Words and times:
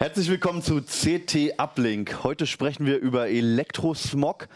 Herzlich 0.00 0.28
willkommen 0.28 0.62
zu 0.62 0.80
CT 0.80 1.58
Uplink. 1.58 2.22
Heute 2.22 2.46
sprechen 2.46 2.86
wir 2.86 3.00
über 3.00 3.30
Elektrosmog. 3.30 4.46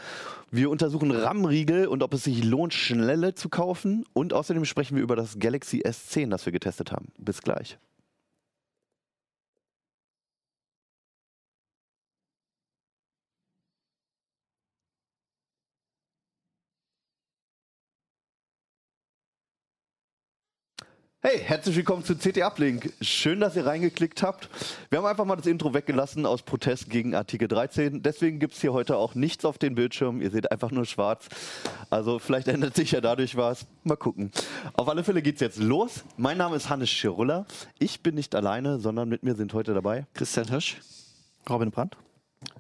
Wir 0.53 0.71
untersuchen 0.71 1.11
RAM-Riegel 1.11 1.89
und 1.89 2.05
ob 2.05 2.15
es 2.15 2.23
sich 2.23 2.45
lohnt, 2.45 2.75
schnelle 2.75 3.35
zu 3.35 3.49
kaufen. 3.49 4.05
Und 4.13 4.35
außerdem 4.35 4.65
sprechen 4.65 4.95
wir 4.95 5.03
über 5.03 5.17
das 5.17 5.41
Galaxy 5.41 5.83
S10, 5.83 6.31
das 6.31 6.47
wir 6.47 6.53
getestet 6.53 6.93
haben. 6.93 7.09
Bis 7.19 7.43
gleich. 7.43 7.77
Hey, 21.25 21.39
herzlich 21.39 21.77
willkommen 21.77 22.03
zu 22.03 22.17
CT 22.17 22.43
Uplink. 22.43 22.93
Schön, 23.01 23.39
dass 23.39 23.55
ihr 23.55 23.65
reingeklickt 23.65 24.25
habt. 24.25 24.49
Wir 24.91 24.99
haben 24.99 25.07
einfach 25.07 25.25
mal 25.25 25.37
das 25.37 25.47
Intro 25.47 25.73
weggelassen 25.73 26.27
aus 26.27 26.43
Protest 26.43 26.91
gegen 26.91 27.15
Artikel 27.15 27.47
13. 27.47 28.03
Deswegen 28.03 28.41
gibt 28.41 28.55
es 28.55 28.61
hier 28.61 28.73
heute 28.73 28.97
auch 28.97 29.15
nichts 29.15 29.45
auf 29.45 29.57
den 29.57 29.77
Bildschirm. 29.77 30.21
Ihr 30.21 30.33
seht 30.33 30.51
einfach 30.51 30.73
nur 30.73 30.85
schwarz. 30.85 31.29
Also 31.91 32.19
vielleicht 32.19 32.49
ändert 32.49 32.75
sich 32.75 32.91
ja 32.91 33.01
dadurch 33.01 33.37
was. 33.37 33.69
Mal 33.85 33.95
gucken. 33.95 34.33
Auf 34.73 34.89
alle 34.89 35.05
Fälle 35.05 35.23
geht 35.23 35.37
es 35.37 35.41
jetzt 35.43 35.61
los. 35.61 36.03
Mein 36.17 36.39
Name 36.39 36.57
ist 36.57 36.69
Hannes 36.69 36.91
Schirulla. 36.91 37.47
Ich 37.79 38.03
bin 38.03 38.17
nicht 38.17 38.35
alleine, 38.35 38.81
sondern 38.81 39.09
mit 39.09 39.23
mir 39.23 39.37
sind 39.37 39.55
heute 39.55 39.75
dabei 39.75 40.09
Christian 40.15 40.49
Hirsch, 40.49 40.81
Robin 41.49 41.71
Brandt, 41.71 41.97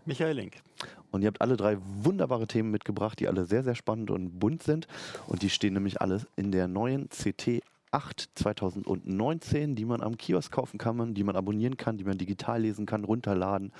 Michael 0.06 0.36
Link. 0.36 0.62
Und 1.10 1.22
ihr 1.22 1.26
habt 1.26 1.40
alle 1.40 1.56
drei 1.56 1.78
wunderbare 1.80 2.46
Themen 2.46 2.70
mitgebracht, 2.70 3.18
die 3.18 3.26
alle 3.26 3.44
sehr, 3.44 3.64
sehr 3.64 3.74
spannend 3.74 4.12
und 4.12 4.38
bunt 4.38 4.62
sind. 4.62 4.86
Und 5.26 5.42
die 5.42 5.50
stehen 5.50 5.74
nämlich 5.74 6.00
alle 6.00 6.24
in 6.36 6.52
der 6.52 6.68
neuen 6.68 7.08
CT 7.08 7.60
8 7.92 8.30
2019, 8.34 9.76
die 9.76 9.84
man 9.84 10.02
am 10.02 10.16
Kiosk 10.16 10.50
kaufen 10.50 10.78
kann, 10.78 11.14
die 11.14 11.24
man 11.24 11.36
abonnieren 11.36 11.76
kann, 11.76 11.98
die 11.98 12.04
man 12.04 12.18
digital 12.18 12.62
lesen 12.62 12.86
kann, 12.86 13.04
runterladen 13.04 13.72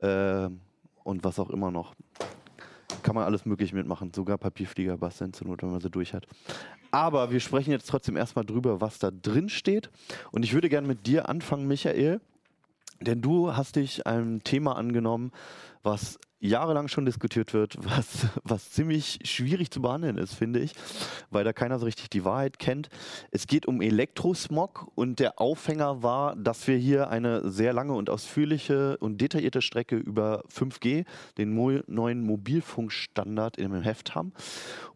äh, 0.00 0.48
und 1.04 1.24
was 1.24 1.38
auch 1.38 1.50
immer 1.50 1.70
noch. 1.70 1.94
Kann 3.02 3.14
man 3.14 3.24
alles 3.24 3.46
möglich 3.46 3.72
mitmachen, 3.72 4.12
sogar 4.12 4.36
Papierflieger 4.36 4.98
basteln 4.98 5.32
zur 5.32 5.46
Not, 5.46 5.62
wenn 5.62 5.70
man 5.70 5.80
sie 5.80 5.90
durch 5.90 6.12
hat. 6.12 6.26
Aber 6.90 7.30
wir 7.30 7.40
sprechen 7.40 7.70
jetzt 7.70 7.88
trotzdem 7.88 8.16
erstmal 8.16 8.44
drüber, 8.44 8.80
was 8.80 8.98
da 8.98 9.10
drin 9.10 9.48
steht. 9.48 9.90
Und 10.32 10.44
ich 10.44 10.54
würde 10.54 10.68
gerne 10.68 10.88
mit 10.88 11.06
dir 11.06 11.28
anfangen, 11.28 11.68
Michael, 11.68 12.20
denn 13.00 13.20
du 13.20 13.54
hast 13.54 13.76
dich 13.76 14.06
einem 14.06 14.42
Thema 14.42 14.76
angenommen, 14.76 15.30
was 15.82 16.18
jahrelang 16.40 16.88
schon 16.88 17.04
diskutiert 17.04 17.54
wird, 17.54 17.76
was, 17.82 18.26
was 18.44 18.70
ziemlich 18.70 19.20
schwierig 19.24 19.70
zu 19.70 19.82
behandeln 19.82 20.18
ist, 20.18 20.34
finde 20.34 20.60
ich, 20.60 20.72
weil 21.30 21.44
da 21.44 21.52
keiner 21.52 21.78
so 21.78 21.86
richtig 21.86 22.10
die 22.10 22.24
Wahrheit 22.24 22.58
kennt. 22.58 22.88
Es 23.30 23.46
geht 23.46 23.66
um 23.66 23.80
Elektrosmog 23.80 24.90
und 24.94 25.18
der 25.18 25.40
Aufhänger 25.40 26.02
war, 26.02 26.36
dass 26.36 26.66
wir 26.66 26.76
hier 26.76 27.10
eine 27.10 27.50
sehr 27.50 27.72
lange 27.72 27.94
und 27.94 28.10
ausführliche 28.10 28.96
und 28.98 29.20
detaillierte 29.20 29.62
Strecke 29.62 29.96
über 29.96 30.42
5G, 30.52 31.04
den 31.38 31.54
mo 31.54 31.66
neuen 31.86 32.22
Mobilfunkstandard 32.22 33.56
im 33.56 33.74
Heft 33.82 34.14
haben. 34.14 34.32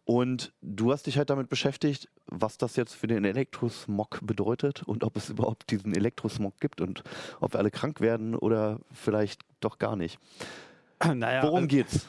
Und 0.04 0.52
du 0.60 0.92
hast 0.92 1.06
dich 1.06 1.18
halt 1.18 1.30
damit 1.30 1.48
beschäftigt, 1.48 2.08
was 2.26 2.58
das 2.58 2.76
jetzt 2.76 2.94
für 2.94 3.06
den 3.06 3.24
Elektrosmog 3.24 4.20
bedeutet 4.22 4.82
und 4.82 5.04
ob 5.04 5.16
es 5.16 5.30
überhaupt 5.30 5.70
diesen 5.70 5.94
Elektrosmog 5.94 6.58
gibt 6.60 6.80
und 6.80 7.02
ob 7.40 7.54
wir 7.54 7.60
alle 7.60 7.70
krank 7.70 8.00
werden 8.00 8.34
oder 8.34 8.80
vielleicht 8.92 9.42
doch 9.60 9.78
gar 9.78 9.96
nicht. 9.96 10.18
Naja, 11.02 11.42
Worum 11.42 11.54
also, 11.56 11.66
geht's? 11.66 12.06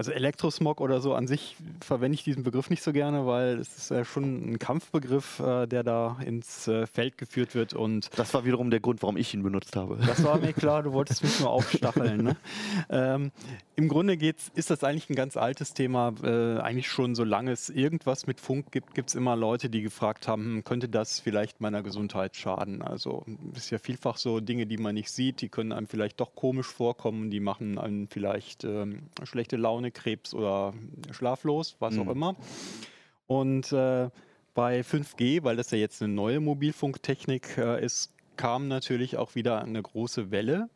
Also 0.00 0.12
Elektrosmog 0.12 0.80
oder 0.80 1.02
so 1.02 1.12
an 1.12 1.26
sich 1.26 1.58
verwende 1.82 2.14
ich 2.14 2.24
diesen 2.24 2.42
Begriff 2.42 2.70
nicht 2.70 2.82
so 2.82 2.90
gerne, 2.90 3.26
weil 3.26 3.58
es 3.58 3.76
ist 3.76 3.90
ja 3.90 4.02
schon 4.06 4.52
ein 4.52 4.58
Kampfbegriff, 4.58 5.40
äh, 5.40 5.66
der 5.66 5.82
da 5.82 6.16
ins 6.24 6.66
äh, 6.68 6.86
Feld 6.86 7.18
geführt 7.18 7.54
wird 7.54 7.74
und 7.74 8.08
Das 8.16 8.32
war 8.32 8.46
wiederum 8.46 8.70
der 8.70 8.80
Grund, 8.80 9.02
warum 9.02 9.18
ich 9.18 9.34
ihn 9.34 9.42
benutzt 9.42 9.76
habe. 9.76 9.98
das 9.98 10.24
war 10.24 10.38
mir 10.38 10.52
klar, 10.54 10.82
du 10.84 10.94
wolltest 10.94 11.22
mich 11.22 11.38
nur 11.40 11.50
aufstacheln. 11.50 12.24
Ne? 12.24 12.36
Ähm, 12.88 13.30
Im 13.76 13.88
Grunde 13.90 14.16
geht's, 14.16 14.50
ist 14.54 14.70
das 14.70 14.84
eigentlich 14.84 15.10
ein 15.10 15.16
ganz 15.16 15.36
altes 15.36 15.74
Thema. 15.74 16.14
Äh, 16.22 16.60
eigentlich 16.60 16.88
schon 16.88 17.14
solange 17.14 17.52
es 17.52 17.68
irgendwas 17.68 18.26
mit 18.26 18.40
Funk 18.40 18.72
gibt, 18.72 18.94
gibt 18.94 19.10
es 19.10 19.14
immer 19.14 19.36
Leute, 19.36 19.68
die 19.68 19.82
gefragt 19.82 20.26
haben, 20.26 20.44
hm, 20.44 20.64
könnte 20.64 20.88
das 20.88 21.20
vielleicht 21.20 21.60
meiner 21.60 21.82
Gesundheit 21.82 22.36
schaden? 22.36 22.80
Also 22.80 23.26
es 23.52 23.64
ist 23.64 23.70
ja 23.70 23.76
vielfach 23.78 24.16
so 24.16 24.40
Dinge, 24.40 24.66
die 24.66 24.78
man 24.78 24.94
nicht 24.94 25.10
sieht, 25.10 25.42
die 25.42 25.50
können 25.50 25.72
einem 25.72 25.88
vielleicht 25.88 26.20
doch 26.20 26.34
komisch 26.34 26.68
vorkommen, 26.68 27.30
die 27.30 27.40
machen 27.40 27.76
einem 27.76 28.08
vielleicht 28.08 28.64
ähm, 28.64 29.00
schlechte 29.24 29.58
Laune, 29.58 29.89
Krebs 29.92 30.34
oder 30.34 30.74
schlaflos, 31.10 31.76
was 31.78 31.94
Mhm. 31.94 32.00
auch 32.00 32.12
immer. 32.12 32.36
Und 33.26 33.72
äh, 33.72 34.10
bei 34.54 34.80
5G, 34.82 35.44
weil 35.44 35.56
das 35.56 35.70
ja 35.70 35.78
jetzt 35.78 36.02
eine 36.02 36.12
neue 36.12 36.40
Mobilfunktechnik 36.40 37.58
äh, 37.58 37.84
ist, 37.84 38.12
kam 38.36 38.68
natürlich 38.68 39.16
auch 39.16 39.34
wieder 39.34 39.62
eine 39.62 39.80
große 39.82 40.30
Welle. 40.30 40.68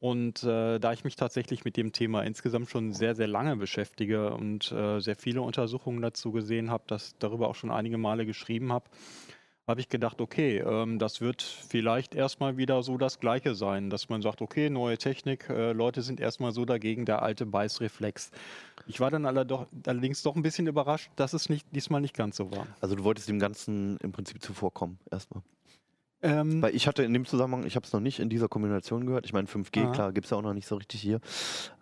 Und 0.00 0.42
äh, 0.42 0.80
da 0.80 0.92
ich 0.92 1.04
mich 1.04 1.14
tatsächlich 1.14 1.64
mit 1.64 1.76
dem 1.76 1.92
Thema 1.92 2.22
insgesamt 2.24 2.68
schon 2.68 2.92
sehr, 2.92 3.14
sehr 3.14 3.28
lange 3.28 3.56
beschäftige 3.56 4.34
und 4.34 4.72
äh, 4.72 4.98
sehr 4.98 5.14
viele 5.14 5.42
Untersuchungen 5.42 6.02
dazu 6.02 6.32
gesehen 6.32 6.70
habe, 6.72 6.82
das 6.88 7.14
darüber 7.20 7.48
auch 7.48 7.54
schon 7.54 7.70
einige 7.70 7.98
Male 7.98 8.26
geschrieben 8.26 8.72
habe, 8.72 8.86
habe 9.66 9.80
ich 9.80 9.88
gedacht, 9.88 10.20
okay, 10.20 10.58
ähm, 10.58 10.98
das 10.98 11.20
wird 11.20 11.42
vielleicht 11.42 12.14
erstmal 12.14 12.56
wieder 12.56 12.82
so 12.82 12.96
das 12.98 13.20
Gleiche 13.20 13.54
sein, 13.54 13.90
dass 13.90 14.08
man 14.08 14.22
sagt, 14.22 14.42
okay, 14.42 14.70
neue 14.70 14.98
Technik, 14.98 15.48
äh, 15.48 15.72
Leute 15.72 16.02
sind 16.02 16.20
erstmal 16.20 16.52
so 16.52 16.64
dagegen, 16.64 17.04
der 17.04 17.22
alte 17.22 17.46
Beißreflex. 17.46 18.30
Ich 18.86 19.00
war 19.00 19.10
dann 19.10 19.24
allerdings 19.24 20.22
doch 20.22 20.34
ein 20.34 20.42
bisschen 20.42 20.66
überrascht, 20.66 21.10
dass 21.16 21.32
es 21.32 21.48
nicht, 21.48 21.66
diesmal 21.70 22.00
nicht 22.00 22.16
ganz 22.16 22.36
so 22.36 22.50
war. 22.50 22.66
Also 22.80 22.96
du 22.96 23.04
wolltest 23.04 23.28
dem 23.28 23.38
Ganzen 23.38 23.98
im 23.98 24.12
Prinzip 24.12 24.42
zuvorkommen, 24.42 24.98
erstmal. 25.10 25.42
Ähm, 26.22 26.62
Weil 26.62 26.74
ich 26.74 26.86
hatte 26.86 27.02
in 27.02 27.12
dem 27.12 27.24
Zusammenhang, 27.26 27.66
ich 27.66 27.74
habe 27.76 27.84
es 27.84 27.92
noch 27.92 28.00
nicht 28.00 28.20
in 28.20 28.28
dieser 28.28 28.48
Kombination 28.48 29.06
gehört. 29.06 29.26
Ich 29.26 29.32
meine, 29.32 29.48
5G, 29.48 29.84
Aha. 29.84 29.92
klar, 29.92 30.12
gibt 30.12 30.26
es 30.26 30.30
ja 30.30 30.36
auch 30.36 30.42
noch 30.42 30.54
nicht 30.54 30.66
so 30.68 30.76
richtig 30.76 31.00
hier. 31.00 31.20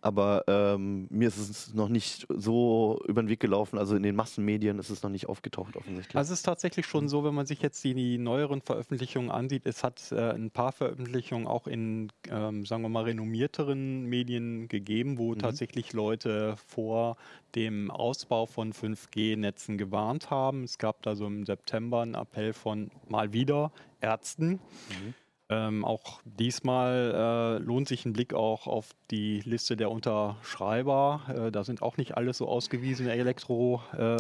Aber 0.01 0.45
ähm, 0.47 1.07
mir 1.11 1.29
ist 1.29 1.37
es 1.37 1.75
noch 1.75 1.91
nicht 1.91 2.27
so 2.31 3.01
über 3.07 3.23
den 3.23 3.29
Weg 3.29 3.41
gelaufen. 3.41 3.79
Also 3.79 3.97
in 3.97 4.03
den 4.03 4.17
Massenmedien 4.17 4.79
ist 4.79 4.89
es 4.89 5.03
noch 5.03 5.11
nicht 5.11 5.29
aufgetaucht, 5.29 5.77
offensichtlich. 5.77 6.17
Also 6.17 6.33
es 6.33 6.39
ist 6.41 6.45
tatsächlich 6.45 6.87
schon 6.87 7.09
so, 7.09 7.23
wenn 7.23 7.35
man 7.35 7.45
sich 7.45 7.61
jetzt 7.61 7.85
die, 7.85 7.93
die 7.93 8.17
neueren 8.17 8.63
Veröffentlichungen 8.63 9.31
ansieht, 9.31 9.67
es 9.67 9.85
hat 9.85 10.11
äh, 10.13 10.31
ein 10.33 10.51
paar 10.51 10.73
Veröffentlichungen 10.73 11.47
auch 11.47 11.67
in, 11.67 12.11
ähm, 12.31 12.65
sagen 12.65 12.83
wir 12.83 12.89
mal, 12.89 13.05
renommierteren 13.05 14.05
Medien 14.07 14.69
gegeben, 14.69 15.19
wo 15.19 15.35
Mhm. 15.35 15.39
tatsächlich 15.39 15.93
Leute 15.93 16.57
vor 16.67 17.17
dem 17.55 17.91
Ausbau 17.91 18.47
von 18.47 18.73
5G-Netzen 18.73 19.77
gewarnt 19.77 20.31
haben. 20.31 20.65
Es 20.65 20.79
gab 20.79 21.03
da 21.03 21.15
so 21.15 21.27
im 21.27 21.45
September 21.45 22.01
einen 22.01 22.15
Appell 22.15 22.53
von 22.53 22.91
mal 23.09 23.33
wieder 23.33 23.71
Ärzten. 24.01 24.53
Mhm. 24.53 25.15
Ähm, 25.53 25.85
auch 25.85 26.21
diesmal 26.25 27.59
äh, 27.61 27.65
lohnt 27.65 27.89
sich 27.89 28.05
ein 28.07 28.13
Blick 28.13 28.35
auch 28.35 28.69
auf 28.69 28.91
die 29.11 29.41
Liste 29.41 29.77
der 29.77 29.91
Unterschreiber. 29.91 31.23
Äh, 31.49 31.51
da 31.51 31.65
sind 31.65 31.83
auch 31.83 31.97
nicht 31.97 32.17
alles 32.17 32.39
so 32.39 32.47
ausgewiesene 32.47 33.11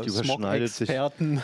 Die 0.03 0.09
überschneidet 0.09 0.71
sich- 0.73 0.89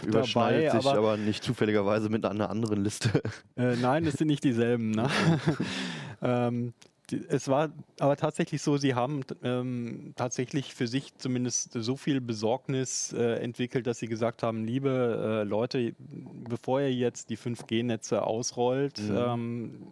Überschneidet 0.04 0.68
dabei. 0.70 0.80
sich 0.80 0.90
aber 0.90 0.98
aber 0.98 1.16
nicht 1.16 1.44
zufälligerweise 1.44 2.08
mit 2.08 2.24
einer 2.24 2.50
anderen 2.50 2.82
Liste. 2.82 3.22
äh, 3.56 3.76
nein, 3.76 4.04
es 4.06 4.14
sind 4.14 4.26
nicht 4.26 4.42
dieselben. 4.42 4.90
Ne? 4.90 5.08
ähm, 6.22 6.74
es 7.12 7.48
war 7.48 7.72
aber 8.00 8.16
tatsächlich 8.16 8.62
so, 8.62 8.76
sie 8.76 8.94
haben 8.94 9.22
ähm, 9.42 10.12
tatsächlich 10.16 10.74
für 10.74 10.86
sich 10.86 11.16
zumindest 11.16 11.72
so 11.72 11.96
viel 11.96 12.20
Besorgnis 12.20 13.12
äh, 13.12 13.36
entwickelt, 13.36 13.86
dass 13.86 13.98
sie 13.98 14.08
gesagt 14.08 14.42
haben, 14.42 14.64
liebe 14.64 15.42
äh, 15.42 15.48
Leute, 15.48 15.94
bevor 15.98 16.80
ihr 16.80 16.92
jetzt 16.92 17.30
die 17.30 17.38
5G-Netze 17.38 18.22
ausrollt, 18.22 18.98
Mhm. 18.98 19.16
ähm, 19.16 19.86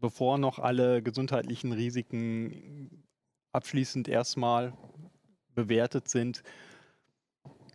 bevor 0.00 0.38
noch 0.38 0.58
alle 0.58 1.02
gesundheitlichen 1.02 1.72
Risiken 1.72 3.04
abschließend 3.52 4.08
erstmal 4.08 4.72
bewertet 5.54 6.08
sind, 6.08 6.42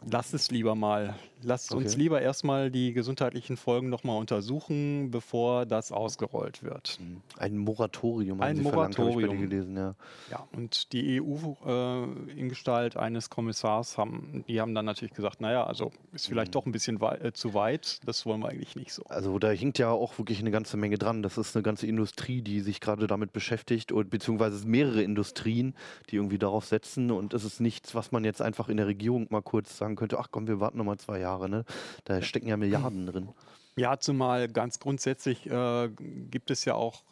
lasst 0.09 0.33
es 0.33 0.51
lieber 0.51 0.75
mal. 0.75 1.15
Lasst 1.43 1.71
uns 1.71 1.91
Okay. 1.93 1.99
lieber 2.01 2.19
erstmal 2.21 2.71
die 2.71 2.93
gesundheitlichen 2.93 3.57
Folgen 3.57 3.89
nochmal 3.89 4.17
untersuchen, 4.19 5.11
bevor 5.11 5.67
das 5.67 5.91
ausgerollt 5.91 6.63
wird. 6.63 6.99
Ein 7.37 7.57
Moratorium 7.57 8.41
Ein 8.41 8.55
sie 8.57 8.63
verlangt, 8.63 8.97
Moratorium. 8.97 9.41
gelesen, 9.41 9.77
ja. 9.77 9.93
Ja, 10.31 10.47
und 10.55 10.93
die 10.93 11.21
EU 11.21 11.53
äh, 11.65 12.03
in 12.31 12.49
Gestalt 12.49 12.97
eines 12.97 13.29
Kommissars 13.29 13.99
haben, 13.99 14.43
die 14.47 14.59
haben 14.59 14.73
dann 14.73 14.85
natürlich 14.85 15.13
gesagt, 15.13 15.39
naja, 15.41 15.63
also 15.65 15.91
ist 16.11 16.27
vielleicht 16.27 16.49
Mhm. 16.49 16.53
doch 16.53 16.65
ein 16.65 16.71
bisschen 16.71 17.01
wei 17.01 17.15
äh, 17.17 17.33
zu 17.33 17.53
weit, 17.53 17.99
das 18.07 18.25
wollen 18.25 18.39
wir 18.41 18.49
eigentlich 18.49 18.75
nicht 18.75 18.91
so. 18.93 19.03
Also 19.07 19.37
da 19.37 19.51
hinkt 19.51 19.77
ja 19.77 19.91
auch 19.91 20.17
wirklich 20.17 20.39
eine 20.39 20.49
ganze 20.51 20.75
Menge 20.75 20.97
dran. 20.97 21.21
Das 21.21 21.37
ist 21.37 21.55
eine 21.55 21.61
ganze 21.61 21.85
Industrie, 21.85 22.41
die 22.41 22.61
sich 22.61 22.79
gerade 22.81 23.05
damit 23.05 23.31
beschäftigt, 23.31 23.91
und, 23.91 24.09
beziehungsweise 24.09 24.55
es 24.55 24.61
sind 24.63 24.71
mehrere 24.71 25.03
Industrien, 25.03 25.75
die 26.09 26.15
irgendwie 26.15 26.39
darauf 26.39 26.65
setzen. 26.65 27.11
Und 27.11 27.35
es 27.35 27.43
ist 27.43 27.59
nichts, 27.59 27.93
was 27.93 28.11
man 28.11 28.23
jetzt 28.23 28.41
einfach 28.41 28.69
in 28.69 28.77
der 28.77 28.87
Regierung 28.87 29.27
mal 29.29 29.41
kurz 29.43 29.77
sagen 29.87 29.95
könnte, 29.95 30.19
ach 30.19 30.27
komm, 30.31 30.47
wir 30.47 30.59
warten 30.59 30.77
noch 30.77 30.85
mal 30.85 30.97
zwei 30.97 31.19
Jahre. 31.19 31.49
Ne? 31.49 31.63
Da 32.03 32.21
stecken 32.21 32.47
ja 32.47 32.57
Milliarden 32.57 33.05
drin. 33.05 33.29
Ja, 33.77 33.99
zumal 33.99 34.47
ganz 34.47 34.79
grundsätzlich 34.79 35.45
äh, 35.49 35.89
gibt 36.29 36.51
es 36.51 36.65
ja 36.65 36.73
auch 36.73 37.03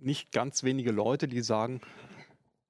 nicht 0.00 0.32
ganz 0.32 0.64
wenige 0.64 0.90
Leute, 0.90 1.28
die 1.28 1.40
sagen, 1.42 1.80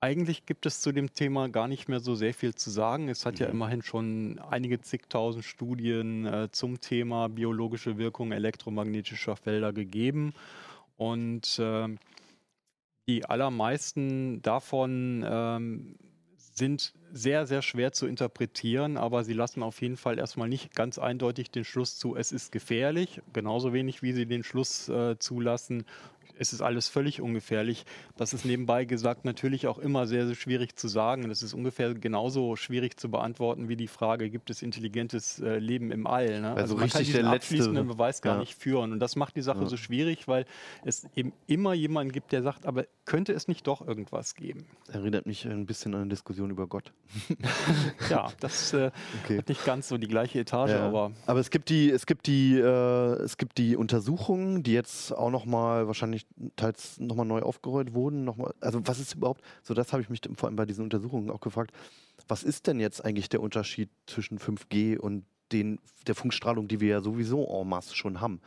eigentlich 0.01 0.45
gibt 0.47 0.67
es 0.67 0.81
zu 0.81 0.93
dem 0.93 1.15
Thema 1.15 1.49
gar 1.49 1.69
nicht 1.69 1.89
mehr 1.89 2.01
so 2.01 2.15
sehr 2.15 2.35
viel 2.35 2.55
zu 2.55 2.71
sagen. 2.71 3.09
Es 3.09 3.25
hat 3.25 3.39
ja 3.39 3.47
Mhm. 3.47 3.53
immerhin 3.55 3.83
schon 3.83 4.39
einige 4.51 4.81
zigtausend 4.81 5.45
Studien 5.45 6.27
äh, 6.27 6.49
zum 6.51 6.81
Thema 6.81 7.29
biologische 7.29 7.97
Wirkung 7.97 8.33
elektromagnetischer 8.33 9.37
Felder 9.37 9.73
gegeben. 9.73 10.35
Und 10.97 11.59
ähm, 11.61 11.99
die 13.09 13.25
allermeisten 13.25 14.43
davon 14.43 15.25
ähm, 15.27 15.97
sind 16.59 16.95
sehr, 17.13 17.47
sehr 17.47 17.63
schwer 17.63 17.93
zu 17.93 18.07
interpretieren, 18.07 18.97
aber 18.97 19.25
sie 19.25 19.33
lassen 19.33 19.63
auf 19.63 19.81
jeden 19.81 19.97
Fall 19.97 20.19
erstmal 20.19 20.49
nicht 20.49 20.75
ganz 20.75 20.99
eindeutig 20.99 21.51
den 21.51 21.65
Schluss 21.65 21.99
zu, 21.99 22.17
es 22.17 22.33
ist 22.33 22.51
gefährlich, 22.51 23.21
genauso 23.33 23.73
wenig 23.73 24.03
wie 24.03 24.13
sie 24.13 24.27
den 24.27 24.43
Schluss 24.43 24.89
äh, 24.89 25.19
zulassen, 25.19 25.85
es 26.39 26.53
ist 26.53 26.61
alles 26.61 26.89
völlig 26.89 27.21
ungefährlich. 27.21 27.85
Das 28.17 28.33
ist 28.33 28.45
nebenbei 28.45 28.85
gesagt 28.85 29.25
natürlich 29.25 29.67
auch 29.67 29.79
immer 29.79 30.07
sehr, 30.07 30.27
sehr 30.27 30.35
schwierig 30.35 30.77
zu 30.77 30.89
sagen. 30.89 31.29
Das 31.29 31.43
ist 31.43 31.55
ungefähr 31.55 31.95
genauso 31.95 32.57
schwierig 32.57 32.99
zu 32.99 33.11
beantworten 33.11 33.69
wie 33.69 33.77
die 33.77 33.89
Frage, 33.89 34.31
gibt 34.31 34.51
es 34.51 34.63
intelligentes 34.63 35.39
äh, 35.41 35.59
Leben 35.59 35.91
im 35.91 36.07
All? 36.07 36.41
Ne? 36.41 36.51
Also, 36.51 36.61
also 36.61 36.77
man 36.77 36.89
kann 36.89 37.05
diesen 37.05 37.27
abschließenden 37.27 37.87
Beweis 37.87 38.23
gar 38.23 38.35
ja. 38.35 38.41
nicht 38.41 38.55
führen. 38.55 38.93
Und 38.93 39.01
das 39.01 39.17
macht 39.17 39.37
die 39.37 39.43
Sache 39.43 39.61
ja. 39.61 39.67
so 39.67 39.77
schwierig, 39.77 40.29
weil 40.29 40.45
es 40.85 41.07
eben 41.15 41.33
immer 41.47 41.75
jemanden 41.75 42.13
gibt, 42.13 42.33
der 42.33 42.43
sagt, 42.43 42.67
aber 42.67 42.87
könnte 43.05 43.33
es 43.33 43.49
nicht 43.49 43.67
doch 43.67 43.87
irgendwas 43.87 44.35
geben? 44.35 44.67
Erinnert 44.89 45.27
mich 45.27 45.47
ein 45.47 45.67
bisschen 45.67 45.95
an 45.95 46.03
eine 46.03 46.11
Diskussion 46.11 46.51
über 46.51 46.67
Gott. 46.67 46.93
ja, 48.11 48.29
das 48.41 48.73
äh, 48.73 48.91
okay. 49.23 49.39
hat 49.39 49.49
nicht 49.49 49.65
ganz 49.65 49.89
so 49.89 49.99
die 49.99 50.09
gleiche 50.09 50.41
Etage, 50.41 50.71
ja. 50.71 50.87
aber... 50.87 51.13
Aber 51.27 51.41
es 51.41 51.51
gibt 51.51 51.69
die, 51.69 51.91
es 51.91 52.07
gibt 52.07 52.27
die, 52.27 52.59
äh, 52.59 52.67
es 53.23 53.37
gibt 53.37 53.59
die 53.59 53.77
Untersuchungen, 53.77 54.63
die 54.63 54.73
jetzt 54.73 55.13
auch 55.13 55.31
noch 55.31 55.47
mal 55.47 55.87
wahrscheinlich 55.87 56.26
teils 56.57 56.99
nochmal 57.01 57.27
neu 57.27 57.41
aufgerollt 57.41 57.95
wurden. 57.95 58.25
Noch 58.25 58.37
mal, 58.37 58.55
also 58.61 58.81
was 58.87 58.99
ist 58.99 59.15
überhaupt, 59.15 59.43
so 59.63 59.75
das 59.75 59.93
habe 59.93 60.03
ich 60.03 60.11
mich 60.11 60.21
vor 60.37 60.49
allem 60.49 60.57
bei 60.57 60.67
diesen 60.67 60.85
Untersuchungen 60.85 61.31
auch 61.31 61.41
gefragt, 61.41 61.73
was 62.29 62.43
ist 62.43 62.67
denn 62.67 62.81
jetzt 62.81 63.05
eigentlich 63.05 63.29
der 63.29 63.41
Unterschied 63.41 63.91
zwischen 64.07 64.39
5G 64.39 64.99
und 64.99 65.25
den, 65.53 65.79
der 66.07 66.15
Funkstrahlung, 66.15 66.69
die 66.69 66.81
wir 66.81 66.89
ja 66.89 67.01
sowieso 67.01 67.45
en 67.45 67.69
masse 67.69 67.95
schon 67.95 68.21
haben? 68.21 68.41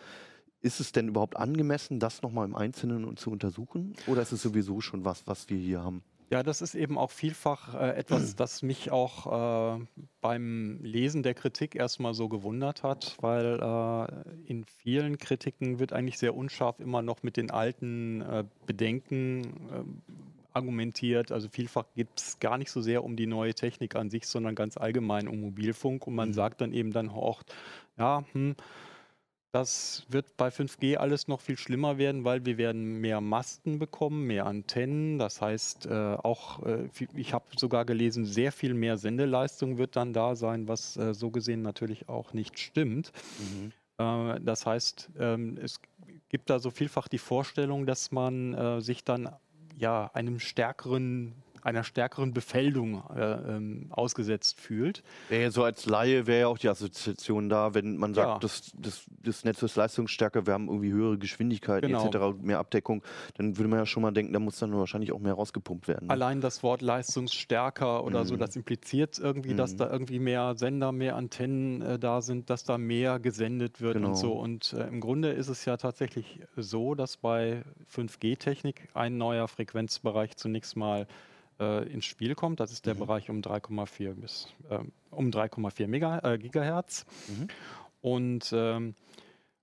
Ist 0.62 0.82
es 0.82 0.92
denn 0.92 1.08
überhaupt 1.08 1.38
angemessen, 1.38 2.00
das 2.00 2.22
nochmal 2.22 2.46
im 2.46 2.56
Einzelnen 2.56 3.16
zu 3.16 3.32
untersuchen? 3.32 3.96
Oder 4.08 4.22
ist 4.22 4.34
es 4.34 4.42
sowieso 4.42 4.82
schon 4.82 5.06
was, 5.06 5.26
was 5.26 5.50
wir 5.50 5.58
hier 5.58 5.82
haben? 5.82 6.04
Ja, 6.30 6.44
das 6.44 6.62
ist 6.62 6.76
eben 6.76 6.98
auch 7.00 7.10
vielfach 7.10 7.74
äh, 7.74 7.98
etwas, 7.98 8.36
das 8.36 8.62
mich 8.62 8.92
auch 8.92 9.80
äh, 9.80 9.86
beim 10.22 10.80
Lesen 10.84 11.24
der 11.24 11.34
Kritik 11.34 11.76
erstmal 11.76 12.14
so 12.14 12.30
gewundert 12.30 12.84
hat, 12.84 13.18
weil 13.20 13.60
äh, 13.60 14.50
in 14.50 14.64
vielen 14.64 15.18
Kritiken 15.18 15.80
wird 15.80 15.92
eigentlich 15.92 16.20
sehr 16.20 16.36
unscharf 16.36 16.80
immer 16.80 17.02
noch 17.02 17.24
mit 17.24 17.36
den 17.36 17.50
alten 17.50 18.22
äh, 18.22 18.44
Bedenken 18.68 19.44
äh, 19.44 20.14
argumentiert. 20.54 21.32
Also 21.32 21.50
vielfach 21.50 21.86
geht 21.96 22.10
es 22.16 22.40
gar 22.40 22.60
nicht 22.60 22.70
so 22.70 22.82
sehr 22.82 23.04
um 23.04 23.16
die 23.16 23.28
neue 23.28 23.56
Technik 23.56 23.96
an 23.96 24.12
sich, 24.12 24.28
sondern 24.28 24.54
ganz 24.54 24.78
allgemein 24.78 25.28
um 25.28 25.42
Mobilfunk 25.42 26.06
und 26.06 26.14
man 26.14 26.30
mhm. 26.30 26.34
sagt 26.34 26.62
dann 26.62 26.74
eben 26.74 26.92
dann 26.92 27.10
auch, 27.10 27.42
ja, 27.98 28.24
hm, 28.34 28.56
das 29.52 30.06
wird 30.10 30.38
bei 30.38 30.50
5G 30.50 30.98
alles 30.98 31.28
noch 31.28 31.42
viel 31.42 31.58
schlimmer 31.58 31.98
werden, 31.98 32.24
weil 32.24 32.46
wir 32.46 32.58
werden 32.58 33.02
mehr 33.02 33.20
Masten 33.20 33.80
bekommen, 33.80 34.28
mehr 34.28 34.46
Antennen. 34.46 35.18
Das 35.18 35.42
heißt, 35.42 35.88
äh, 35.88 36.16
auch, 36.16 36.64
äh, 36.66 36.88
ich 37.16 37.34
habe 37.34 37.46
sogar 37.58 37.86
gelesen, 37.86 38.26
sehr 38.26 38.52
viel 38.52 38.74
mehr 38.76 38.98
Sendeleistung 38.98 39.78
wird 39.78 39.96
dann 39.96 40.14
da 40.14 40.36
sein, 40.36 40.68
was 40.68 40.98
äh, 40.98 41.14
so 41.14 41.32
gesehen 41.32 41.64
natürlich 41.64 42.10
auch 42.10 42.34
nicht 42.34 42.60
stimmt. 42.60 43.12
Mhm. 43.40 43.72
Äh, 43.98 44.40
das 44.42 44.68
heißt, 44.68 45.10
ähm, 45.18 45.58
es 45.62 45.80
gibt 46.30 46.50
da 46.50 46.60
so 46.60 46.70
vielfach 46.70 47.08
die 47.08 47.18
Vorstellung, 47.18 47.88
dass 47.88 48.12
man 48.12 48.54
äh, 48.54 48.82
sich 48.82 49.04
dann 49.04 49.36
ja 49.76 50.12
einem 50.14 50.40
stärkeren 50.40 51.34
einer 51.64 51.84
stärkeren 51.84 52.34
Befeldung 52.34 53.04
äh, 53.16 53.22
ähm, 53.22 53.88
ausgesetzt 53.90 54.60
fühlt. 54.60 55.04
Ja, 55.30 55.52
so 55.52 55.64
als 55.64 55.86
Laie 55.86 56.28
wäre 56.28 56.42
ja 56.42 56.48
auch 56.48 56.58
die 56.58 56.70
Assoziation 56.70 57.50
da, 57.50 57.74
wenn 57.74 57.98
man 57.98 58.14
sagt, 58.14 58.28
ja. 58.28 58.40
das, 58.40 58.72
das, 58.78 59.06
das, 59.24 59.44
Netz 59.44 59.62
ist 59.62 59.76
leistungsstärker, 59.76 60.46
wir 60.46 60.54
haben 60.54 60.68
irgendwie 60.68 60.92
höhere 60.92 61.18
Geschwindigkeiten 61.18 61.88
genau. 61.88 62.06
etc., 62.06 62.42
mehr 62.42 62.60
Abdeckung, 62.60 63.04
dann 63.36 63.58
würde 63.58 63.70
man 63.70 63.80
ja 63.80 63.86
schon 63.86 64.04
mal 64.04 64.12
denken, 64.12 64.34
da 64.34 64.40
muss 64.40 64.60
dann 64.60 64.74
wahrscheinlich 64.76 65.12
auch 65.12 65.20
mehr 65.20 65.34
rausgepumpt 65.34 65.88
werden. 65.88 66.08
Ne? 66.08 66.14
Allein 66.14 66.42
das 66.42 66.64
Wort 66.64 66.82
leistungsstärker 66.82 68.04
oder 68.04 68.22
mhm. 68.22 68.28
so, 68.28 68.38
das 68.38 68.56
impliziert 68.56 69.20
irgendwie, 69.20 69.54
mhm. 69.54 69.58
dass 69.58 69.76
da 69.76 69.90
irgendwie 69.90 70.20
mehr 70.20 70.56
Sender, 70.56 70.92
mehr 70.92 71.16
Antennen 71.16 71.82
äh, 71.82 72.00
da 72.00 72.22
sind, 72.22 72.50
dass 72.50 72.64
da 72.64 72.78
mehr 72.78 73.20
gesendet 73.20 73.82
wird 73.82 73.94
genau. 73.94 74.10
und 74.10 74.16
so. 74.16 74.34
Und 74.34 74.74
äh, 74.74 74.88
im 74.88 75.00
Grunde 75.00 75.32
ist 75.32 75.50
es 75.50 75.66
ja 75.66 75.78
tatsächlich 75.78 76.40
so, 76.56 76.96
dass 76.96 77.18
bei 77.18 77.64
5G-Technik 77.94 78.90
ein 78.94 79.18
neuer 79.18 79.48
Frequenzbereich 79.48 80.38
zunächst 80.38 80.76
mal 80.76 81.08
äh, 81.60 81.88
ins 81.92 82.06
Spiel 82.06 82.36
kommt. 82.36 82.60
Das 82.60 82.72
ist 82.72 82.86
der 82.86 82.96
mhm. 82.96 83.00
Bereich 83.00 83.30
um 83.30 83.42
3,4 83.42 84.14
bis 84.14 84.48
äh, 84.70 84.80
um 85.12 85.30
3,4 85.30 86.24
äh, 86.24 86.38
Gigahertz. 86.38 87.06
Mhm. 87.28 87.48
Und 88.02 88.54
ähm, 88.54 88.96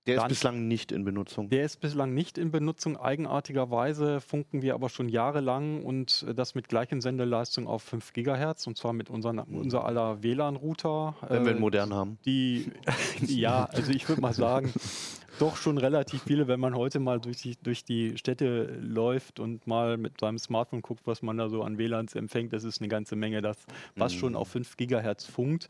der 0.07 0.17
ist 0.17 0.27
bislang 0.29 0.67
nicht 0.67 0.93
in 0.93 1.03
Benutzung. 1.03 1.49
Der 1.49 1.65
ist 1.65 1.81
bislang 1.81 2.13
nicht 2.13 2.37
in 2.37 2.49
Benutzung. 2.49 2.95
Eigenartigerweise 2.95 4.21
funken 4.21 4.61
wir 4.61 4.73
aber 4.73 4.87
schon 4.89 5.09
jahrelang 5.09 5.83
und 5.83 6.25
das 6.33 6.55
mit 6.55 6.69
gleichen 6.69 7.01
Sendeleistung 7.01 7.67
auf 7.67 7.83
5 7.83 8.13
Gigahertz 8.13 8.67
und 8.67 8.77
zwar 8.77 8.93
mit 8.93 9.09
unseren, 9.09 9.35
mhm. 9.35 9.57
unser 9.57 9.83
aller 9.83 10.23
WLAN-Router. 10.23 11.15
Wenn 11.27 11.41
äh, 11.41 11.45
wir 11.45 11.51
einen 11.51 11.59
modernen 11.59 11.93
haben. 11.93 12.17
Die, 12.25 12.71
ja, 13.21 13.65
also 13.65 13.91
ich 13.91 14.07
würde 14.07 14.21
mal 14.21 14.33
sagen, 14.33 14.71
doch 15.39 15.57
schon 15.57 15.77
relativ 15.77 16.23
viele, 16.23 16.47
wenn 16.47 16.59
man 16.59 16.75
heute 16.75 16.99
mal 16.99 17.19
durch 17.19 17.37
die, 17.37 17.55
durch 17.57 17.83
die 17.83 18.17
Städte 18.17 18.77
läuft 18.81 19.39
und 19.39 19.67
mal 19.67 19.97
mit 19.97 20.19
seinem 20.19 20.37
Smartphone 20.37 20.81
guckt, 20.81 21.05
was 21.05 21.21
man 21.21 21.37
da 21.37 21.49
so 21.49 21.63
an 21.63 21.77
WLANs 21.77 22.15
empfängt. 22.15 22.53
Das 22.53 22.63
ist 22.63 22.81
eine 22.81 22.87
ganze 22.87 23.15
Menge, 23.15 23.41
das, 23.41 23.57
was 23.95 24.13
mhm. 24.13 24.19
schon 24.19 24.35
auf 24.35 24.49
5 24.49 24.77
Gigahertz 24.77 25.25
funkt. 25.25 25.67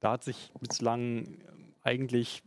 Da 0.00 0.12
hat 0.12 0.24
sich 0.24 0.52
bislang 0.60 1.38
eigentlich 1.82 2.42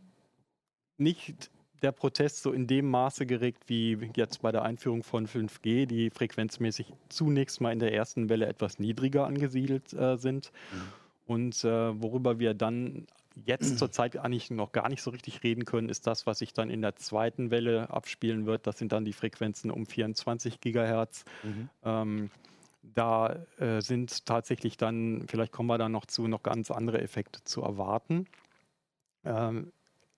nicht 0.98 1.50
der 1.82 1.92
Protest 1.92 2.42
so 2.42 2.52
in 2.52 2.66
dem 2.66 2.90
Maße 2.90 3.26
geregt 3.26 3.68
wie 3.68 3.98
jetzt 4.16 4.42
bei 4.42 4.50
der 4.50 4.62
Einführung 4.62 5.02
von 5.02 5.26
5G, 5.26 5.86
die 5.86 6.10
frequenzmäßig 6.10 6.92
zunächst 7.08 7.60
mal 7.60 7.72
in 7.72 7.78
der 7.78 7.92
ersten 7.92 8.28
Welle 8.28 8.46
etwas 8.46 8.78
niedriger 8.78 9.26
angesiedelt 9.26 9.92
äh, 9.92 10.16
sind. 10.16 10.52
Mhm. 10.72 10.82
Und 11.26 11.64
äh, 11.64 12.02
worüber 12.02 12.38
wir 12.38 12.54
dann 12.54 13.06
jetzt 13.44 13.78
zurzeit 13.78 14.16
eigentlich 14.16 14.50
noch 14.50 14.72
gar 14.72 14.88
nicht 14.88 15.02
so 15.02 15.10
richtig 15.10 15.42
reden 15.42 15.64
können, 15.64 15.88
ist 15.88 16.06
das, 16.06 16.26
was 16.26 16.38
sich 16.38 16.52
dann 16.52 16.70
in 16.70 16.82
der 16.82 16.96
zweiten 16.96 17.50
Welle 17.50 17.90
abspielen 17.90 18.46
wird. 18.46 18.66
Das 18.66 18.78
sind 18.78 18.92
dann 18.92 19.04
die 19.04 19.12
Frequenzen 19.12 19.70
um 19.70 19.86
24 19.86 20.60
Gigahertz. 20.60 21.24
Mhm. 21.42 21.68
Ähm, 21.84 22.30
da 22.82 23.44
äh, 23.58 23.80
sind 23.80 24.26
tatsächlich 24.26 24.76
dann, 24.76 25.26
vielleicht 25.28 25.52
kommen 25.52 25.68
wir 25.68 25.78
da 25.78 25.88
noch 25.88 26.06
zu, 26.06 26.28
noch 26.28 26.42
ganz 26.42 26.70
andere 26.70 27.00
Effekte 27.00 27.42
zu 27.44 27.62
erwarten. 27.62 28.26
Ähm, 29.24 29.72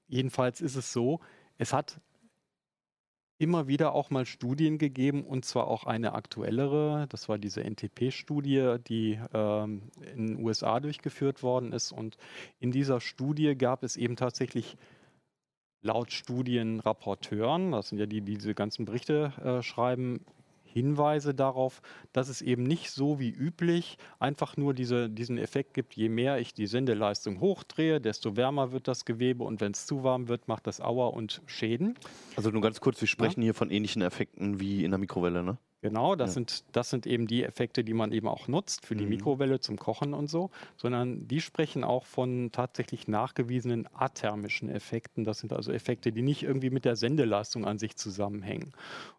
Jedenfalls 0.08 0.60
ist 0.60 0.74
es 0.74 0.92
so, 0.92 1.20
es 1.58 1.72
hat 1.72 2.00
immer 3.38 3.68
wieder 3.68 3.92
auch 3.94 4.10
mal 4.10 4.26
Studien 4.26 4.78
gegeben 4.78 5.24
und 5.24 5.44
zwar 5.44 5.68
auch 5.68 5.84
eine 5.84 6.12
aktuellere. 6.12 7.06
Das 7.08 7.28
war 7.28 7.38
diese 7.38 7.62
NTP-Studie, 7.62 8.76
die 8.86 9.20
ähm, 9.32 9.90
in 10.14 10.26
den 10.26 10.44
USA 10.44 10.80
durchgeführt 10.80 11.42
worden 11.42 11.72
ist. 11.72 11.92
Und 11.92 12.16
in 12.58 12.72
dieser 12.72 13.00
Studie 13.00 13.56
gab 13.56 13.84
es 13.84 13.96
eben 13.96 14.16
tatsächlich 14.16 14.76
laut 15.80 16.12
Studienrapporteuren, 16.12 17.70
das 17.70 17.90
sind 17.90 17.98
ja 17.98 18.06
die, 18.06 18.20
die 18.20 18.34
diese 18.34 18.54
ganzen 18.54 18.84
Berichte 18.84 19.32
äh, 19.44 19.62
schreiben, 19.62 20.24
Hinweise 20.78 21.34
darauf, 21.34 21.82
dass 22.12 22.28
es 22.28 22.40
eben 22.40 22.62
nicht 22.62 22.90
so 22.90 23.18
wie 23.18 23.30
üblich 23.30 23.98
einfach 24.18 24.56
nur 24.56 24.74
diese, 24.74 25.10
diesen 25.10 25.38
Effekt 25.38 25.74
gibt, 25.74 25.94
je 25.94 26.08
mehr 26.08 26.38
ich 26.38 26.54
die 26.54 26.66
Sendeleistung 26.66 27.40
hochdrehe, 27.40 28.00
desto 28.00 28.36
wärmer 28.36 28.72
wird 28.72 28.88
das 28.88 29.04
Gewebe 29.04 29.44
und 29.44 29.60
wenn 29.60 29.72
es 29.72 29.86
zu 29.86 30.04
warm 30.04 30.28
wird, 30.28 30.48
macht 30.48 30.66
das 30.66 30.80
Auer 30.80 31.12
und 31.14 31.42
Schäden. 31.46 31.94
Also 32.36 32.50
nur 32.50 32.62
ganz 32.62 32.80
kurz, 32.80 33.00
wir 33.00 33.08
sprechen 33.08 33.40
ja. 33.40 33.46
hier 33.46 33.54
von 33.54 33.70
ähnlichen 33.70 34.02
Effekten 34.02 34.60
wie 34.60 34.84
in 34.84 34.90
der 34.90 34.98
Mikrowelle, 34.98 35.42
ne? 35.42 35.58
Genau, 35.80 36.16
das, 36.16 36.30
ja. 36.30 36.34
sind, 36.34 36.64
das 36.72 36.90
sind 36.90 37.06
eben 37.06 37.28
die 37.28 37.44
Effekte, 37.44 37.84
die 37.84 37.94
man 37.94 38.10
eben 38.10 38.26
auch 38.26 38.48
nutzt 38.48 38.84
für 38.84 38.96
die 38.96 39.04
mhm. 39.04 39.10
Mikrowelle 39.10 39.60
zum 39.60 39.78
Kochen 39.78 40.12
und 40.12 40.28
so, 40.28 40.50
sondern 40.76 41.28
die 41.28 41.40
sprechen 41.40 41.84
auch 41.84 42.04
von 42.04 42.50
tatsächlich 42.50 43.06
nachgewiesenen 43.06 43.88
athermischen 43.94 44.70
Effekten. 44.70 45.22
Das 45.22 45.38
sind 45.38 45.52
also 45.52 45.70
Effekte, 45.70 46.10
die 46.10 46.22
nicht 46.22 46.42
irgendwie 46.42 46.70
mit 46.70 46.84
der 46.84 46.96
Sendeleistung 46.96 47.64
an 47.64 47.78
sich 47.78 47.96
zusammenhängen. 47.96 48.72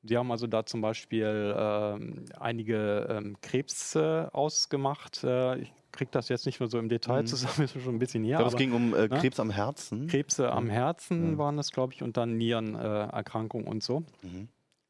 Die 0.03 0.17
haben 0.17 0.31
also 0.31 0.47
da 0.47 0.65
zum 0.65 0.81
Beispiel 0.81 1.55
ähm, 1.57 2.25
einige 2.37 3.07
ähm, 3.09 3.37
Krebse 3.41 4.29
ausgemacht. 4.33 5.23
Äh, 5.23 5.59
ich 5.59 5.73
kriege 5.93 6.11
das 6.11 6.27
jetzt 6.27 6.45
nicht 6.45 6.59
mehr 6.59 6.67
so 6.67 6.77
im 6.77 6.89
Detail 6.89 7.21
mhm. 7.21 7.27
zusammen, 7.27 7.61
ist 7.63 7.81
schon 7.81 7.95
ein 7.95 7.99
bisschen 7.99 8.25
her. 8.25 8.41
es 8.41 8.57
ging 8.57 8.73
um 8.73 8.93
äh, 8.93 9.07
ne? 9.07 9.09
Krebs 9.09 9.39
am 9.39 9.49
Herzen. 9.49 10.07
Krebse 10.07 10.51
am 10.51 10.69
Herzen 10.69 11.31
mhm. 11.31 11.37
waren 11.37 11.55
das, 11.55 11.71
glaube 11.71 11.93
ich, 11.93 12.03
und 12.03 12.17
dann 12.17 12.35
Nierenerkrankungen 12.37 13.65
äh, 13.65 13.69
und 13.69 13.81
so. 13.81 14.01
Mhm. 14.23 14.49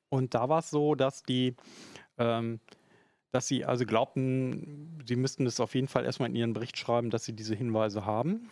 Und 0.09 0.33
da 0.33 0.49
war 0.49 0.59
es 0.59 0.69
so, 0.69 0.95
dass 0.95 1.23
die, 1.23 1.55
ähm, 2.17 2.59
dass 3.31 3.47
sie 3.47 3.65
also 3.65 3.85
glaubten, 3.85 5.03
sie 5.05 5.15
müssten 5.15 5.45
es 5.45 5.59
auf 5.59 5.75
jeden 5.75 5.87
Fall 5.87 6.05
erstmal 6.05 6.29
in 6.29 6.35
ihren 6.35 6.53
Bericht 6.53 6.77
schreiben, 6.77 7.09
dass 7.09 7.25
sie 7.25 7.33
diese 7.33 7.55
Hinweise 7.55 8.05
haben. 8.05 8.49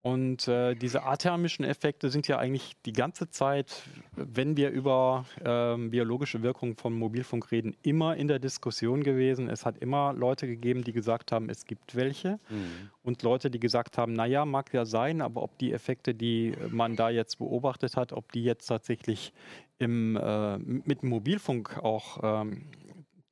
Und 0.00 0.46
äh, 0.46 0.76
diese 0.76 1.02
athermischen 1.02 1.64
Effekte 1.64 2.08
sind 2.08 2.28
ja 2.28 2.38
eigentlich 2.38 2.76
die 2.86 2.92
ganze 2.92 3.30
Zeit, 3.30 3.82
wenn 4.14 4.56
wir 4.56 4.70
über 4.70 5.26
ähm, 5.44 5.90
biologische 5.90 6.42
Wirkungen 6.42 6.76
von 6.76 6.94
Mobilfunk 6.94 7.50
reden, 7.50 7.76
immer 7.82 8.16
in 8.16 8.28
der 8.28 8.38
Diskussion 8.38 9.02
gewesen. 9.02 9.50
Es 9.50 9.66
hat 9.66 9.76
immer 9.78 10.12
Leute 10.12 10.46
gegeben, 10.46 10.84
die 10.84 10.92
gesagt 10.92 11.32
haben, 11.32 11.50
es 11.50 11.64
gibt 11.64 11.96
welche. 11.96 12.38
Mhm. 12.48 12.90
Und 13.02 13.22
Leute, 13.24 13.50
die 13.50 13.58
gesagt 13.58 13.98
haben, 13.98 14.12
naja, 14.12 14.44
mag 14.44 14.72
ja 14.72 14.84
sein, 14.84 15.20
aber 15.20 15.42
ob 15.42 15.58
die 15.58 15.72
Effekte, 15.72 16.14
die 16.14 16.54
man 16.70 16.94
da 16.94 17.10
jetzt 17.10 17.38
beobachtet 17.38 17.96
hat, 17.96 18.12
ob 18.12 18.30
die 18.30 18.44
jetzt 18.44 18.66
tatsächlich 18.66 19.32
im, 19.78 20.16
äh, 20.16 20.58
mit 20.58 21.02
dem 21.02 21.10
Mobilfunk 21.10 21.78
auch 21.78 22.20
ähm, 22.22 22.66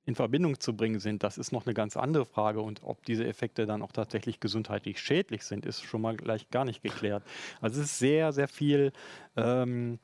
in 0.06 0.14
Verbindung 0.14 0.60
zu 0.60 0.76
bringen 0.76 1.00
sind, 1.00 1.24
das 1.24 1.36
ist 1.36 1.50
noch 1.50 1.66
eine 1.66 1.74
ganz 1.74 1.96
andere 1.96 2.24
Frage. 2.24 2.60
Und 2.60 2.82
ob 2.84 3.04
diese 3.04 3.26
Effekte 3.26 3.66
dann 3.66 3.82
auch 3.82 3.92
tatsächlich 3.92 4.38
gesundheitlich 4.38 5.00
schädlich 5.00 5.42
sind, 5.42 5.66
ist 5.66 5.82
schon 5.82 6.00
mal 6.00 6.16
gleich 6.16 6.48
gar 6.50 6.64
nicht 6.64 6.82
geklärt. 6.82 7.24
Also 7.60 7.80
es 7.80 7.86
ist 7.88 7.98
sehr, 7.98 8.32
sehr 8.32 8.46
viel 8.46 8.92
ähm, 9.36 9.98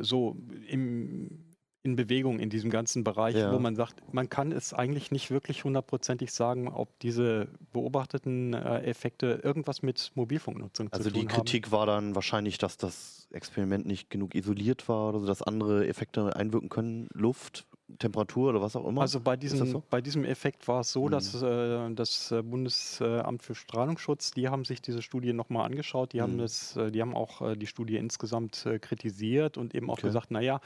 so 0.00 0.36
im, 0.68 1.45
in 1.86 1.94
Bewegung 1.94 2.40
in 2.40 2.50
diesem 2.50 2.68
ganzen 2.68 3.04
Bereich, 3.04 3.36
ja. 3.36 3.52
wo 3.52 3.58
man 3.60 3.76
sagt, 3.76 4.12
man 4.12 4.28
kann 4.28 4.50
es 4.50 4.74
eigentlich 4.74 5.12
nicht 5.12 5.30
wirklich 5.30 5.62
hundertprozentig 5.64 6.32
sagen, 6.32 6.68
ob 6.68 6.98
diese 6.98 7.48
beobachteten 7.72 8.54
äh, 8.54 8.80
Effekte 8.80 9.40
irgendwas 9.44 9.82
mit 9.82 10.10
Mobilfunknutzung 10.16 10.88
also 10.90 11.04
zu 11.04 11.10
tun 11.10 11.20
haben. 11.20 11.28
Also 11.28 11.36
die 11.36 11.50
Kritik 11.50 11.70
war 11.70 11.86
dann 11.86 12.16
wahrscheinlich, 12.16 12.58
dass 12.58 12.76
das 12.76 13.28
Experiment 13.30 13.86
nicht 13.86 14.10
genug 14.10 14.34
isoliert 14.34 14.88
war 14.88 15.10
oder 15.10 15.20
so, 15.20 15.26
dass 15.26 15.42
andere 15.42 15.86
Effekte 15.86 16.34
einwirken 16.34 16.68
können, 16.68 17.08
Luft, 17.12 17.66
Temperatur 17.98 18.50
oder 18.50 18.60
was 18.60 18.74
auch 18.74 18.86
immer? 18.86 19.02
Also 19.02 19.20
bei 19.20 19.36
diesem, 19.36 19.66
so? 19.66 19.82
bei 19.88 20.00
diesem 20.00 20.24
Effekt 20.24 20.66
war 20.66 20.80
es 20.80 20.90
so, 20.90 21.06
mhm. 21.06 21.10
dass 21.12 21.40
äh, 21.40 21.94
das 21.94 22.32
äh, 22.32 22.42
Bundesamt 22.42 23.42
für 23.42 23.54
Strahlungsschutz, 23.54 24.32
die 24.32 24.48
haben 24.48 24.64
sich 24.64 24.82
diese 24.82 25.02
Studie 25.02 25.32
nochmal 25.32 25.66
angeschaut, 25.66 26.12
die 26.12 26.18
mhm. 26.18 26.22
haben 26.22 26.38
das, 26.38 26.76
äh, 26.76 26.90
die 26.90 27.00
haben 27.00 27.14
auch 27.14 27.42
äh, 27.42 27.56
die 27.56 27.66
Studie 27.66 27.96
insgesamt 27.96 28.66
äh, 28.66 28.80
kritisiert 28.80 29.56
und 29.56 29.74
eben 29.74 29.88
auch 29.88 29.98
okay. 29.98 30.08
gesagt, 30.08 30.32
naja, 30.32 30.60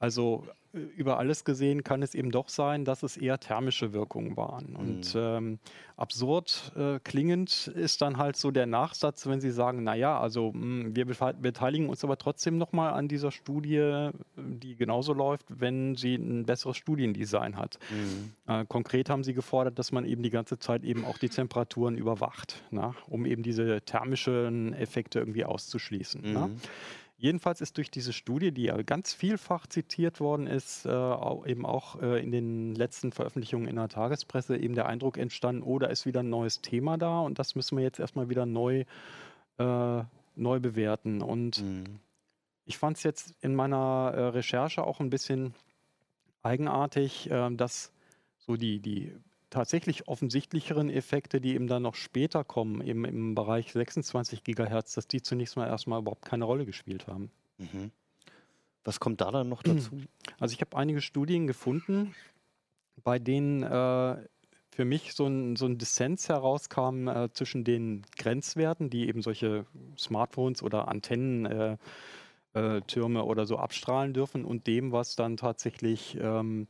also 0.00 0.44
über 0.72 1.18
alles 1.18 1.44
gesehen 1.44 1.82
kann 1.82 2.02
es 2.02 2.14
eben 2.14 2.30
doch 2.30 2.48
sein, 2.48 2.84
dass 2.84 3.02
es 3.02 3.16
eher 3.16 3.40
thermische 3.40 3.92
Wirkungen 3.92 4.36
waren. 4.36 4.76
Und 4.76 5.14
mhm. 5.14 5.20
ähm, 5.20 5.58
absurd 5.96 6.72
äh, 6.76 7.00
klingend 7.00 7.66
ist 7.66 8.00
dann 8.02 8.18
halt 8.18 8.36
so 8.36 8.52
der 8.52 8.66
Nachsatz, 8.66 9.26
wenn 9.26 9.40
Sie 9.40 9.50
sagen, 9.50 9.82
naja, 9.82 10.18
also 10.18 10.52
mh, 10.52 10.84
hm, 10.84 10.96
wir 10.96 11.06
beteiligen 11.06 11.88
uns 11.88 12.04
aber 12.04 12.16
trotzdem 12.18 12.56
nochmal 12.56 12.92
an 12.92 13.08
dieser 13.08 13.32
Studie, 13.32 14.10
die 14.36 14.76
genauso 14.76 15.12
läuft, 15.12 15.46
wenn 15.48 15.96
sie 15.96 16.14
ein 16.14 16.46
besseres 16.46 16.76
Studiendesign 16.76 17.56
hat. 17.56 17.78
Mhm. 17.90 18.32
Äh, 18.46 18.64
konkret 18.66 19.10
haben 19.10 19.24
Sie 19.24 19.34
gefordert, 19.34 19.78
dass 19.78 19.90
man 19.90 20.04
eben 20.04 20.22
die 20.22 20.30
ganze 20.30 20.58
Zeit 20.58 20.84
eben 20.84 21.04
auch 21.04 21.18
die 21.18 21.28
Temperaturen 21.28 21.98
überwacht, 21.98 22.62
na, 22.70 22.94
um 23.08 23.26
eben 23.26 23.42
diese 23.42 23.82
thermischen 23.82 24.72
Effekte 24.72 25.18
irgendwie 25.18 25.44
auszuschließen. 25.44 26.32
Mhm. 26.32 26.56
Jedenfalls 27.20 27.60
ist 27.60 27.76
durch 27.76 27.90
diese 27.90 28.14
Studie, 28.14 28.50
die 28.50 28.62
ja 28.62 28.80
ganz 28.80 29.12
vielfach 29.12 29.66
zitiert 29.66 30.20
worden 30.20 30.46
ist, 30.46 30.86
äh, 30.86 30.88
eben 31.44 31.66
auch 31.66 32.00
äh, 32.00 32.18
in 32.22 32.30
den 32.30 32.74
letzten 32.74 33.12
Veröffentlichungen 33.12 33.68
in 33.68 33.76
der 33.76 33.90
Tagespresse 33.90 34.56
eben 34.56 34.74
der 34.74 34.86
Eindruck 34.86 35.18
entstanden, 35.18 35.62
oh, 35.62 35.78
da 35.78 35.88
ist 35.88 36.06
wieder 36.06 36.20
ein 36.20 36.30
neues 36.30 36.62
Thema 36.62 36.96
da 36.96 37.20
und 37.20 37.38
das 37.38 37.54
müssen 37.54 37.76
wir 37.76 37.84
jetzt 37.84 38.00
erstmal 38.00 38.30
wieder 38.30 38.46
neu, 38.46 38.84
äh, 39.58 40.02
neu 40.34 40.60
bewerten. 40.60 41.20
Und 41.20 41.62
mhm. 41.62 42.00
ich 42.64 42.78
fand 42.78 42.96
es 42.96 43.02
jetzt 43.02 43.34
in 43.42 43.54
meiner 43.54 44.14
äh, 44.16 44.20
Recherche 44.28 44.82
auch 44.82 44.98
ein 45.00 45.10
bisschen 45.10 45.52
eigenartig, 46.42 47.30
äh, 47.30 47.50
dass 47.50 47.92
so 48.38 48.56
die, 48.56 48.78
die 48.78 49.12
tatsächlich 49.50 50.08
offensichtlicheren 50.08 50.88
Effekte, 50.90 51.40
die 51.40 51.54
eben 51.54 51.66
dann 51.66 51.82
noch 51.82 51.96
später 51.96 52.44
kommen, 52.44 52.80
eben 52.80 53.04
im 53.04 53.34
Bereich 53.34 53.72
26 53.72 54.44
Gigahertz, 54.44 54.94
dass 54.94 55.08
die 55.08 55.22
zunächst 55.22 55.56
mal 55.56 55.66
erstmal 55.66 56.00
überhaupt 56.00 56.24
keine 56.24 56.44
Rolle 56.44 56.64
gespielt 56.64 57.06
haben. 57.08 57.30
Mhm. 57.58 57.90
Was 58.84 59.00
kommt 59.00 59.20
da 59.20 59.30
dann 59.30 59.48
noch 59.48 59.62
dazu? 59.64 59.90
Also 60.38 60.54
ich 60.54 60.60
habe 60.60 60.76
einige 60.76 61.00
Studien 61.00 61.46
gefunden, 61.46 62.14
bei 63.02 63.18
denen 63.18 63.62
äh, 63.62 64.16
für 64.70 64.84
mich 64.84 65.14
so 65.14 65.26
ein, 65.26 65.56
so 65.56 65.66
ein 65.66 65.78
Dissens 65.78 66.28
herauskam 66.28 67.08
äh, 67.08 67.32
zwischen 67.32 67.64
den 67.64 68.02
Grenzwerten, 68.16 68.88
die 68.88 69.08
eben 69.08 69.20
solche 69.20 69.66
Smartphones 69.98 70.62
oder 70.62 70.88
Antennentürme 70.88 71.78
äh, 72.54 73.22
oder 73.22 73.46
so 73.46 73.56
abstrahlen 73.58 74.14
dürfen 74.14 74.44
und 74.44 74.66
dem, 74.66 74.92
was 74.92 75.16
dann 75.16 75.36
tatsächlich 75.36 76.16
ähm, 76.20 76.68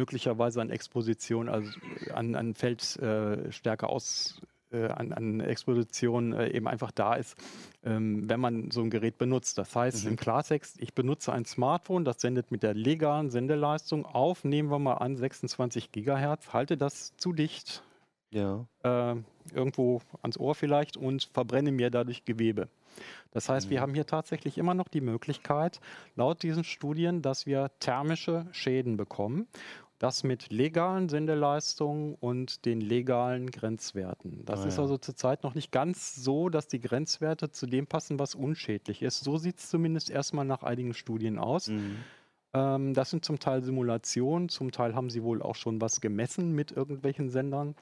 möglicherweise 0.00 0.62
an 0.62 0.70
Exposition, 0.70 1.50
also 1.50 1.70
an, 2.14 2.34
an 2.34 2.54
Feldstärke 2.54 3.86
äh, 3.86 3.88
aus, 3.88 4.40
äh, 4.72 4.86
an, 4.86 5.12
an 5.12 5.40
Exposition 5.40 6.32
äh, 6.32 6.48
eben 6.56 6.66
einfach 6.66 6.90
da 6.90 7.16
ist, 7.16 7.36
ähm, 7.84 8.28
wenn 8.30 8.40
man 8.40 8.70
so 8.70 8.80
ein 8.80 8.88
Gerät 8.88 9.18
benutzt. 9.18 9.58
Das 9.58 9.76
heißt 9.76 10.04
mhm. 10.04 10.12
im 10.12 10.16
Klartext, 10.16 10.80
ich 10.80 10.94
benutze 10.94 11.34
ein 11.34 11.44
Smartphone, 11.44 12.06
das 12.06 12.22
sendet 12.22 12.50
mit 12.50 12.62
der 12.62 12.72
legalen 12.72 13.28
Sendeleistung 13.28 14.06
auf, 14.06 14.42
nehmen 14.44 14.70
wir 14.70 14.78
mal 14.78 14.94
an 14.94 15.16
26 15.16 15.92
Gigahertz, 15.92 16.54
halte 16.54 16.78
das 16.78 17.14
zu 17.18 17.34
dicht, 17.34 17.82
ja. 18.30 18.64
äh, 18.82 19.16
irgendwo 19.52 20.00
ans 20.22 20.38
Ohr 20.38 20.54
vielleicht 20.54 20.96
und 20.96 21.28
verbrenne 21.34 21.72
mir 21.72 21.90
dadurch 21.90 22.24
Gewebe. 22.24 22.68
Das 23.32 23.48
heißt, 23.48 23.66
mhm. 23.66 23.70
wir 23.70 23.80
haben 23.80 23.94
hier 23.94 24.06
tatsächlich 24.06 24.58
immer 24.58 24.74
noch 24.74 24.88
die 24.88 25.00
Möglichkeit, 25.00 25.80
laut 26.16 26.42
diesen 26.42 26.64
Studien, 26.64 27.22
dass 27.22 27.46
wir 27.46 27.70
thermische 27.80 28.46
Schäden 28.52 28.96
bekommen. 28.96 29.46
Das 30.00 30.24
mit 30.24 30.50
legalen 30.50 31.10
Sendeleistungen 31.10 32.14
und 32.14 32.64
den 32.64 32.80
legalen 32.80 33.50
Grenzwerten. 33.50 34.42
Das 34.46 34.62
ah, 34.62 34.68
ist 34.68 34.78
also 34.78 34.96
zurzeit 34.96 35.42
noch 35.42 35.54
nicht 35.54 35.72
ganz 35.72 36.14
so, 36.14 36.48
dass 36.48 36.68
die 36.68 36.80
Grenzwerte 36.80 37.50
zu 37.50 37.66
dem 37.66 37.86
passen, 37.86 38.18
was 38.18 38.34
unschädlich 38.34 39.02
ist. 39.02 39.22
So 39.22 39.36
sieht 39.36 39.58
es 39.58 39.68
zumindest 39.68 40.08
erstmal 40.08 40.46
nach 40.46 40.62
einigen 40.62 40.94
Studien 40.94 41.38
aus. 41.38 41.68
Mhm. 41.68 41.96
Ähm, 42.54 42.94
das 42.94 43.10
sind 43.10 43.26
zum 43.26 43.40
Teil 43.40 43.62
Simulationen, 43.62 44.48
zum 44.48 44.72
Teil 44.72 44.94
haben 44.94 45.10
sie 45.10 45.22
wohl 45.22 45.42
auch 45.42 45.54
schon 45.54 45.82
was 45.82 46.00
gemessen 46.00 46.54
mit 46.54 46.72
irgendwelchen 46.72 47.28
Sendern. 47.28 47.74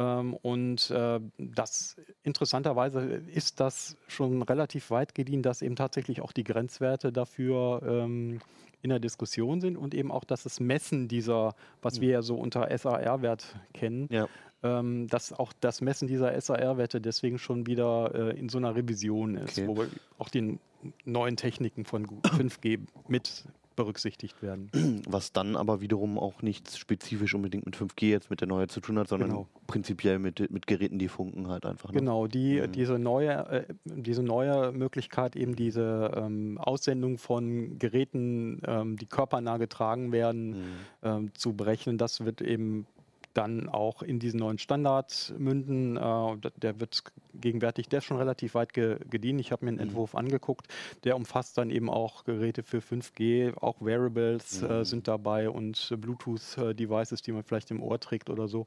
Ähm, 0.00 0.34
und 0.34 0.90
äh, 0.90 1.20
das 1.38 1.94
interessanterweise 2.24 3.02
ist 3.02 3.60
das 3.60 3.96
schon 4.08 4.42
relativ 4.42 4.90
weit 4.90 5.14
gediehen, 5.14 5.42
dass 5.42 5.62
eben 5.62 5.76
tatsächlich 5.76 6.22
auch 6.22 6.32
die 6.32 6.44
Grenzwerte 6.44 7.12
dafür 7.12 7.82
ähm, 7.86 8.40
in 8.86 8.90
der 8.90 9.00
Diskussion 9.00 9.60
sind 9.60 9.76
und 9.76 9.94
eben 9.94 10.12
auch, 10.12 10.22
dass 10.22 10.44
das 10.44 10.60
Messen 10.60 11.08
dieser, 11.08 11.56
was 11.82 12.00
wir 12.00 12.10
ja 12.10 12.22
so 12.22 12.36
unter 12.36 12.68
SAR-Wert 12.76 13.56
kennen, 13.74 14.06
ja. 14.12 14.28
ähm, 14.62 15.08
dass 15.08 15.32
auch 15.32 15.52
das 15.60 15.80
Messen 15.80 16.06
dieser 16.06 16.40
SAR-Werte 16.40 17.00
deswegen 17.00 17.38
schon 17.38 17.66
wieder 17.66 18.14
äh, 18.14 18.38
in 18.38 18.48
so 18.48 18.58
einer 18.58 18.76
Revision 18.76 19.34
ist, 19.34 19.58
okay. 19.58 19.66
wo 19.66 19.84
auch 20.18 20.28
die 20.28 20.60
neuen 21.04 21.36
Techniken 21.36 21.84
von 21.84 22.06
5G 22.06 22.78
mit 23.08 23.44
berücksichtigt 23.76 24.42
werden. 24.42 24.70
Was 25.08 25.32
dann 25.32 25.56
aber 25.56 25.80
wiederum 25.80 26.18
auch 26.18 26.42
nichts 26.42 26.78
spezifisch 26.78 27.34
unbedingt 27.34 27.66
mit 27.66 27.76
5G 27.76 28.06
jetzt 28.08 28.30
mit 28.30 28.40
der 28.40 28.48
Neue 28.48 28.66
zu 28.68 28.80
tun 28.80 28.98
hat, 28.98 29.08
sondern 29.08 29.30
genau. 29.30 29.48
prinzipiell 29.66 30.18
mit, 30.18 30.50
mit 30.50 30.66
Geräten, 30.66 30.98
die 30.98 31.08
funken 31.08 31.48
halt 31.48 31.66
einfach. 31.66 31.92
Ne? 31.92 31.98
Genau, 31.98 32.26
die, 32.26 32.60
mhm. 32.60 32.72
diese, 32.72 32.98
neue, 32.98 33.32
äh, 33.48 33.64
diese 33.84 34.22
neue 34.22 34.72
Möglichkeit, 34.72 35.36
eben 35.36 35.54
diese 35.54 36.10
ähm, 36.16 36.58
Aussendung 36.58 37.18
von 37.18 37.78
Geräten, 37.78 38.60
ähm, 38.66 38.96
die 38.96 39.06
körpernah 39.06 39.58
getragen 39.58 40.10
werden, 40.10 40.48
mhm. 40.48 40.64
ähm, 41.02 41.30
zu 41.34 41.52
berechnen, 41.52 41.98
das 41.98 42.24
wird 42.24 42.40
eben 42.40 42.86
dann 43.36 43.68
auch 43.68 44.02
in 44.02 44.18
diesen 44.18 44.40
neuen 44.40 44.58
Standard 44.58 45.34
münden. 45.38 45.96
Äh, 45.96 46.50
der 46.56 46.80
wird 46.80 47.04
gegenwärtig, 47.34 47.88
der 47.88 47.98
ist 47.98 48.04
schon 48.04 48.16
relativ 48.16 48.54
weit 48.54 48.72
ge 48.72 48.98
gediehen. 49.10 49.38
Ich 49.38 49.52
habe 49.52 49.64
mir 49.64 49.70
einen 49.70 49.78
mhm. 49.78 49.84
Entwurf 49.84 50.14
angeguckt. 50.14 50.68
Der 51.04 51.16
umfasst 51.16 51.58
dann 51.58 51.70
eben 51.70 51.90
auch 51.90 52.24
Geräte 52.24 52.62
für 52.62 52.78
5G, 52.78 53.56
auch 53.58 53.76
Wearables 53.80 54.62
äh, 54.62 54.64
mhm. 54.64 54.70
äh, 54.70 54.84
sind 54.84 55.08
dabei 55.08 55.50
und 55.50 55.94
Bluetooth-Devices, 55.98 57.22
die 57.22 57.32
man 57.32 57.42
vielleicht 57.42 57.70
im 57.70 57.82
Ohr 57.82 58.00
trägt 58.00 58.30
oder 58.30 58.48
so. 58.48 58.66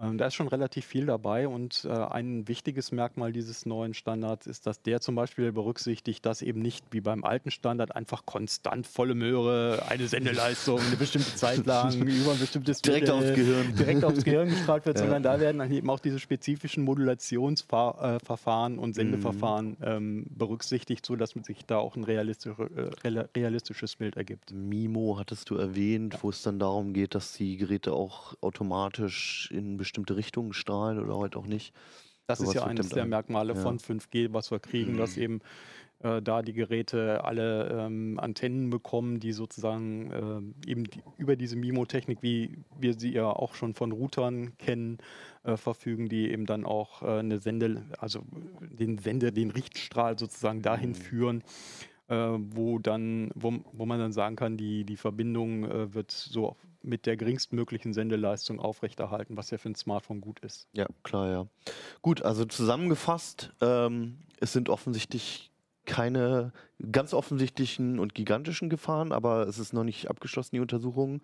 Ähm, 0.00 0.16
da 0.16 0.26
ist 0.26 0.34
schon 0.34 0.48
relativ 0.48 0.86
viel 0.86 1.06
dabei 1.06 1.46
und 1.46 1.84
äh, 1.84 1.90
ein 1.90 2.48
wichtiges 2.48 2.92
Merkmal 2.92 3.32
dieses 3.32 3.66
neuen 3.66 3.92
Standards 3.92 4.46
ist, 4.46 4.66
dass 4.66 4.80
der 4.80 5.00
zum 5.00 5.14
Beispiel 5.14 5.52
berücksichtigt, 5.52 6.24
dass 6.24 6.40
eben 6.40 6.62
nicht 6.62 6.84
wie 6.92 7.02
beim 7.02 7.24
alten 7.24 7.50
Standard 7.50 7.94
einfach 7.94 8.24
konstant 8.24 8.86
volle 8.86 9.14
Möhre 9.14 9.82
eine 9.88 10.08
Sendeleistung 10.08 10.80
eine 10.80 10.96
bestimmte 10.96 11.34
Zeit 11.34 11.66
lang 11.66 11.92
über 12.06 12.32
ein 12.32 12.38
bestimmtes 12.38 12.80
direkt 12.80 13.08
Mittel, 13.08 13.18
aufs 13.18 13.34
Gehirn 13.34 13.76
direkt 13.76 14.04
aufs 14.04 14.24
Gehirn 14.24 14.48
gestrahlt 14.48 14.86
wird, 14.86 14.96
ja. 14.98 15.02
sondern 15.02 15.22
da 15.22 15.38
werden 15.40 15.58
dann 15.58 15.70
eben 15.70 15.90
auch 15.90 16.00
diese 16.00 16.18
spezifischen 16.18 16.84
Modulationsverfahren 16.84 18.78
und 18.78 18.94
Sendeverfahren 18.94 19.76
mhm. 19.78 19.84
ähm, 19.84 20.26
berücksichtigt, 20.30 21.04
so 21.04 21.16
dass 21.16 21.34
man 21.34 21.44
sich 21.44 21.66
da 21.66 21.76
auch 21.76 21.96
ein 21.96 22.04
realistisch, 22.04 22.54
äh, 22.58 23.26
realistisches 23.36 23.96
Bild 23.96 24.16
ergibt. 24.16 24.52
Mimo 24.52 25.18
hattest 25.18 25.50
du 25.50 25.56
erwähnt, 25.56 26.14
ja. 26.14 26.22
wo 26.22 26.30
es 26.30 26.42
dann 26.42 26.58
darum 26.58 26.94
geht, 26.94 27.14
dass 27.14 27.34
die 27.34 27.58
Geräte 27.58 27.92
auch 27.92 28.34
automatisch 28.40 29.50
in 29.52 29.81
bestimmte 29.82 30.16
Richtungen 30.16 30.52
strahlen 30.52 31.02
oder 31.02 31.16
heute 31.16 31.38
auch 31.38 31.46
nicht. 31.46 31.74
Das 32.26 32.38
so 32.38 32.44
ist 32.44 32.54
ja 32.54 32.64
eines 32.64 32.88
der 32.88 33.04
Merkmale 33.04 33.54
ja. 33.54 33.60
von 33.60 33.78
5G, 33.78 34.32
was 34.32 34.50
wir 34.50 34.60
kriegen, 34.60 34.92
mhm. 34.92 34.98
dass 34.98 35.16
eben 35.16 35.40
äh, 36.02 36.22
da 36.22 36.42
die 36.42 36.52
Geräte 36.52 37.24
alle 37.24 37.68
ähm, 37.68 38.18
Antennen 38.20 38.70
bekommen, 38.70 39.20
die 39.20 39.32
sozusagen 39.32 40.54
äh, 40.64 40.70
eben 40.70 40.84
die, 40.84 41.02
über 41.18 41.36
diese 41.36 41.56
MIMO-Technik, 41.56 42.18
wie 42.22 42.58
wir 42.78 42.94
sie 42.94 43.12
ja 43.12 43.26
auch 43.26 43.54
schon 43.54 43.74
von 43.74 43.92
Routern 43.92 44.56
kennen, 44.58 44.98
äh, 45.42 45.56
verfügen, 45.56 46.08
die 46.08 46.30
eben 46.30 46.46
dann 46.46 46.64
auch 46.64 47.02
äh, 47.02 47.18
eine 47.18 47.38
Sende, 47.38 47.82
also 47.98 48.22
den 48.60 48.98
Sende, 48.98 49.32
den 49.32 49.50
Richtstrahl 49.50 50.18
sozusagen 50.18 50.62
dahin 50.62 50.90
mhm. 50.90 50.94
führen, 50.94 51.44
äh, 52.08 52.16
wo 52.16 52.78
dann, 52.78 53.30
wo, 53.34 53.52
wo 53.72 53.86
man 53.86 53.98
dann 53.98 54.12
sagen 54.12 54.36
kann, 54.36 54.56
die, 54.56 54.84
die 54.84 54.96
Verbindung 54.96 55.64
äh, 55.64 55.94
wird 55.94 56.10
so 56.10 56.56
mit 56.82 57.06
der 57.06 57.16
geringstmöglichen 57.16 57.92
Sendeleistung 57.92 58.60
aufrechterhalten, 58.60 59.36
was 59.36 59.50
ja 59.50 59.58
für 59.58 59.70
ein 59.70 59.74
Smartphone 59.74 60.20
gut 60.20 60.40
ist. 60.40 60.68
Ja, 60.72 60.86
klar, 61.02 61.30
ja. 61.30 61.46
Gut, 62.02 62.22
also 62.22 62.44
zusammengefasst, 62.44 63.52
ähm, 63.60 64.18
es 64.40 64.52
sind 64.52 64.68
offensichtlich 64.68 65.50
keine 65.84 66.52
ganz 66.90 67.12
offensichtlichen 67.12 67.98
und 67.98 68.14
gigantischen 68.14 68.70
Gefahren, 68.70 69.12
aber 69.12 69.48
es 69.48 69.58
ist 69.58 69.72
noch 69.72 69.84
nicht 69.84 70.08
abgeschlossen, 70.08 70.54
die 70.54 70.60
Untersuchung. 70.60 71.22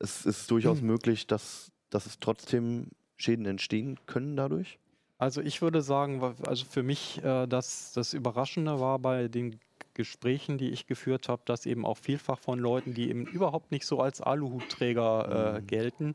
Es 0.00 0.26
ist 0.26 0.50
durchaus 0.50 0.80
Hm. 0.80 0.86
möglich, 0.88 1.26
dass, 1.26 1.70
dass 1.90 2.06
es 2.06 2.18
trotzdem 2.18 2.88
Schäden 3.16 3.46
entstehen 3.46 3.98
können 4.06 4.36
dadurch. 4.36 4.78
Also 5.18 5.40
ich 5.40 5.62
würde 5.62 5.80
sagen, 5.80 6.20
also 6.46 6.66
für 6.66 6.82
mich 6.82 7.22
äh, 7.24 7.46
das, 7.46 7.92
das 7.92 8.12
Überraschende 8.12 8.80
war 8.80 8.98
bei 8.98 9.28
den 9.28 9.58
Gesprächen, 9.96 10.58
die 10.58 10.70
ich 10.70 10.86
geführt 10.86 11.28
habe, 11.28 11.42
dass 11.46 11.66
eben 11.66 11.84
auch 11.84 11.98
vielfach 11.98 12.38
von 12.38 12.60
Leuten, 12.60 12.94
die 12.94 13.08
eben 13.10 13.26
überhaupt 13.26 13.72
nicht 13.72 13.86
so 13.86 14.00
als 14.00 14.20
Aluhutträger 14.20 15.56
äh, 15.58 15.62
Mhm. 15.62 15.66
gelten, 15.66 16.14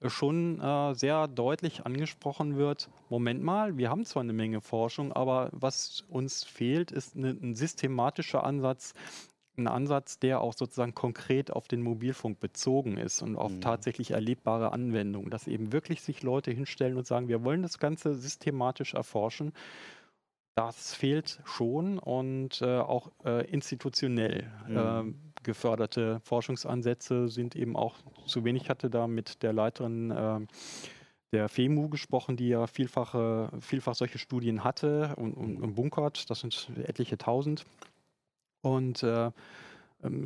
äh, 0.00 0.08
schon 0.10 0.60
äh, 0.60 0.94
sehr 0.94 1.28
deutlich 1.28 1.86
angesprochen 1.86 2.56
wird, 2.56 2.90
Moment 3.10 3.42
mal, 3.42 3.76
wir 3.78 3.90
haben 3.90 4.04
zwar 4.04 4.22
eine 4.22 4.32
Menge 4.32 4.60
Forschung, 4.60 5.12
aber 5.12 5.50
was 5.52 6.04
uns 6.08 6.44
fehlt, 6.44 6.92
ist 6.92 7.16
eine, 7.16 7.30
ein 7.30 7.54
systematischer 7.54 8.44
Ansatz, 8.44 8.94
ein 9.58 9.68
Ansatz, 9.68 10.18
der 10.18 10.42
auch 10.42 10.52
sozusagen 10.52 10.94
konkret 10.94 11.50
auf 11.50 11.66
den 11.66 11.80
Mobilfunk 11.80 12.40
bezogen 12.40 12.98
ist 12.98 13.22
und 13.22 13.36
auf 13.36 13.52
Mhm. 13.52 13.60
tatsächlich 13.62 14.10
erlebbare 14.10 14.72
Anwendungen, 14.72 15.30
dass 15.30 15.46
eben 15.48 15.72
wirklich 15.72 16.02
sich 16.02 16.22
Leute 16.22 16.50
hinstellen 16.50 16.98
und 16.98 17.06
sagen, 17.06 17.28
wir 17.28 17.42
wollen 17.42 17.62
das 17.62 17.78
Ganze 17.78 18.14
systematisch 18.14 18.92
erforschen. 18.94 19.52
Das 20.56 20.94
fehlt 20.94 21.40
schon 21.44 21.98
und 21.98 22.62
äh, 22.62 22.78
auch 22.78 23.10
äh, 23.24 23.44
institutionell 23.50 24.50
Mhm. 24.66 24.76
äh, 24.76 25.42
geförderte 25.42 26.18
Forschungsansätze 26.20 27.28
sind 27.28 27.54
eben 27.54 27.76
auch 27.76 27.96
zu 28.26 28.42
wenig. 28.44 28.62
Ich 28.64 28.70
hatte 28.70 28.88
da 28.88 29.06
mit 29.06 29.42
der 29.42 29.52
Leiterin 29.52 30.10
äh, 30.10 30.40
der 31.32 31.48
FEMU 31.50 31.90
gesprochen, 31.90 32.38
die 32.38 32.48
ja 32.48 32.66
vielfache, 32.66 33.50
vielfach 33.60 33.94
solche 33.94 34.18
Studien 34.18 34.64
hatte 34.64 35.14
und, 35.16 35.34
und, 35.34 35.60
und 35.60 35.74
bunkert. 35.74 36.30
Das 36.30 36.40
sind 36.40 36.70
etliche 36.84 37.18
tausend. 37.18 37.66
Und 38.62 39.02
äh, 39.02 39.26
ähm, 39.26 39.32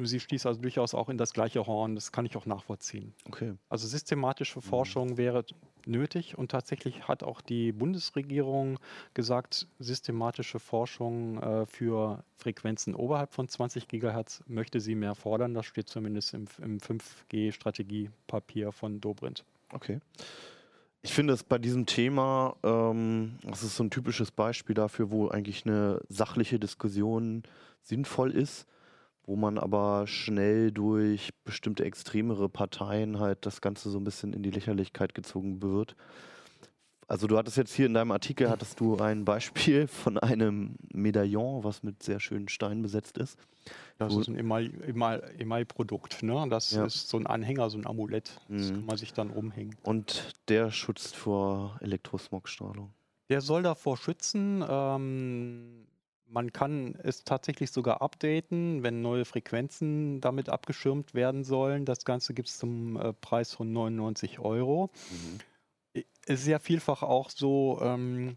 sie 0.03 0.21
stieß 0.21 0.47
also 0.47 0.61
durchaus 0.61 0.95
auch 0.95 1.09
in 1.09 1.19
das 1.19 1.33
gleiche 1.33 1.67
Horn. 1.67 1.95
Das 1.95 2.13
kann 2.13 2.27
ich 2.27 2.37
auch 2.37 2.47
nachvollziehen. 2.47 3.15
Okay. 3.27 3.55
Also 3.69 3.87
systematische 3.87 4.61
Forschung 4.61 5.17
wäre 5.17 5.45
nötig 5.87 6.37
und 6.37 6.51
tatsächlich 6.51 7.09
hat 7.09 7.23
auch 7.23 7.41
die 7.41 7.73
Bundesregierung 7.73 8.79
gesagt, 9.15 9.67
systematische 9.79 10.59
Forschung 10.59 11.43
äh, 11.43 11.67
für 11.67 12.25
Frequenzen 12.37 12.95
oberhalb 12.95 13.33
von 13.33 13.49
20 13.49 13.89
Gigahertz 13.89 14.43
möchte 14.47 14.81
sie 14.81 14.95
mehr 14.95 15.15
fordern. 15.15 15.55
Das 15.55 15.67
steht 15.67 15.89
zumindest 15.89 16.35
im, 16.35 16.47
im 16.63 16.79
5G-Strategiepapier 16.79 18.73
von 18.73 19.01
Dobrindt. 19.01 19.45
Okay. 19.73 20.01
Ich 21.03 21.15
finde 21.15 21.33
es 21.33 21.43
bei 21.43 21.57
diesem 21.57 21.87
Thema, 21.87 22.57
ähm, 22.63 23.39
das 23.43 23.63
ist 23.63 23.77
so 23.77 23.85
ein 23.85 23.91
typisches 23.91 24.31
Beispiel 24.31 24.75
dafür, 24.75 25.11
wo 25.11 25.29
eigentlich 25.29 25.65
eine 25.65 26.03
sachliche 26.09 26.59
Diskussion 26.59 27.43
sinnvoll 27.83 28.33
ist, 28.33 28.67
wo 29.25 29.37
man 29.37 29.59
aber 29.59 30.07
schnell 30.07 30.73
durch 30.73 31.31
bestimmte 31.45 31.85
extremere 31.85 32.49
Parteien 32.49 33.19
halt 33.21 33.47
das 33.47 33.61
Ganze 33.61 33.91
so 33.91 33.99
ein 33.99 34.05
bisschen 34.05 34.33
in 34.33 34.43
die 34.43 34.51
Lächerlichkeit 34.51 35.15
gezogen 35.15 35.63
wird. 35.63 35.95
Also 37.07 37.27
du 37.27 37.37
hattest 37.37 37.57
jetzt 37.57 37.75
hier 37.75 37.87
in 37.87 37.95
deinem 37.95 38.13
Artikel, 38.13 38.49
hattest 38.49 38.79
du 38.79 38.97
ein 38.99 39.25
Beispiel 39.25 39.89
von 39.89 40.17
einem 40.17 40.77
Medaillon, 40.93 41.65
was 41.65 41.83
mit 41.83 42.05
sehr 42.05 42.21
schönen 42.21 42.49
Steinen 42.49 42.83
besetzt 42.83 43.19
ist. 43.19 43.37
Das 43.99 44.15
ist 44.15 44.29
ein 44.29 44.37
Emai- 44.39 44.71
Emai- 44.87 45.21
Emai-Produkt. 45.39 46.23
Ne? 46.23 46.47
Das 46.49 46.71
Ja. 46.71 46.85
ist 46.85 47.09
so 47.09 47.19
ein 47.19 47.27
Anhänger, 47.27 47.69
so 47.69 47.79
ein 47.79 47.87
Amulett. 47.87 48.41
Das 48.49 48.71
Mhm. 48.71 48.75
kann 48.75 48.85
man 48.87 48.97
sich 48.97 49.13
dann 49.13 49.31
umhängen. 49.31 49.75
Und 49.83 50.35
der 50.49 50.71
schützt 50.71 51.17
vor 51.17 51.77
Elektrosmogstrahlung. 51.81 52.93
Der 53.29 53.41
soll 53.41 53.63
davor 53.65 53.97
schützen. 53.97 54.65
Ähm, 54.69 55.87
man 56.31 56.53
kann 56.53 56.95
es 57.03 57.25
tatsächlich 57.25 57.71
sogar 57.71 58.03
updaten, 58.03 58.83
wenn 58.83 59.03
neue 59.03 59.25
Frequenzen 59.25 60.21
damit 60.21 60.49
abgeschirmt 60.49 61.13
werden 61.15 61.45
sollen. 61.45 61.85
Das 61.85 62.05
Ganze 62.05 62.35
gibt 62.35 62.49
es 62.49 62.59
zum 62.59 62.97
äh, 62.97 63.13
Preis 63.13 63.53
von 63.55 63.73
99 63.73 64.39
Euro. 64.39 64.91
I- 65.97 66.07
Es 66.27 66.41
ist 66.43 66.47
ja 66.47 66.59
vielfach 66.59 67.03
auch 67.03 67.31
so, 67.31 67.79
ähm, 67.83 68.37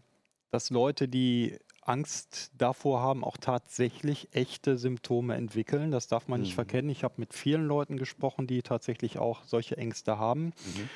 dass 0.50 0.70
Leute, 0.70 1.08
die 1.08 1.58
Angst 1.82 2.50
davor 2.56 3.00
haben, 3.00 3.22
auch 3.24 3.36
tatsächlich 3.36 4.28
echte 4.32 4.78
Symptome 4.78 5.34
entwickeln. 5.34 5.90
Das 5.90 6.08
darf 6.08 6.28
man 6.28 6.40
nicht 6.40 6.52
Mhm. 6.52 6.54
verkennen. 6.54 6.90
Ich 6.90 7.04
habe 7.04 7.14
mit 7.18 7.34
vielen 7.34 7.66
Leuten 7.66 7.96
gesprochen, 7.98 8.46
die 8.46 8.62
tatsächlich 8.62 9.18
auch 9.18 9.44
solche 9.44 9.76
Ängste 9.76 10.18
haben. 10.18 10.46
Mhm. 10.46 10.88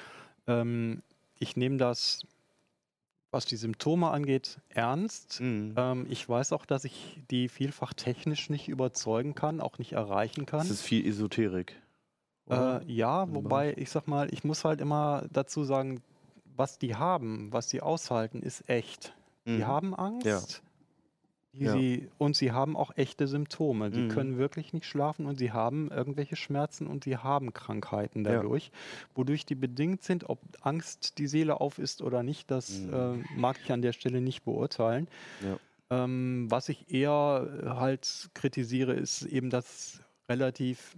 Ähm, 0.47 1.03
ich 1.39 1.57
nehme 1.57 1.77
das, 1.77 2.25
was 3.31 3.45
die 3.45 3.57
Symptome 3.57 4.09
angeht, 4.11 4.59
ernst. 4.69 5.41
Mhm. 5.41 5.75
Ähm, 5.77 6.07
ich 6.09 6.29
weiß 6.29 6.53
auch, 6.53 6.65
dass 6.67 6.85
ich 6.85 7.21
die 7.31 7.49
vielfach 7.49 7.93
technisch 7.93 8.49
nicht 8.51 8.69
überzeugen 8.69 9.35
kann, 9.35 9.61
auch 9.61 9.79
nicht 9.79 9.93
erreichen 9.93 10.47
kann. 10.47 10.61
Das 10.61 10.71
ist 10.71 10.83
viel 10.83 11.07
Esoterik. 11.07 11.81
Äh, 12.51 12.83
ja, 12.91 13.31
wobei 13.33 13.75
ich 13.77 13.91
sag 13.91 14.09
mal, 14.09 14.33
ich 14.33 14.43
muss 14.45 14.65
halt 14.65 14.81
immer 14.81 15.25
dazu 15.31 15.65
sagen, 15.65 16.01
was 16.57 16.79
die 16.79 16.95
haben, 16.95 17.53
was 17.53 17.67
die 17.69 17.83
aushalten, 17.83 18.41
ist 18.43 18.69
echt. 18.69 19.15
Die 19.47 19.53
Mhm. 19.59 19.67
haben 19.67 19.95
Angst. 19.95 20.25
Die 20.25 20.68
Ja. 21.53 21.73
sie, 21.73 22.09
und 22.19 22.37
sie 22.37 22.53
haben 22.53 22.77
auch 22.77 22.97
echte 22.97 23.27
Symptome. 23.27 23.91
Die 23.91 24.03
Mhm. 24.03 24.09
können 24.09 24.39
wirklich 24.39 24.73
nicht 24.73 24.87
schlafen 24.87 25.27
und 25.27 25.39
sie 25.39 25.51
haben 25.53 25.91
irgendwelche 25.91 26.37
Schmerzen 26.37 26.87
und 26.87 27.05
sie 27.05 27.17
haben 27.17 27.53
Krankheiten 27.55 28.25
Ja. 28.25 28.33
dadurch, 28.37 28.71
wodurch 29.15 29.47
die 29.47 29.55
bedingt 29.55 30.03
sind, 30.03 30.29
ob 30.29 30.41
Angst 30.61 31.19
die 31.19 31.27
Seele 31.27 31.61
auf 31.61 31.79
ist 31.79 32.03
oder 32.03 32.23
nicht, 32.23 32.51
das 32.51 32.71
Mhm. 32.71 32.93
äh, 32.93 33.41
mag 33.41 33.57
ich 33.63 33.73
an 33.73 33.83
der 33.83 33.93
Stelle 33.93 34.21
nicht 34.21 34.45
beurteilen. 34.45 35.09
Ja. 35.43 35.59
Ähm, 35.91 36.47
was 36.51 36.69
ich 36.69 36.93
eher 36.93 37.63
halt 37.65 38.29
kritisiere, 38.35 38.93
ist 38.93 39.23
eben 39.23 39.49
das 39.49 40.03
relativ 40.29 40.97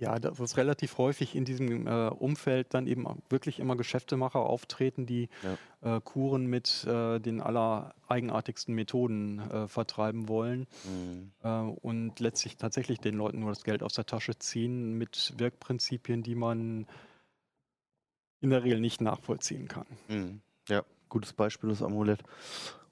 ja, 0.00 0.18
dass 0.18 0.40
es 0.40 0.56
relativ 0.56 0.96
häufig 0.98 1.36
in 1.36 1.44
diesem 1.44 1.86
äh, 1.86 2.08
Umfeld 2.08 2.72
dann 2.72 2.86
eben 2.86 3.04
wirklich 3.28 3.60
immer 3.60 3.76
Geschäftemacher 3.76 4.40
auftreten, 4.40 5.04
die 5.04 5.28
äh, 5.82 6.00
Kuren 6.00 6.46
mit 6.46 6.84
äh, 6.84 7.20
den 7.20 7.40
allereigenartigsten 7.42 8.74
Methoden 8.74 9.38
äh, 9.38 9.68
vertreiben 9.68 10.26
wollen 10.28 10.66
Mhm. 10.86 11.32
äh, 11.42 11.60
und 11.60 12.18
letztlich 12.18 12.56
tatsächlich 12.56 12.98
den 12.98 13.14
Leuten 13.14 13.40
nur 13.40 13.50
das 13.50 13.62
Geld 13.62 13.82
aus 13.82 13.92
der 13.92 14.06
Tasche 14.06 14.38
ziehen 14.38 14.96
mit 14.96 15.34
Wirkprinzipien, 15.36 16.22
die 16.22 16.34
man 16.34 16.86
in 18.40 18.50
der 18.50 18.64
Regel 18.64 18.80
nicht 18.80 19.00
nachvollziehen 19.02 19.68
kann. 19.68 19.86
Mhm. 20.08 20.40
Ja, 20.68 20.82
gutes 21.10 21.34
Beispiel 21.34 21.68
das 21.68 21.82
Amulett. 21.82 22.22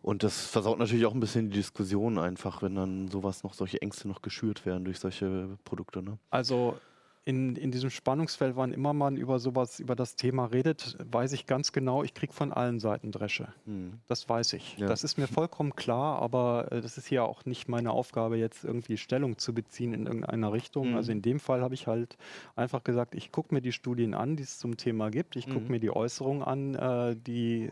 Und 0.03 0.23
das 0.23 0.47
versaut 0.47 0.79
natürlich 0.79 1.07
auch 1.07 1.15
ein 1.15 1.21
bisschen 1.21 1.51
die 1.51 1.57
Diskussion 1.57 2.19
einfach, 2.19 2.63
wenn 2.63 2.75
dann 2.75 3.09
sowas 3.09 3.43
noch, 3.43 3.55
solche 3.55 3.83
Ängste 3.83 4.07
noch 4.09 4.23
geschürt 4.23 4.65
werden 4.67 4.85
durch 4.85 5.01
solche 5.01 5.59
Produkte. 5.65 6.03
Ne? 6.03 6.19
Also 6.31 6.79
in, 7.25 7.57
in 7.57 7.71
diesem 7.71 7.91
Spannungsfeld, 7.91 8.57
wann 8.57 8.73
immer 8.73 8.93
man 8.95 9.17
über 9.17 9.39
sowas, 9.39 9.81
über 9.81 9.95
das 9.95 10.17
Thema 10.17 10.47
redet, 10.47 10.97
weiß 11.11 11.33
ich 11.33 11.47
ganz 11.47 11.73
genau, 11.73 12.03
ich 12.03 12.15
kriege 12.15 12.33
von 12.33 12.53
allen 12.53 12.81
Seiten 12.81 13.13
Dresche. 13.13 13.49
Mhm. 13.67 14.01
Das 14.07 14.29
weiß 14.29 14.55
ich. 14.55 14.79
Ja. 14.79 14.87
Das 14.87 15.05
ist 15.05 15.19
mir 15.19 15.27
vollkommen 15.27 15.77
klar, 15.77 16.23
aber 16.23 16.73
äh, 16.73 16.81
das 16.81 16.97
ist 16.97 17.07
hier 17.07 17.25
auch 17.25 17.45
nicht 17.45 17.69
meine 17.69 17.91
Aufgabe, 17.91 18.39
jetzt 18.39 18.65
irgendwie 18.65 18.97
Stellung 18.97 19.37
zu 19.37 19.53
beziehen 19.53 19.93
in 19.93 20.07
irgendeiner 20.07 20.53
Richtung. 20.53 20.91
Mhm. 20.91 20.97
Also 20.97 21.13
in 21.13 21.21
dem 21.21 21.39
Fall 21.39 21.61
habe 21.61 21.75
ich 21.75 21.87
halt 21.87 22.17
einfach 22.57 22.83
gesagt, 22.83 23.15
ich 23.15 23.31
gucke 23.31 23.55
mir 23.55 23.61
die 23.61 23.73
Studien 23.73 24.15
an, 24.15 24.37
die 24.37 24.45
es 24.45 24.59
zum 24.59 24.77
Thema 24.77 25.11
gibt. 25.11 25.37
Ich 25.37 25.47
gucke 25.47 25.61
Mhm. 25.67 25.71
mir 25.71 25.81
die 25.81 25.91
Äußerungen 25.91 26.43
an, 26.43 26.75
äh, 26.75 27.17
die, 27.17 27.71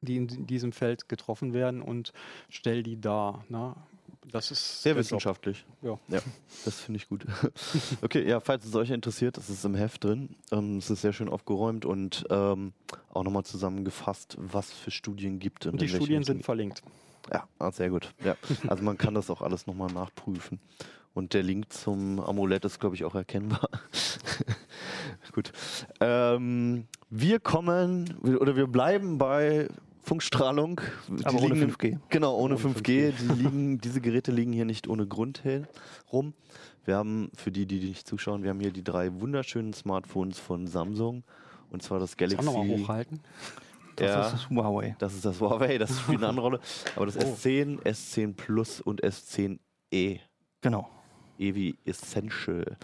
die 0.00 0.16
in 0.16 0.46
diesem 0.46 0.72
Feld 0.72 1.08
getroffen 1.08 1.52
werden 1.52 1.80
und 1.82 2.12
stelle 2.48 2.82
die 2.82 3.00
dar. 3.00 3.44
Ne? 3.48 3.74
Das 4.32 4.50
ist 4.50 4.82
Sehr 4.82 4.92
Job. 4.92 5.00
wissenschaftlich. 5.00 5.64
Ja. 5.82 5.98
ja 6.08 6.20
das 6.64 6.80
finde 6.80 6.98
ich 6.98 7.08
gut. 7.08 7.26
okay, 8.02 8.26
ja, 8.28 8.40
falls 8.40 8.64
es 8.64 8.74
euch 8.74 8.90
interessiert, 8.90 9.36
das 9.36 9.48
ist 9.48 9.64
im 9.64 9.74
Heft 9.74 10.04
drin. 10.04 10.36
Ähm, 10.50 10.78
es 10.78 10.90
ist 10.90 11.02
sehr 11.02 11.12
schön 11.12 11.28
aufgeräumt 11.28 11.84
und 11.84 12.24
ähm, 12.30 12.72
auch 13.12 13.24
nochmal 13.24 13.44
zusammengefasst, 13.44 14.36
was 14.38 14.72
für 14.72 14.90
Studien 14.90 15.38
gibt. 15.38 15.66
Und 15.66 15.80
die 15.80 15.88
Studien 15.88 16.24
sind 16.24 16.44
verlinkt. 16.44 16.82
Ja, 17.32 17.46
ah, 17.58 17.70
sehr 17.70 17.90
gut. 17.90 18.14
Ja. 18.24 18.36
Also 18.68 18.82
man 18.82 18.96
kann 18.96 19.14
das 19.14 19.30
auch 19.30 19.42
alles 19.42 19.66
nochmal 19.66 19.92
nachprüfen. 19.92 20.60
Und 21.14 21.34
der 21.34 21.42
Link 21.42 21.72
zum 21.72 22.20
Amulett 22.20 22.64
ist, 22.64 22.78
glaube 22.78 22.94
ich, 22.94 23.04
auch 23.04 23.14
erkennbar. 23.14 23.68
gut. 25.32 25.52
Ähm, 26.00 26.86
wir 27.10 27.40
kommen 27.40 28.16
oder 28.22 28.56
wir 28.56 28.66
bleiben 28.66 29.18
bei 29.18 29.68
Funkstrahlung. 30.08 30.80
Die 31.08 31.24
Aber 31.26 31.38
ohne 31.42 31.54
liegen- 31.54 31.70
5G. 31.72 31.98
Genau, 32.08 32.36
ohne, 32.36 32.54
Ohne 32.56 32.64
5G. 32.74 33.12
Die 33.12 33.42
liegen, 33.42 33.78
diese 33.80 34.00
Geräte 34.00 34.32
liegen 34.32 34.52
hier 34.52 34.64
nicht 34.64 34.88
ohne 34.88 35.06
Grund 35.06 35.44
herum. 35.44 36.34
Wir 36.84 36.96
haben, 36.96 37.30
für 37.36 37.50
die, 37.52 37.66
die 37.66 37.80
nicht 37.80 38.06
zuschauen, 38.08 38.42
wir 38.42 38.50
haben 38.50 38.60
hier 38.60 38.70
die 38.72 38.82
drei 38.82 39.12
wunderschönen 39.20 39.72
Smartphones 39.74 40.38
von 40.38 40.66
Samsung. 40.66 41.22
Und 41.70 41.82
zwar 41.82 41.98
das 41.98 42.16
Galaxy. 42.16 42.44
nochmal 42.44 42.66
hochhalten. 42.66 43.20
Das 43.96 44.06
Ja. 44.08 44.20
ist 44.26 44.32
das 44.32 44.50
Huawei. 44.50 44.96
Das 44.98 45.12
ist 45.14 45.24
das 45.24 45.40
Huawei, 45.40 45.76
das 45.76 45.98
spielt 46.00 46.18
eine 46.18 46.28
andere 46.28 46.46
Rolle. 46.46 46.60
Aber 46.96 47.04
das 47.06 47.16
Oh. 47.18 47.20
S10, 47.20 47.80
S10 47.82 48.34
Plus 48.34 48.80
und 48.80 49.02
S10e. 49.04 50.20
Genau. 50.62 50.88
E 51.38 51.54
wie 51.54 51.76
Essential. 51.84 52.76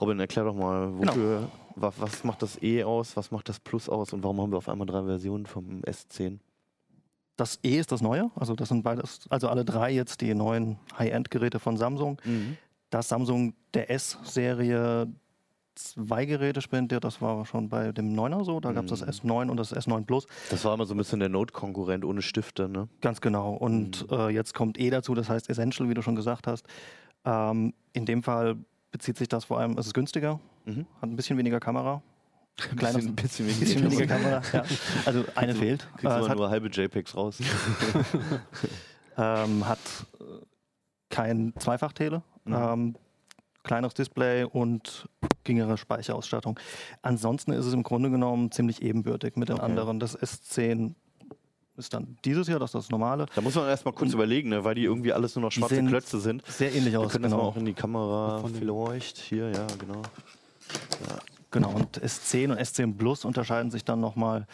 Robin, 0.00 0.18
erklär 0.20 0.44
doch 0.46 0.54
mal, 0.54 0.90
Genau. 0.92 1.12
wofür, 1.12 1.48
wa- 1.76 1.92
was 1.98 2.24
macht 2.24 2.42
das 2.42 2.62
E 2.62 2.84
aus, 2.84 3.16
was 3.16 3.30
macht 3.30 3.48
das 3.48 3.60
Plus 3.60 3.88
aus 3.88 4.12
und 4.12 4.22
warum 4.22 4.40
haben 4.40 4.50
wir 4.52 4.58
auf 4.58 4.68
einmal 4.68 4.86
drei 4.86 5.02
Versionen 5.04 5.46
vom 5.46 5.80
S10? 5.82 6.38
Das 7.36 7.58
E 7.62 7.78
ist 7.78 7.92
das 7.92 8.00
Neue, 8.02 8.30
also 8.34 8.54
das 8.54 8.68
sind 8.70 8.82
beides, 8.82 9.20
also 9.30 9.48
alle 9.48 9.64
drei 9.64 9.90
jetzt 9.92 10.20
die 10.20 10.34
neuen 10.34 10.78
High-End-Geräte 10.98 11.58
von 11.58 11.76
Samsung. 11.76 12.20
Mhm. 12.24 12.56
Das 12.90 13.08
Samsung 13.08 13.54
der 13.74 13.90
S-Serie 13.90 15.08
zwei 15.74 16.24
Geräte 16.24 16.62
spendiert, 16.62 17.04
das 17.04 17.20
war 17.20 17.44
schon 17.44 17.68
bei 17.68 17.92
dem 17.92 18.14
9er 18.14 18.44
so, 18.44 18.60
da 18.60 18.72
gab 18.72 18.84
es 18.84 18.90
das 18.98 19.02
Mhm. 19.02 19.30
S9 19.30 19.50
und 19.50 19.56
das 19.58 19.74
S9 19.76 20.06
Plus. 20.06 20.26
Das 20.48 20.64
war 20.64 20.72
immer 20.72 20.86
so 20.86 20.94
ein 20.94 20.96
bisschen 20.96 21.20
der 21.20 21.28
Note-Konkurrent 21.28 22.02
ohne 22.06 22.22
Stifte, 22.22 22.66
ne? 22.68 22.88
Ganz 23.02 23.20
genau. 23.20 23.52
Und 23.52 24.10
Mhm. 24.10 24.16
äh, 24.16 24.28
jetzt 24.30 24.54
kommt 24.54 24.78
E 24.80 24.88
dazu, 24.88 25.14
das 25.14 25.28
heißt 25.28 25.50
Essential, 25.50 25.90
wie 25.90 25.94
du 25.94 26.00
schon 26.00 26.16
gesagt 26.16 26.46
hast. 26.46 26.64
Ähm, 27.26 27.74
in 27.92 28.06
dem 28.06 28.22
Fall 28.22 28.56
bezieht 28.90 29.18
sich 29.18 29.28
das 29.28 29.44
vor 29.44 29.58
allem, 29.58 29.76
es 29.76 29.86
ist 29.88 29.92
günstiger, 29.94 30.40
Mhm. 30.64 30.86
hat 31.02 31.10
ein 31.10 31.16
bisschen 31.16 31.36
weniger 31.36 31.60
Kamera. 31.60 32.00
Kleines, 32.56 33.14
bisschen, 33.14 33.14
bisschen, 33.16 33.46
ein 33.48 33.60
bisschen 33.60 33.84
weniger 33.84 34.06
Kamera, 34.06 34.42
ja. 34.52 34.64
Also 35.04 35.24
eine 35.34 35.54
fehlt. 35.54 35.86
Kriegst 35.98 36.16
Äh, 36.16 36.34
nur 36.34 36.48
halbe 36.50 36.68
JPEGs 36.68 37.14
raus. 37.14 37.38
ähm, 39.18 39.66
hat 39.68 39.78
äh, 40.20 40.24
kein 41.10 41.52
Zweifach-Tele, 41.58 42.22
Mhm. 42.44 42.54
ähm, 42.54 42.96
kleineres 43.62 43.94
Display 43.94 44.44
und 44.44 45.08
geringere 45.44 45.76
Speicherausstattung. 45.76 46.58
Ansonsten 47.02 47.52
ist 47.52 47.66
es 47.66 47.72
im 47.74 47.82
Grunde 47.82 48.10
genommen 48.10 48.50
ziemlich 48.52 48.80
ebenbürtig 48.82 49.36
mit 49.36 49.48
den 49.48 49.56
Okay. 49.56 49.64
anderen. 49.64 49.98
Das 50.00 50.16
S10 50.18 50.94
ist 51.76 51.92
dann 51.92 52.16
dieses 52.24 52.46
Jahr, 52.48 52.58
das 52.60 52.70
ist 52.70 52.74
das 52.74 52.90
normale. 52.90 53.26
Da 53.34 53.40
muss 53.42 53.54
man 53.54 53.66
erstmal 53.68 53.92
kurz 53.94 54.12
überlegen, 54.14 54.48
ne? 54.48 54.64
weil 54.64 54.76
die 54.76 54.84
irgendwie 54.84 55.12
alles 55.12 55.34
nur 55.34 55.42
noch 55.42 55.52
schwarze 55.52 55.82
Klötze 55.84 56.20
sind. 56.20 56.46
Sehr 56.46 56.74
ähnlich 56.74 56.92
Wir 56.92 57.00
aus, 57.00 57.12
können 57.12 57.24
das 57.24 57.32
mal 57.32 57.38
genau. 57.38 57.48
auch 57.50 57.56
in 57.56 57.64
die 57.66 57.74
Kamera 57.74 58.42
vielleicht. 58.56 59.18
Hier, 59.18 59.50
ja, 59.50 59.66
genau. 59.78 60.00
Genau, 61.56 61.70
und 61.74 61.98
S10 62.02 62.50
und 62.50 62.58
S10 62.60 62.98
Plus 62.98 63.24
unterscheiden 63.24 63.70
sich 63.70 63.82
dann 63.82 63.98
nochmal 63.98 64.46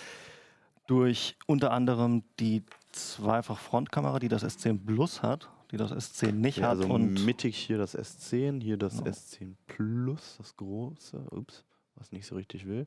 durch 0.86 1.36
unter 1.46 1.72
anderem 1.72 2.22
die 2.38 2.62
Zweifach-Frontkamera, 2.92 4.20
die 4.20 4.28
das 4.28 4.44
S10 4.44 4.86
Plus 4.86 5.20
hat, 5.20 5.50
die 5.72 5.78
das 5.78 5.90
S10 5.90 6.30
nicht 6.30 6.58
Ja, 6.58 6.68
hat. 6.68 6.78
also 6.78 6.88
und 6.94 7.24
mittig 7.24 7.56
hier 7.56 7.76
das 7.76 7.98
S10, 7.98 8.62
hier 8.62 8.76
das 8.76 8.98
Genau. 8.98 9.10
S10 9.10 9.56
Plus, 9.66 10.36
das 10.38 10.56
große. 10.56 11.26
Ups, 11.32 11.64
was 11.96 12.12
nicht 12.12 12.24
so 12.24 12.36
richtig 12.36 12.68
will. 12.68 12.86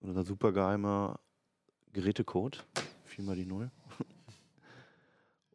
Und 0.00 0.08
unser 0.08 0.24
super 0.24 0.50
geheimer 0.50 1.20
Gerätecode. 1.92 2.66
Viermal 3.04 3.36
die 3.36 3.46
Null. 3.46 3.70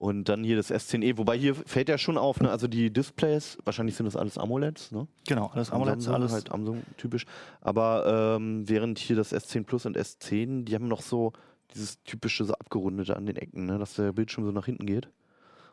Und 0.02 0.30
dann 0.30 0.44
hier 0.44 0.56
das 0.56 0.72
S10e, 0.72 1.20
wobei 1.20 1.38
hier 1.38 1.54
fällt 1.54 1.88
ja 1.88 1.96
schon 1.96 2.18
auf, 2.18 2.40
ne? 2.42 2.50
also 2.50 2.68
die 2.68 2.92
Displays, 2.92 3.60
wahrscheinlich 3.66 3.96
sind 3.96 4.08
das 4.08 4.16
alles 4.16 4.36
AMOLEDs, 4.36 4.92
ne? 4.92 5.08
genau, 5.28 5.52
alles 5.54 5.70
AMOLED, 5.70 6.02
Samsung, 6.02 6.14
alles 6.16 6.32
halt 6.32 6.48
Samsung 6.48 6.82
typisch. 6.98 7.28
Aber 7.62 8.36
ähm, 8.36 8.68
während 8.68 8.98
hier 8.98 9.16
das 9.16 9.32
S10 9.32 9.64
Plus 9.64 9.86
und 9.86 9.96
S10, 9.96 10.64
die 10.64 10.74
haben 10.74 10.88
noch 10.88 11.04
so 11.04 11.34
dieses 11.76 12.02
typische 12.02 12.46
so 12.46 12.54
abgerundete 12.56 13.16
an 13.16 13.28
den 13.28 13.36
Ecken, 13.36 13.68
ne? 13.68 13.78
dass 13.78 13.94
der 13.94 14.12
Bildschirm 14.12 14.44
so 14.44 14.52
nach 14.52 14.66
hinten 14.66 14.88
geht. 14.88 15.08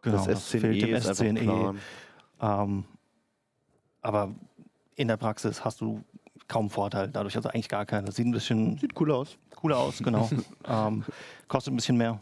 genau, 0.03 0.19
das 0.19 0.27
das 0.27 0.55
S10e 0.55 0.61
fehlt 0.61 0.83
dem 0.83 0.95
ist 0.95 1.09
einfach 1.09 1.25
S10e. 1.25 1.43
plan. 1.45 1.79
Ähm, 2.43 2.85
aber 4.03 4.35
in 4.97 5.09
der 5.09 5.17
Praxis 5.17 5.65
hast 5.65 5.81
du 5.81 6.05
kaum 6.49 6.69
Vorteil, 6.69 7.09
dadurch 7.09 7.35
also 7.35 7.49
eigentlich 7.49 7.71
gar 7.71 7.87
keinen. 7.87 8.05
Das 8.05 8.17
sieht 8.17 8.27
ein 8.27 8.33
bisschen 8.33 8.77
Sieht 8.77 8.93
cool 9.01 9.11
aus. 9.11 9.39
cooler 9.57 9.79
aus, 9.79 10.03
genau. 10.03 10.29
ähm, 10.67 11.03
kostet 11.49 11.73
ein 11.73 11.77
bisschen 11.77 11.97
mehr. 11.97 12.21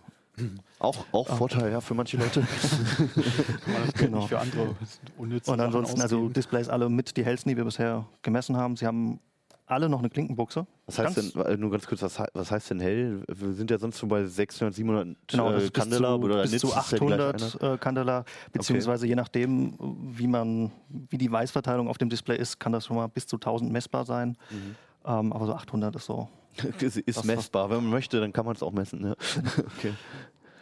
Auch, 0.78 1.06
auch 1.12 1.28
Ah. 1.30 1.36
Vorteil, 1.36 1.72
ja, 1.72 1.80
für 1.80 1.94
manche 1.94 2.16
Leute. 2.18 2.46
Genau. 3.98 4.26
für 4.26 4.38
andere 4.38 4.76
unnütze 5.16 5.50
Und 5.50 5.60
ansonsten, 5.60 6.00
also. 6.00 6.28
Displays 6.28 6.68
alle 6.68 6.88
mit 6.88 7.16
die 7.16 7.24
hellsten, 7.24 7.48
die 7.50 7.56
wir 7.56 7.64
bisher 7.64 8.06
gemessen 8.22 8.56
haben. 8.56 8.76
Sie 8.76 8.86
haben 8.86 9.20
alle 9.68 9.88
noch 9.88 9.98
eine 9.98 10.10
Klinkenbuchse. 10.10 10.66
Was 10.86 10.98
heißt 10.98 11.16
Ganz- 11.16 11.32
denn, 11.32 11.42
äh, 11.42 11.56
nur 11.56 11.70
ganz 11.72 11.86
kurz, 11.86 12.00
was, 12.02 12.22
was 12.34 12.50
heißt 12.50 12.70
denn 12.70 12.80
hell? 12.80 13.24
Wir 13.26 13.52
sind 13.54 13.70
ja 13.70 13.78
sonst 13.78 13.98
so 13.98 14.06
bei 14.06 14.24
600, 14.24 14.74
700 14.74 15.16
Genau, 15.26 15.50
äh, 15.52 15.56
bis 15.58 15.72
Candela 15.72 16.08
zu, 16.10 16.22
oder 16.24 16.42
bis 16.42 16.50
zu 16.60 16.68
ist 16.68 16.92
ja 16.92 16.98
gleich 16.98 17.20
800 17.20 17.62
äh, 17.62 17.78
Candela, 17.78 18.24
beziehungsweise 18.52 19.06
je 19.08 19.16
nachdem, 19.16 19.74
wie 20.16 20.28
man, 20.28 20.70
wie 20.88 21.18
die 21.18 21.32
Weißverteilung 21.32 21.88
auf 21.88 21.98
dem 21.98 22.08
Display 22.10 22.36
ist, 22.38 22.60
kann 22.60 22.72
das 22.72 22.84
schon 22.86 22.96
mal 22.96 23.08
bis 23.08 23.26
zu 23.26 23.36
1000 23.36 23.72
messbar 23.72 24.04
sein. 24.04 24.36
Mhm. 24.50 24.76
Ähm, 25.04 25.32
aber 25.32 25.46
so 25.46 25.54
800 25.54 25.96
ist 25.96 26.04
so. 26.06 26.28
Ist 26.80 27.24
messbar. 27.24 27.70
Wenn 27.70 27.78
man 27.78 27.90
möchte, 27.90 28.20
dann 28.20 28.32
kann 28.32 28.44
man 28.46 28.54
es 28.54 28.62
auch 28.62 28.72
messen. 28.72 29.04
Ja. 29.04 29.12
okay. 29.78 29.92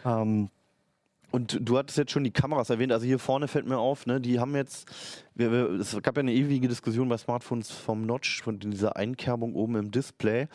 Ähm, 0.06 0.50
Und 1.30 1.58
du 1.62 1.78
hattest 1.78 1.96
jetzt 1.96 2.12
schon 2.12 2.24
die 2.24 2.30
Kameras 2.30 2.68
erwähnt, 2.68 2.92
also 2.92 3.06
hier 3.06 3.18
vorne 3.18 3.48
fällt 3.48 3.66
mir 3.66 3.78
auf, 3.78 4.04
ne, 4.04 4.20
die 4.20 4.38
haben 4.38 4.54
jetzt, 4.54 4.86
wir, 5.34 5.50
wir, 5.50 5.70
es 5.80 5.96
gab 6.02 6.16
ja 6.16 6.20
eine 6.20 6.34
ewige 6.34 6.68
Diskussion 6.68 7.08
bei 7.08 7.16
Smartphones 7.16 7.70
vom 7.70 8.04
Notch, 8.04 8.42
von 8.42 8.58
dieser 8.58 8.96
Einkerbung 8.96 9.54
oben 9.54 9.76
im 9.76 9.90
Display. 9.90 10.46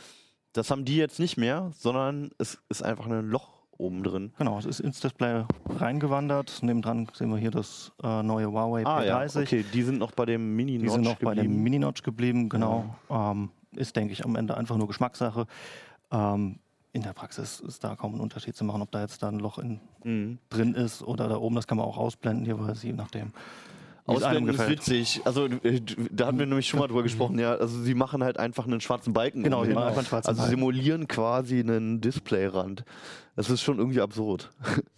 Das 0.54 0.70
haben 0.70 0.86
die 0.86 0.98
jetzt 0.98 1.20
nicht 1.20 1.36
mehr, 1.36 1.72
sondern 1.76 2.30
es 2.38 2.60
ist 2.70 2.84
einfach 2.84 3.08
ein 3.08 3.28
Loch 3.28 3.50
oben 3.80 4.04
drin. 4.04 4.34
genau, 4.38 4.60
es 4.60 4.66
ist 4.66 4.82
ins 4.82 5.00
Display 5.00 5.46
reingewandert. 5.68 6.62
Nebendran 6.62 7.08
sehen 7.14 7.30
wir 7.32 7.38
hier 7.38 7.50
das 7.52 7.92
äh, 8.04 8.22
neue 8.22 8.52
Huawei 8.52 8.86
Ah 8.86 9.04
ja, 9.04 9.20
P30. 9.22 9.42
okay, 9.42 9.66
die 9.74 9.82
sind 9.82 9.98
noch 9.98 10.12
bei 10.12 10.26
dem 10.28 10.56
Mini-Notch 10.56 10.86
Die 10.86 10.90
sind 10.94 11.02
noch 11.04 11.16
bei 11.18 11.34
dem 11.34 11.44
geblieben. 11.44 11.64
Mini-Notch 11.64 12.04
geblieben, 12.04 12.50
genau. 12.50 12.94
Ähm, 13.10 13.50
ist, 13.76 13.96
denke 13.96 14.14
ich, 14.14 14.26
am 14.26 14.36
Ende 14.36 14.56
einfach 14.58 14.78
nur 14.78 14.88
Geschmackssache. 14.88 15.46
Ähm, 16.12 16.60
in 16.92 17.04
der 17.04 17.14
Praxis 17.14 17.60
ist 17.60 17.84
da 17.84 17.96
kaum 17.96 18.16
ein 18.16 18.20
Unterschied 18.20 18.56
zu 18.56 18.64
machen, 18.64 18.82
ob 18.82 18.92
da 18.92 19.02
jetzt 19.02 19.22
da 19.22 19.30
ein 19.30 19.40
Loch 19.40 19.60
in, 19.60 19.80
Mhm. 20.04 20.40
drin 20.50 20.74
ist 20.74 21.04
oder 21.04 21.28
da 21.28 21.38
oben. 21.38 21.56
Das 21.56 21.68
kann 21.68 21.78
man 21.78 21.86
auch 21.86 21.98
ausblenden, 21.98 22.46
jeweils, 22.46 22.82
je 22.84 22.94
nachdem. 22.94 23.32
Ausblenden 24.10 24.56
ist 24.56 24.70
witzig. 24.70 25.22
Also 25.26 25.46
äh, 25.46 25.82
da 26.12 26.28
haben 26.28 26.40
wir 26.40 26.46
nämlich 26.46 26.68
schon 26.68 26.80
mal 26.80 26.88
drüber 26.88 27.04
gesprochen. 27.04 27.40
Ja, 27.40 27.56
also 27.56 27.82
sie 27.82 27.94
machen 27.94 28.24
halt 28.24 28.38
einfach 28.38 28.66
einen 28.68 28.82
schwarzen 28.82 29.14
Balken. 29.14 29.44
Genau, 29.44 29.58
die 29.64 29.70
umhin. 29.70 29.76
machen 29.76 29.88
einfach 29.88 30.00
einen 30.00 30.08
schwarzen 30.08 30.30
Also 30.30 30.42
Balken. 30.42 30.56
simulieren 30.58 31.08
quasi 31.08 31.60
einen 31.60 32.02
Displayrand. 32.02 32.84
Das 33.36 33.50
ist 33.50 33.62
schon 33.62 33.78
irgendwie 33.78 34.02
absurd. 34.02 34.50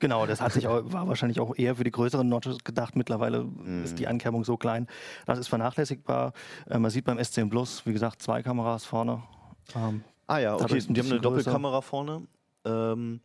Genau, 0.00 0.26
das 0.26 0.40
hat 0.40 0.52
sich 0.52 0.68
auch, 0.68 0.92
war 0.92 1.08
wahrscheinlich 1.08 1.40
auch 1.40 1.56
eher 1.56 1.74
für 1.74 1.82
die 1.84 1.90
größeren 1.90 2.28
Notches 2.28 2.58
gedacht. 2.62 2.94
Mittlerweile 2.94 3.42
Mhm. 3.44 3.82
ist 3.84 3.98
die 3.98 4.06
Ankerbung 4.06 4.44
so 4.44 4.56
klein. 4.56 4.86
Das 5.26 5.38
ist 5.40 5.48
vernachlässigbar. 5.48 6.32
Äh, 6.70 6.78
man 6.78 6.90
sieht 6.92 7.04
beim 7.04 7.18
S10 7.18 7.50
Plus, 7.50 7.84
wie 7.84 7.92
gesagt, 7.92 8.22
zwei 8.22 8.42
Kameras 8.42 8.84
vorne. 8.84 9.22
Ähm, 9.74 10.02
Ah 10.28 10.38
ja, 10.38 10.54
okay. 10.54 10.78
Die 10.78 11.00
haben 11.00 11.10
eine 11.10 11.20
größer. 11.20 11.20
Doppelkamera 11.20 11.80
vorne. 11.80 12.22
Ähm, 12.64 13.20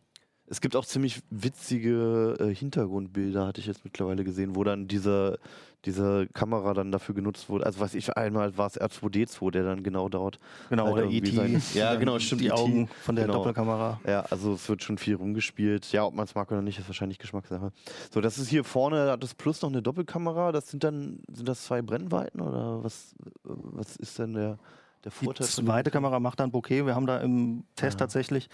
es 0.46 0.60
gibt 0.60 0.76
auch 0.76 0.84
ziemlich 0.84 1.20
witzige 1.30 2.36
äh, 2.38 2.54
Hintergrundbilder, 2.54 3.46
hatte 3.46 3.60
ich 3.60 3.66
jetzt 3.66 3.84
mittlerweile 3.84 4.24
gesehen, 4.24 4.54
wo 4.56 4.62
dann 4.64 4.86
diese, 4.88 5.38
diese 5.86 6.26
Kamera 6.34 6.74
dann 6.74 6.92
dafür 6.92 7.14
genutzt 7.14 7.48
wurde. 7.48 7.64
Also 7.64 7.80
weiß 7.80 7.94
ich, 7.94 8.14
einmal 8.16 8.56
war 8.58 8.66
es 8.66 8.78
R2D2, 8.80 9.50
der 9.50 9.64
dann 9.64 9.82
genau 9.82 10.08
dort. 10.10 10.38
genau, 10.68 10.84
Halt 10.86 11.06
oder 11.06 11.10
ET. 11.10 11.26
sein- 11.28 11.62
Ja, 11.74 11.94
genau, 11.94 12.18
stimmt, 12.18 12.42
Die 12.42 12.46
ET. 12.48 12.52
Augen 12.52 12.88
von 13.02 13.16
der 13.16 13.24
Genau. 13.24 13.38
Doppelkamera. 13.38 14.00
Ja, 14.06 14.20
also 14.30 14.52
es 14.54 14.68
wird 14.68 14.82
schon 14.82 14.98
viel 14.98 15.14
rumgespielt. 15.14 15.90
Ja, 15.92 16.04
ob 16.04 16.14
man 16.14 16.24
es 16.26 16.34
mag 16.34 16.50
oder 16.52 16.60
nicht, 16.62 16.78
ist 16.78 16.88
wahrscheinlich 16.88 17.18
Geschmackssache. 17.18 17.72
So, 18.12 18.20
das 18.20 18.36
ist 18.38 18.48
hier 18.48 18.64
vorne, 18.64 19.10
hat 19.10 19.22
das 19.22 19.34
Plus 19.34 19.62
noch 19.62 19.70
eine 19.70 19.80
Doppelkamera. 19.82 20.52
Das 20.52 20.68
sind 20.70 20.84
dann, 20.84 21.20
sind 21.32 21.48
das 21.48 21.64
zwei 21.64 21.80
Brennweiten 21.80 22.40
oder 22.42 22.84
was, 22.84 23.14
was 23.44 23.96
ist 23.96 24.18
denn 24.18 24.34
der, 24.34 24.58
der 25.04 25.10
Die 25.10 25.24
Vorteil? 25.24 25.46
von 25.46 25.64
zweite? 25.66 25.90
Kamera 25.90 26.20
macht 26.20 26.38
dann 26.40 26.50
Bokeh. 26.50 26.84
Wir 26.84 26.94
haben 26.94 27.06
da 27.06 27.18
im 27.18 27.64
Test 27.76 27.96
Ah. 27.96 28.00
tatsächlich 28.00 28.48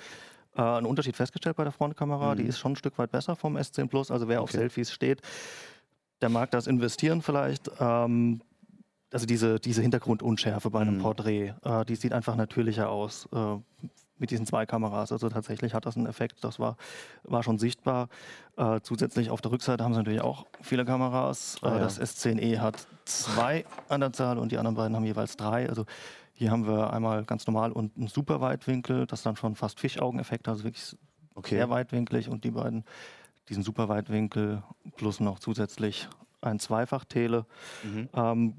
äh, 0.60 0.76
einen 0.76 0.86
Unterschied 0.86 1.16
festgestellt 1.16 1.56
bei 1.56 1.64
der 1.64 1.72
Frontkamera. 1.72 2.34
Die 2.34 2.42
Mhm. 2.44 2.48
ist 2.48 2.58
schon 2.58 2.72
ein 2.72 2.76
Stück 2.76 2.98
weit 2.98 3.10
besser 3.10 3.36
vom 3.36 3.56
S10 3.56 3.88
Plus. 3.88 4.10
Also 4.10 4.28
wer 4.28 4.42
auf 4.42 4.50
Okay. 4.50 4.58
Selfies 4.58 4.92
steht, 4.92 5.22
der 6.22 6.28
mag 6.28 6.50
das 6.50 6.66
investieren 6.66 7.22
vielleicht. 7.22 7.70
Ähm, 7.80 8.42
also 9.12 9.26
diese, 9.26 9.58
diese 9.58 9.82
Hintergrundunschärfe 9.82 10.70
bei 10.70 10.80
einem 10.80 10.96
Mhm. 10.98 11.02
Porträt, 11.02 11.54
äh, 11.64 11.84
die 11.84 11.96
sieht 11.96 12.12
einfach 12.12 12.36
natürlicher 12.36 12.90
aus 12.90 13.28
äh, 13.32 13.56
mit 14.18 14.30
diesen 14.30 14.44
zwei 14.46 14.66
Kameras. 14.66 15.12
Also 15.12 15.30
tatsächlich 15.30 15.72
hat 15.72 15.86
das 15.86 15.96
einen 15.96 16.06
Effekt, 16.06 16.44
das 16.44 16.58
war, 16.58 16.76
war 17.24 17.42
schon 17.42 17.58
sichtbar. 17.58 18.08
Äh, 18.56 18.80
zusätzlich 18.82 19.30
auf 19.30 19.40
der 19.40 19.50
Rückseite 19.50 19.82
haben 19.82 19.94
sie 19.94 19.98
natürlich 20.00 20.20
auch 20.20 20.44
viele 20.60 20.84
Kameras. 20.84 21.56
Ah, 21.62 21.68
äh, 21.68 21.72
ja. 21.72 21.78
Das 21.80 21.98
S10e 21.98 22.58
hat 22.58 22.86
zwei 23.06 23.64
an 23.88 24.00
der 24.00 24.12
Zahl 24.12 24.38
und 24.38 24.52
die 24.52 24.58
anderen 24.58 24.76
beiden 24.76 24.94
haben 24.94 25.06
jeweils 25.06 25.36
drei. 25.38 25.68
Also 25.68 25.86
hier 26.40 26.50
haben 26.50 26.66
wir 26.66 26.90
einmal 26.90 27.22
ganz 27.26 27.46
normal 27.46 27.70
und 27.70 27.94
einen 27.98 28.08
super 28.08 28.40
Weitwinkel, 28.40 29.06
das 29.06 29.22
dann 29.22 29.36
schon 29.36 29.56
fast 29.56 29.78
Fischaugeneffekt, 29.78 30.48
also 30.48 30.64
wirklich 30.64 30.96
Okay. 31.34 31.56
sehr 31.56 31.68
weitwinklig 31.68 32.30
und 32.30 32.44
die 32.44 32.50
beiden, 32.50 32.82
diesen 33.50 33.62
super 33.62 33.90
Weitwinkel 33.90 34.62
plus 34.96 35.20
noch 35.20 35.38
zusätzlich 35.38 36.08
ein 36.40 36.58
Zweifach-Tele, 36.58 37.44
Mhm. 37.84 38.08
ähm, 38.14 38.54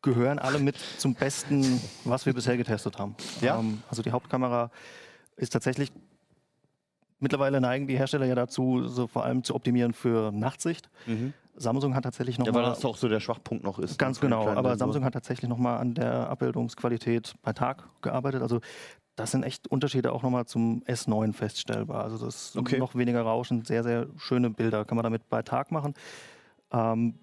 gehören 0.00 0.38
alle 0.38 0.58
mit 0.60 0.78
zum 0.96 1.14
Besten, 1.14 1.78
was 2.04 2.24
wir 2.24 2.32
bisher 2.32 2.56
getestet 2.56 2.98
haben. 2.98 3.14
Ja? 3.42 3.58
Ähm, 3.60 3.82
also 3.90 4.00
die 4.00 4.12
Hauptkamera 4.12 4.70
ist 5.36 5.52
tatsächlich, 5.52 5.92
mittlerweile 7.18 7.60
neigen 7.60 7.86
die 7.86 7.98
Hersteller 7.98 8.24
ja 8.24 8.34
dazu, 8.34 8.88
so 8.88 9.06
vor 9.06 9.24
allem 9.24 9.44
zu 9.44 9.54
optimieren 9.54 9.92
für 9.92 10.32
Nachtsicht. 10.32 10.88
Mhm. 11.04 11.34
Samsung 11.60 11.94
hat 11.94 12.04
tatsächlich 12.04 12.38
noch 12.38 12.46
Ja, 12.46 12.52
mal 12.52 12.62
weil 12.62 12.70
das 12.70 12.84
auch 12.84 12.96
so 12.96 13.08
der 13.08 13.20
Schwachpunkt 13.20 13.64
noch 13.64 13.78
ist. 13.78 13.98
Ganz 13.98 14.18
ne, 14.20 14.28
genau, 14.28 14.48
aber. 14.48 14.76
Samsung 14.78 15.04
hat 15.04 15.12
tatsächlich 15.12 15.48
nochmal 15.48 15.78
an 15.78 15.94
der 15.94 16.28
Abbildungsqualität 16.30 17.34
bei 17.42 17.52
Tag 17.52 17.84
gearbeitet. 18.00 18.40
Also 18.42 18.60
das 19.16 19.32
sind 19.32 19.42
echt 19.42 19.68
Unterschiede 19.68 20.12
auch 20.12 20.22
nochmal 20.22 20.46
zum 20.46 20.82
S9 20.84 21.34
feststellbar. 21.34 22.04
Also 22.04 22.24
das 22.24 22.46
ist 22.50 22.56
Okay. 22.56 22.78
noch 22.78 22.94
weniger 22.94 23.20
Rauschen, 23.22 23.64
sehr, 23.64 23.82
sehr 23.82 24.06
schöne 24.16 24.48
Bilder 24.48 24.84
kann 24.86 24.96
man 24.96 25.02
damit 25.02 25.28
bei 25.28 25.42
Tag 25.42 25.70
machen. 25.70 25.92
Ähm, 26.72 27.18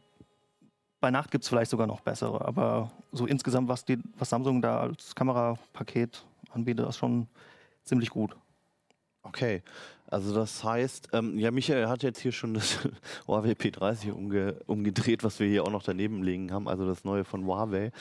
bei 0.99 1.09
Nacht 1.09 1.31
gibt 1.31 1.43
es 1.43 1.49
vielleicht 1.49 1.71
sogar 1.71 1.87
noch 1.87 2.01
bessere, 2.01 2.45
aber 2.45 2.91
so 3.11 3.25
insgesamt, 3.25 3.69
was, 3.69 3.85
die, 3.85 3.97
was 4.17 4.29
Samsung 4.29 4.61
da 4.61 4.79
als 4.81 5.15
Kamerapaket 5.15 6.25
anbietet, 6.51 6.87
ist 6.87 6.97
schon 6.97 7.27
ziemlich 7.83 8.09
gut. 8.09 8.35
Okay, 9.23 9.61
also 10.07 10.33
das 10.33 10.63
heißt, 10.63 11.09
ähm, 11.13 11.37
ja, 11.37 11.51
Michael 11.51 11.87
hat 11.87 12.03
jetzt 12.03 12.19
hier 12.19 12.31
schon 12.31 12.53
das 12.53 12.79
Huawei 13.27 13.51
P30 13.51 14.11
umge 14.11 14.59
umgedreht, 14.65 15.23
was 15.23 15.39
wir 15.39 15.47
hier 15.47 15.63
auch 15.63 15.71
noch 15.71 15.83
daneben 15.83 16.23
liegen 16.23 16.51
haben, 16.51 16.67
also 16.67 16.85
das 16.85 17.03
neue 17.03 17.23
von 17.23 17.45
Huawei. 17.45 17.91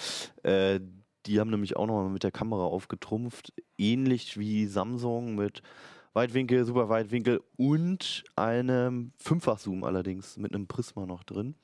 Äh, 0.42 0.80
die 1.26 1.40
haben 1.40 1.50
nämlich 1.50 1.76
auch 1.76 1.86
nochmal 1.86 2.08
mit 2.08 2.22
der 2.22 2.30
Kamera 2.30 2.64
aufgetrumpft, 2.64 3.52
ähnlich 3.76 4.38
wie 4.38 4.66
Samsung 4.66 5.34
mit 5.34 5.62
Weitwinkel, 6.12 6.64
super 6.64 6.88
Weitwinkel 6.88 7.42
und 7.56 8.24
einem 8.36 9.12
Fünffach-Zoom 9.18 9.84
allerdings 9.84 10.36
mit 10.38 10.54
einem 10.54 10.66
Prisma 10.66 11.04
noch 11.04 11.24
drin. 11.24 11.56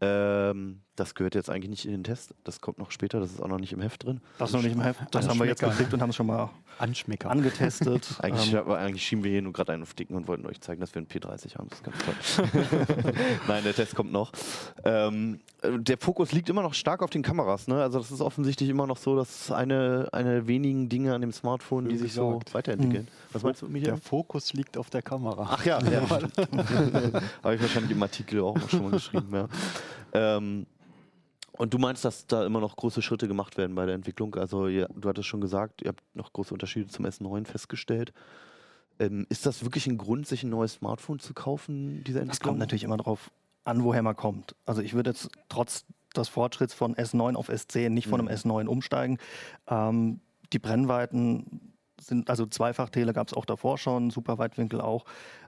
Ähm, 0.00 0.80
das 0.96 1.14
gehört 1.14 1.34
jetzt 1.34 1.50
eigentlich 1.50 1.70
nicht 1.70 1.84
in 1.86 1.90
den 1.92 2.04
Test. 2.04 2.34
Das 2.44 2.60
kommt 2.60 2.78
noch 2.78 2.92
später. 2.92 3.18
Das 3.18 3.32
ist 3.32 3.42
auch 3.42 3.48
noch 3.48 3.58
nicht 3.58 3.72
im 3.72 3.80
Heft 3.80 4.04
drin. 4.04 4.20
Das 4.38 4.50
ist 4.50 4.54
noch 4.54 4.62
nicht 4.62 4.74
im 4.74 4.80
Heft. 4.80 5.00
Das 5.10 5.28
haben 5.28 5.38
wir 5.38 5.46
jetzt 5.46 5.60
geklickt 5.60 5.92
und 5.92 6.00
haben 6.00 6.10
es 6.10 6.16
schon 6.16 6.26
mal 6.26 6.50
Anschmecker. 6.78 7.30
angetestet. 7.30 8.08
Eigentlich, 8.20 8.52
Ähm, 8.52 8.70
eigentlich 8.70 9.04
schieben 9.04 9.24
wir 9.24 9.30
hier 9.30 9.42
nur 9.42 9.52
gerade 9.52 9.72
einen 9.72 9.82
auf 9.82 9.94
Dicken 9.94 10.14
und 10.14 10.28
wollten 10.28 10.46
euch 10.46 10.60
zeigen, 10.60 10.80
dass 10.80 10.94
wir 10.94 11.00
einen 11.00 11.08
P30 11.08 11.56
haben. 11.56 11.68
Das 11.68 11.78
ist 11.78 11.84
ganz 11.84 12.36
toll. 12.36 12.48
Nein, 13.48 13.64
der 13.64 13.74
Test 13.74 13.94
kommt 13.94 14.12
noch. 14.12 14.32
Ähm, 14.84 15.40
äh, 15.62 15.78
der 15.78 15.98
Fokus 15.98 16.32
liegt 16.32 16.48
immer 16.48 16.62
noch 16.62 16.74
stark 16.74 17.02
auf 17.02 17.10
den 17.10 17.22
Kameras. 17.22 17.66
Ne? 17.66 17.80
Also 17.82 17.98
das 17.98 18.10
ist 18.10 18.20
offensichtlich 18.20 18.68
immer 18.68 18.86
noch 18.86 18.96
so, 18.96 19.16
dass 19.16 19.50
eine, 19.50 20.08
eine 20.12 20.46
wenigen 20.46 20.88
Dinge 20.88 21.14
an 21.14 21.20
dem 21.20 21.32
Smartphone, 21.32 21.88
die 21.88 21.96
sich 21.96 22.12
so 22.12 22.40
weiterentwickeln. 22.52 23.08
Was 23.32 23.42
meinst 23.42 23.62
du, 23.62 23.66
Michael? 23.66 23.92
Der 23.94 23.96
Fokus 23.96 24.52
liegt 24.52 24.76
auf 24.76 24.90
der 24.90 25.02
Kamera. 25.02 25.48
Ach 25.50 25.64
ja, 25.64 25.80
ja. 25.82 26.08
habe 27.42 27.54
ich 27.54 27.60
wahrscheinlich 27.60 27.90
im 27.90 28.02
Artikel 28.02 28.40
auch 28.40 28.56
schon 28.68 28.82
mal 28.82 28.90
geschrieben. 28.92 29.28
Ja. 29.32 29.48
Ähm, 30.12 30.66
und 31.56 31.72
du 31.72 31.78
meinst, 31.78 32.04
dass 32.04 32.26
da 32.26 32.44
immer 32.44 32.60
noch 32.60 32.76
große 32.76 33.00
Schritte 33.00 33.28
gemacht 33.28 33.56
werden 33.56 33.76
bei 33.76 33.86
der 33.86 33.94
Entwicklung? 33.94 34.34
Also 34.34 34.66
ihr, 34.66 34.88
du 34.94 35.08
hattest 35.08 35.28
schon 35.28 35.40
gesagt, 35.40 35.82
ihr 35.82 35.88
habt 35.88 36.02
noch 36.14 36.32
große 36.32 36.52
Unterschiede 36.52 36.88
zum 36.88 37.06
S9 37.06 37.46
festgestellt. 37.46 38.12
Ähm, 38.98 39.26
ist 39.28 39.46
das 39.46 39.62
wirklich 39.64 39.86
ein 39.86 39.98
Grund, 39.98 40.26
sich 40.26 40.42
ein 40.42 40.50
neues 40.50 40.74
Smartphone 40.74 41.20
zu 41.20 41.32
kaufen, 41.34 42.02
diese 42.04 42.20
Entwicklung? 42.20 42.28
Das 42.28 42.40
kommt 42.40 42.58
natürlich 42.58 42.84
immer 42.84 42.96
darauf 42.96 43.30
an, 43.64 43.84
woher 43.84 44.02
man 44.02 44.16
kommt. 44.16 44.54
Also 44.66 44.82
ich 44.82 44.94
würde 44.94 45.10
jetzt 45.10 45.28
trotz 45.48 45.84
des 46.16 46.28
Fortschritts 46.28 46.74
von 46.74 46.94
S9 46.94 47.34
auf 47.34 47.48
S10 47.48 47.90
nicht 47.90 48.08
von 48.08 48.20
einem 48.20 48.28
Mhm. 48.28 48.34
S9 48.34 48.66
umsteigen. 48.66 49.18
Ähm, 49.68 50.20
die 50.52 50.58
Brennweiten 50.58 51.72
sind, 52.00 52.30
also 52.30 52.46
Zweifach-Tele 52.46 53.12
gab 53.12 53.28
es 53.28 53.34
auch 53.34 53.44
davor 53.44 53.78
schon, 53.78 54.10
Superweitwinkel 54.10 54.80
auch, 54.80 55.04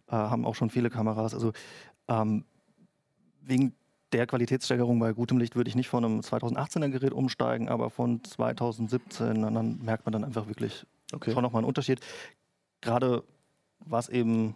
äh, 0.08 0.12
haben 0.12 0.44
auch 0.44 0.54
schon 0.54 0.70
viele 0.70 0.90
Kameras. 0.90 1.34
Also 1.34 1.52
ähm, 2.08 2.44
wegen 3.42 3.74
der 4.12 4.26
Qualitätssteigerung 4.26 4.98
bei 4.98 5.12
gutem 5.12 5.38
Licht 5.38 5.56
würde 5.56 5.68
ich 5.68 5.74
nicht 5.76 5.88
von 5.88 6.04
einem 6.04 6.20
2018er 6.20 6.88
Gerät 6.90 7.12
umsteigen, 7.12 7.68
aber 7.68 7.90
von 7.90 8.22
2017, 8.22 9.44
und 9.44 9.54
dann 9.54 9.78
merkt 9.82 10.06
man 10.06 10.12
dann 10.12 10.24
einfach 10.24 10.46
wirklich 10.46 10.86
Okay. 11.12 11.32
schon 11.32 11.42
nochmal 11.42 11.60
einen 11.60 11.68
Unterschied. 11.68 12.00
Gerade 12.80 13.22
was 13.80 14.08
eben 14.08 14.54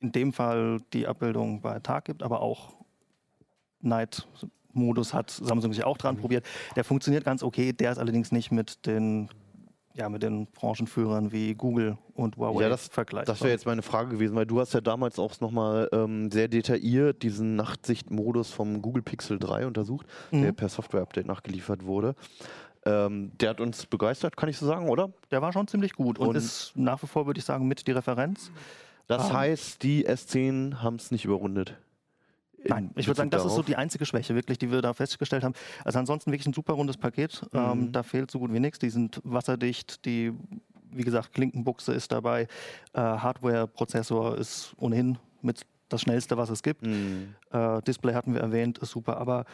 in 0.00 0.12
dem 0.12 0.32
Fall 0.32 0.80
die 0.92 1.06
Abbildung 1.06 1.60
bei 1.60 1.78
Tag 1.80 2.06
gibt, 2.06 2.22
aber 2.22 2.40
auch 2.40 2.74
Night-Modus 3.80 5.14
hat 5.14 5.30
Samsung 5.30 5.72
sich 5.72 5.84
auch 5.84 5.96
dran 5.98 6.16
Mhm. 6.16 6.20
probiert. 6.20 6.46
Der 6.76 6.84
funktioniert 6.84 7.24
ganz 7.24 7.42
okay, 7.42 7.72
der 7.72 7.92
ist 7.92 7.98
allerdings 7.98 8.32
nicht 8.32 8.50
mit 8.50 8.86
den, 8.86 9.28
ja, 10.00 10.08
mit 10.08 10.22
den 10.22 10.46
Branchenführern 10.46 11.30
wie 11.30 11.54
Google 11.54 11.98
und 12.14 12.36
Huawei 12.38 12.62
Ja, 12.62 12.68
das- 12.70 12.88
vergleichbar. 12.88 13.34
Das 13.34 13.40
wäre 13.42 13.50
jetzt 13.52 13.66
meine 13.66 13.82
Frage 13.82 14.10
gewesen, 14.10 14.34
weil 14.34 14.46
du 14.46 14.58
hast 14.58 14.72
ja 14.72 14.80
damals 14.80 15.18
auch 15.18 15.38
nochmal 15.40 15.88
ähm, 15.92 16.30
sehr 16.30 16.48
detailliert 16.48 17.22
diesen 17.22 17.54
Nachtsichtmodus 17.56 18.50
vom 18.50 18.80
Google 18.82 19.02
Pixel 19.02 19.38
3 19.38 19.66
untersucht, 19.66 20.06
der 20.32 20.52
Mhm. 20.52 20.56
per 20.56 20.68
Software-Update 20.70 21.26
nachgeliefert 21.26 21.84
wurde. 21.84 22.14
Ähm, 22.86 23.32
der 23.38 23.50
hat 23.50 23.60
uns 23.60 23.84
begeistert, 23.84 24.38
kann 24.38 24.48
ich 24.48 24.56
so 24.56 24.64
sagen, 24.66 24.88
oder? 24.88 25.10
Der 25.30 25.42
war 25.42 25.52
schon 25.52 25.68
ziemlich 25.68 25.92
gut 25.92 26.18
und, 26.18 26.28
Und- 26.28 26.36
ist 26.36 26.72
nach 26.74 27.02
wie 27.02 27.06
vor, 27.06 27.26
würde 27.26 27.38
ich 27.38 27.44
sagen, 27.44 27.68
mit 27.68 27.86
die 27.86 27.92
Referenz. 27.92 28.50
Das 29.06 29.28
Ähm. 29.28 29.36
heißt, 29.36 29.82
die 29.82 30.06
S10 30.08 30.82
haben 30.82 30.96
es 30.96 31.10
nicht 31.10 31.26
überrundet. 31.26 31.76
In 32.62 32.68
Nein, 32.70 32.90
ich 32.96 33.06
würde 33.06 33.16
sagen, 33.18 33.30
das 33.30 33.44
ist 33.44 33.54
so 33.54 33.62
die 33.62 33.76
einzige 33.76 34.04
Schwäche, 34.04 34.34
wirklich, 34.34 34.58
die 34.58 34.70
wir 34.70 34.82
da 34.82 34.92
festgestellt 34.92 35.44
haben. 35.44 35.54
Also 35.84 35.98
ansonsten 35.98 36.30
wirklich 36.30 36.46
ein 36.46 36.52
super 36.52 36.74
rundes 36.74 36.96
Paket. 36.98 37.42
Ähm, 37.54 37.86
Mhm. 37.86 37.92
da 37.92 38.02
fehlt 38.02 38.30
so 38.30 38.38
gut 38.38 38.52
wie 38.52 38.60
nichts. 38.60 38.78
Die 38.78 38.90
sind 38.90 39.20
wasserdicht, 39.24 40.04
die, 40.04 40.32
wie 40.92 41.02
gesagt, 41.02 41.32
Klinkenbuchse 41.32 41.92
ist 41.94 42.12
dabei. 42.12 42.48
Äh, 42.92 43.00
Hardware-Prozessor 43.00 44.36
ist 44.36 44.74
ohnehin 44.78 45.18
mit 45.42 45.62
das 45.88 46.02
schnellste, 46.02 46.36
was 46.36 46.50
es 46.50 46.62
gibt. 46.62 46.86
Hm. 46.86 47.34
Äh, 47.50 47.80
Display 47.82 48.14
hatten 48.14 48.34
wir 48.34 48.40
erwähnt, 48.42 48.78
ist 48.78 48.90
super. 48.90 49.16
Aber 49.16 49.44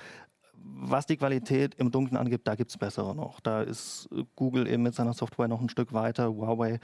was 0.55 1.07
die 1.07 1.17
Qualität 1.17 1.75
im 1.77 1.91
Dunkeln 1.93 2.17
angibt, 2.17 2.47
da 2.49 2.57
gibt 2.57 2.71
es 2.71 2.77
bessere 2.77 3.15
noch. 3.15 3.39
Da 3.41 3.63
ist 3.63 4.09
äh, 4.13 4.25
Google 4.35 4.67
eben 4.67 4.83
mit 4.83 4.95
seiner 4.97 5.13
Software 5.15 5.47
noch 5.49 5.61
ein 5.61 5.69
Stück 5.69 5.93
weiter. 5.93 6.29
Huawei 6.35 6.81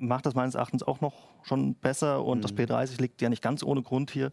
macht 0.00 0.26
das 0.26 0.34
meines 0.34 0.54
Erachtens 0.54 0.82
auch 0.82 1.00
noch 1.00 1.14
schon 1.42 1.74
besser 1.74 2.24
und 2.24 2.42
das 2.42 2.52
Mhm. 2.52 2.58
P30 2.58 3.00
liegt 3.00 3.22
ja 3.22 3.28
nicht 3.28 3.42
ganz 3.42 3.62
ohne 3.62 3.82
Grund 3.82 4.10
hier. 4.10 4.32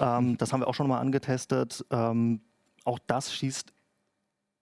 Ähm, 0.00 0.36
das 0.38 0.52
haben 0.52 0.60
wir 0.60 0.68
auch 0.68 0.74
schon 0.74 0.88
mal 0.88 1.00
angetestet. 1.00 1.84
Ähm, 1.90 2.40
auch 2.84 2.98
das 3.06 3.34
schießt 3.34 3.72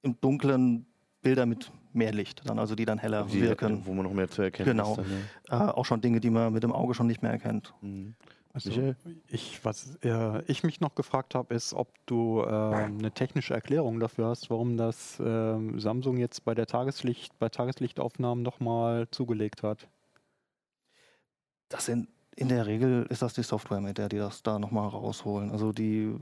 im 0.03 0.21
Dunklen 0.21 0.87
Bilder 1.23 1.47
mit 1.47 1.71
mehr 1.93 2.13
Licht, 2.13 2.43
dann, 2.49 2.59
also 2.59 2.75
die 2.75 2.85
dann 2.85 2.99
heller 2.99 3.25
Die, 3.31 3.41
wirken. 3.41 3.83
Wo 3.85 3.93
man 3.95 4.05
noch 4.05 4.13
mehr 4.13 4.29
zu 4.31 4.43
erkennen 4.43 4.71
Genau. 4.71 4.93
ist. 4.93 4.99
Dann, 4.99 5.59
ja. 5.61 5.69
Äh, 5.69 5.73
auch 5.73 5.85
schon 5.85 6.01
Dinge, 6.01 6.21
die 6.21 6.31
man 6.31 6.53
mit 6.53 6.63
dem 6.63 6.73
Auge 6.73 6.95
schon 6.95 7.07
nicht 7.07 7.23
mehr 7.23 7.33
erkennt. 7.33 7.73
Hm. 7.81 8.15
Also, 8.53 8.95
ich, 9.29 9.63
was 9.67 9.97
äh, 10.03 10.43
ich 10.47 10.63
mich 10.63 10.81
noch 10.81 10.95
gefragt 10.95 11.35
habe, 11.35 11.53
ist, 11.55 11.75
ob 11.75 11.89
du 12.07 12.43
ähm, 12.43 12.97
eine 12.99 13.13
technische 13.13 13.53
Erklärung 13.53 14.01
dafür 14.01 14.29
hast, 14.29 14.49
warum 14.49 14.79
das 14.79 15.21
ähm, 15.23 15.79
Samsung 15.79 16.17
jetzt 16.17 16.43
bei 16.45 16.55
der 16.55 16.67
Tageslicht, 16.67 17.39
bei 17.39 17.51
Tageslichtaufnahmen 17.51 18.43
nochmal 18.43 19.09
zugelegt 19.11 19.63
hat. 19.63 19.89
Das 21.69 21.87
sind 21.87 22.09
in 22.39 22.49
der 22.49 22.67
Regel 22.67 23.07
ist 23.09 23.23
das 23.23 23.33
die 23.33 23.43
Software, 23.43 23.81
mit 23.81 23.97
der 23.97 24.11
die 24.11 24.19
das 24.19 24.43
da 24.43 24.59
nochmal 24.59 24.89
rausholen. 24.89 25.51
Also 25.51 25.73
die 25.73 26.15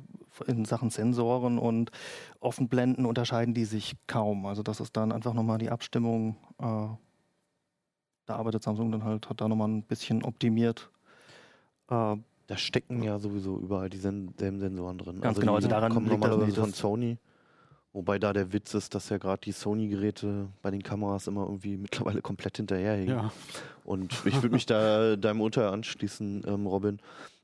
in 0.46 0.64
Sachen 0.64 0.90
Sensoren 0.90 1.58
und 1.58 1.90
Offenblenden 2.38 3.04
unterscheiden 3.04 3.52
die 3.52 3.64
sich 3.64 3.96
kaum. 4.06 4.46
Also 4.46 4.62
das 4.62 4.78
ist 4.80 4.96
dann 4.96 5.10
einfach 5.10 5.34
nochmal 5.34 5.58
die 5.58 5.70
Abstimmung. 5.70 6.36
Äh, 6.60 6.86
da 8.26 8.36
arbeitet 8.36 8.62
Samsung 8.62 8.92
dann 8.92 9.02
halt, 9.02 9.28
hat 9.28 9.40
da 9.40 9.48
nochmal 9.48 9.68
ein 9.68 9.82
bisschen 9.82 10.22
optimiert. 10.22 10.90
Äh, 11.90 12.16
Da 12.46 12.56
stecken 12.56 13.02
ja 13.02 13.18
sowieso 13.18 13.58
überall 13.58 13.90
dieselben 13.90 14.34
Sensoren 14.38 14.98
drin. 14.98 15.20
Ganz 15.20 15.40
genau, 15.40 15.56
also 15.56 15.66
die 15.66 15.72
daran 15.72 15.92
kommen 15.92 16.08
liegt 16.08 16.24
das 16.24 16.54
von 16.54 16.72
Sony. 16.72 17.18
Wobei 17.94 18.18
da 18.18 18.32
der 18.32 18.52
Witz 18.52 18.74
ist, 18.74 18.96
dass 18.96 19.08
ja 19.08 19.18
gerade 19.18 19.40
die 19.42 19.52
Sony-Geräte 19.52 20.48
bei 20.62 20.72
den 20.72 20.82
Kameras 20.82 21.28
immer 21.28 21.42
irgendwie 21.42 21.76
mittlerweile 21.76 22.22
komplett 22.22 22.56
hinterherhängen. 22.56 23.16
Ja. 23.16 23.32
Und 23.84 24.12
ich 24.24 24.34
würde 24.34 24.50
mich 24.50 24.66
da 24.66 25.14
deinem 25.16 25.40
Urteil 25.40 25.68
anschließen, 25.68 26.42
ähm, 26.44 26.66
Robin. 26.66 26.98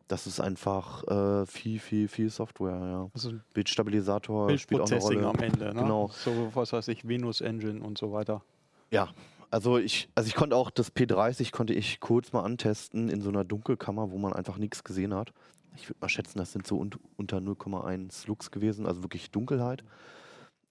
Das 0.09 0.27
ist 0.27 0.41
einfach 0.41 1.07
äh, 1.07 1.47
viel, 1.47 1.79
viel, 1.79 2.09
viel 2.09 2.31
Software. 2.31 2.75
Ja. 2.75 3.11
Also 3.15 3.33
Bildstabilisator 3.55 4.59
spielt 4.59 4.81
auch 4.81 4.91
eine 4.91 5.01
Rolle. 5.01 5.29
am 5.29 5.37
Ende. 5.37 5.67
Ne? 5.67 5.83
Genau. 5.83 6.11
So, 6.13 6.51
was 6.53 6.73
weiß 6.73 6.89
ich, 6.89 7.07
Venus 7.07 7.41
Engine 7.41 7.81
und 7.81 7.97
so 7.97 8.11
weiter. 8.11 8.43
Ja, 8.91 9.09
also 9.53 9.79
ich, 9.79 10.09
also 10.17 10.27
ich 10.27 10.35
konnte 10.35 10.57
auch 10.57 10.71
das 10.71 10.93
P30 10.93 11.53
konnte 11.53 11.75
ich 11.75 12.01
kurz 12.01 12.33
mal 12.33 12.43
antesten 12.43 13.09
in 13.09 13.21
so 13.21 13.29
einer 13.29 13.45
Dunkelkammer, 13.45 14.11
wo 14.11 14.19
man 14.19 14.33
einfach 14.33 14.59
nichts 14.59 14.83
gesehen 14.83 15.15
hat. 15.15 15.33
Ich 15.77 15.89
würde 15.89 15.99
mal 16.01 16.09
schätzen, 16.09 16.39
das 16.39 16.51
sind 16.51 16.67
so 16.67 16.77
un 16.81 16.91
unter 17.17 17.39
0,1 17.39 18.27
Lux 18.27 18.51
gewesen, 18.51 18.87
also 18.87 19.05
wirklich 19.05 19.31
Dunkelheit. 19.31 19.85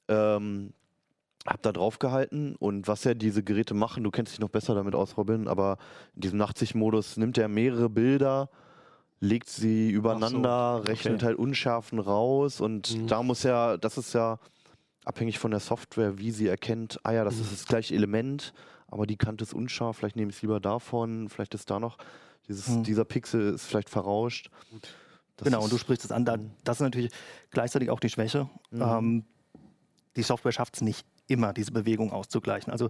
Ähm, 0.09 0.73
hab 1.45 1.61
da 1.61 1.71
drauf 1.71 1.99
gehalten 1.99 2.55
und 2.59 2.87
was 2.87 3.05
ja 3.05 3.13
diese 3.13 3.41
Geräte 3.43 3.73
machen, 3.73 4.03
du 4.03 4.11
kennst 4.11 4.33
dich 4.33 4.39
noch 4.39 4.49
besser 4.49 4.75
damit 4.75 4.93
aus, 4.93 5.15
Robin, 5.17 5.47
aber 5.47 5.77
in 6.15 6.21
diesem 6.21 6.37
Nachtsichtmodus 6.37 7.15
nimmt 7.17 7.37
er 7.37 7.47
mehrere 7.47 7.89
Bilder, 7.89 8.49
legt 9.21 9.47
sie 9.49 9.89
übereinander, 9.89 10.81
rechnet 10.85 11.15
okay. 11.15 11.25
halt 11.27 11.37
Unschärfen 11.37 11.99
raus 11.99 12.59
und 12.59 12.93
Mhm. 12.93 13.07
da 13.07 13.23
muss 13.23 13.43
ja, 13.43 13.77
das 13.77 13.97
ist 13.97 14.13
ja 14.13 14.37
abhängig 15.05 15.39
von 15.39 15.51
der 15.51 15.61
Software, 15.61 16.17
wie 16.17 16.31
sie 16.31 16.47
erkennt, 16.47 16.99
ah 17.03 17.13
ja, 17.13 17.23
das 17.23 17.35
Mhm. 17.37 17.41
ist 17.43 17.51
das 17.53 17.65
gleiche 17.65 17.95
Element, 17.95 18.53
aber 18.87 19.07
die 19.07 19.17
Kante 19.17 19.43
ist 19.43 19.53
unscharf, 19.53 19.97
vielleicht 19.97 20.17
nehme 20.17 20.29
ich 20.31 20.35
es 20.35 20.41
lieber 20.41 20.59
davon, 20.59 21.29
vielleicht 21.29 21.53
ist 21.55 21.69
da 21.69 21.79
noch, 21.79 21.97
dieses, 22.49 22.67
Mhm. 22.67 22.83
dieser 22.83 23.05
Pixel 23.05 23.53
ist 23.53 23.65
vielleicht 23.65 23.89
verrauscht. 23.89 24.49
Das 25.37 25.45
genau, 25.45 25.63
und 25.63 25.71
du 25.71 25.77
sprichst 25.77 26.03
es 26.03 26.11
an. 26.11 26.23
Mhm. 26.23 26.51
das 26.65 26.77
ist 26.77 26.81
natürlich 26.81 27.11
gleichzeitig 27.49 27.89
auch 27.89 28.01
die 28.01 28.09
Schwäche. 28.09 28.49
Mhm. 28.71 28.81
Ähm, 28.81 29.25
die 30.15 30.23
Software 30.23 30.51
schafft 30.51 30.75
es 30.75 30.81
nicht 30.81 31.05
immer, 31.27 31.53
diese 31.53 31.71
Bewegung 31.71 32.11
auszugleichen. 32.11 32.71
Also 32.71 32.89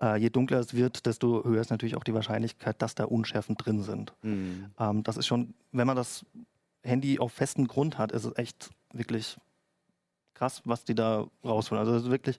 äh, 0.00 0.16
je 0.18 0.28
dunkler 0.30 0.58
es 0.58 0.74
wird, 0.74 1.06
desto 1.06 1.44
höher 1.44 1.60
ist 1.60 1.70
natürlich 1.70 1.96
auch 1.96 2.02
die 2.04 2.14
Wahrscheinlichkeit, 2.14 2.82
dass 2.82 2.94
da 2.96 3.04
Unschärfen 3.04 3.56
drin 3.56 3.82
sind. 3.82 4.12
Mhm. 4.22 4.66
Ähm, 4.78 5.02
das 5.04 5.16
ist 5.16 5.26
schon, 5.26 5.54
wenn 5.72 5.86
man 5.86 5.96
das 5.96 6.24
Handy 6.82 7.18
auf 7.20 7.32
festem 7.32 7.66
Grund 7.68 7.98
hat, 7.98 8.12
ist 8.12 8.24
es 8.24 8.36
echt 8.36 8.70
wirklich 8.92 9.36
krass, 10.34 10.62
was 10.64 10.84
die 10.84 10.94
da 10.94 11.26
rausholen. 11.44 11.80
Also 11.80 11.94
das 11.94 12.02
ist 12.04 12.10
wirklich 12.10 12.38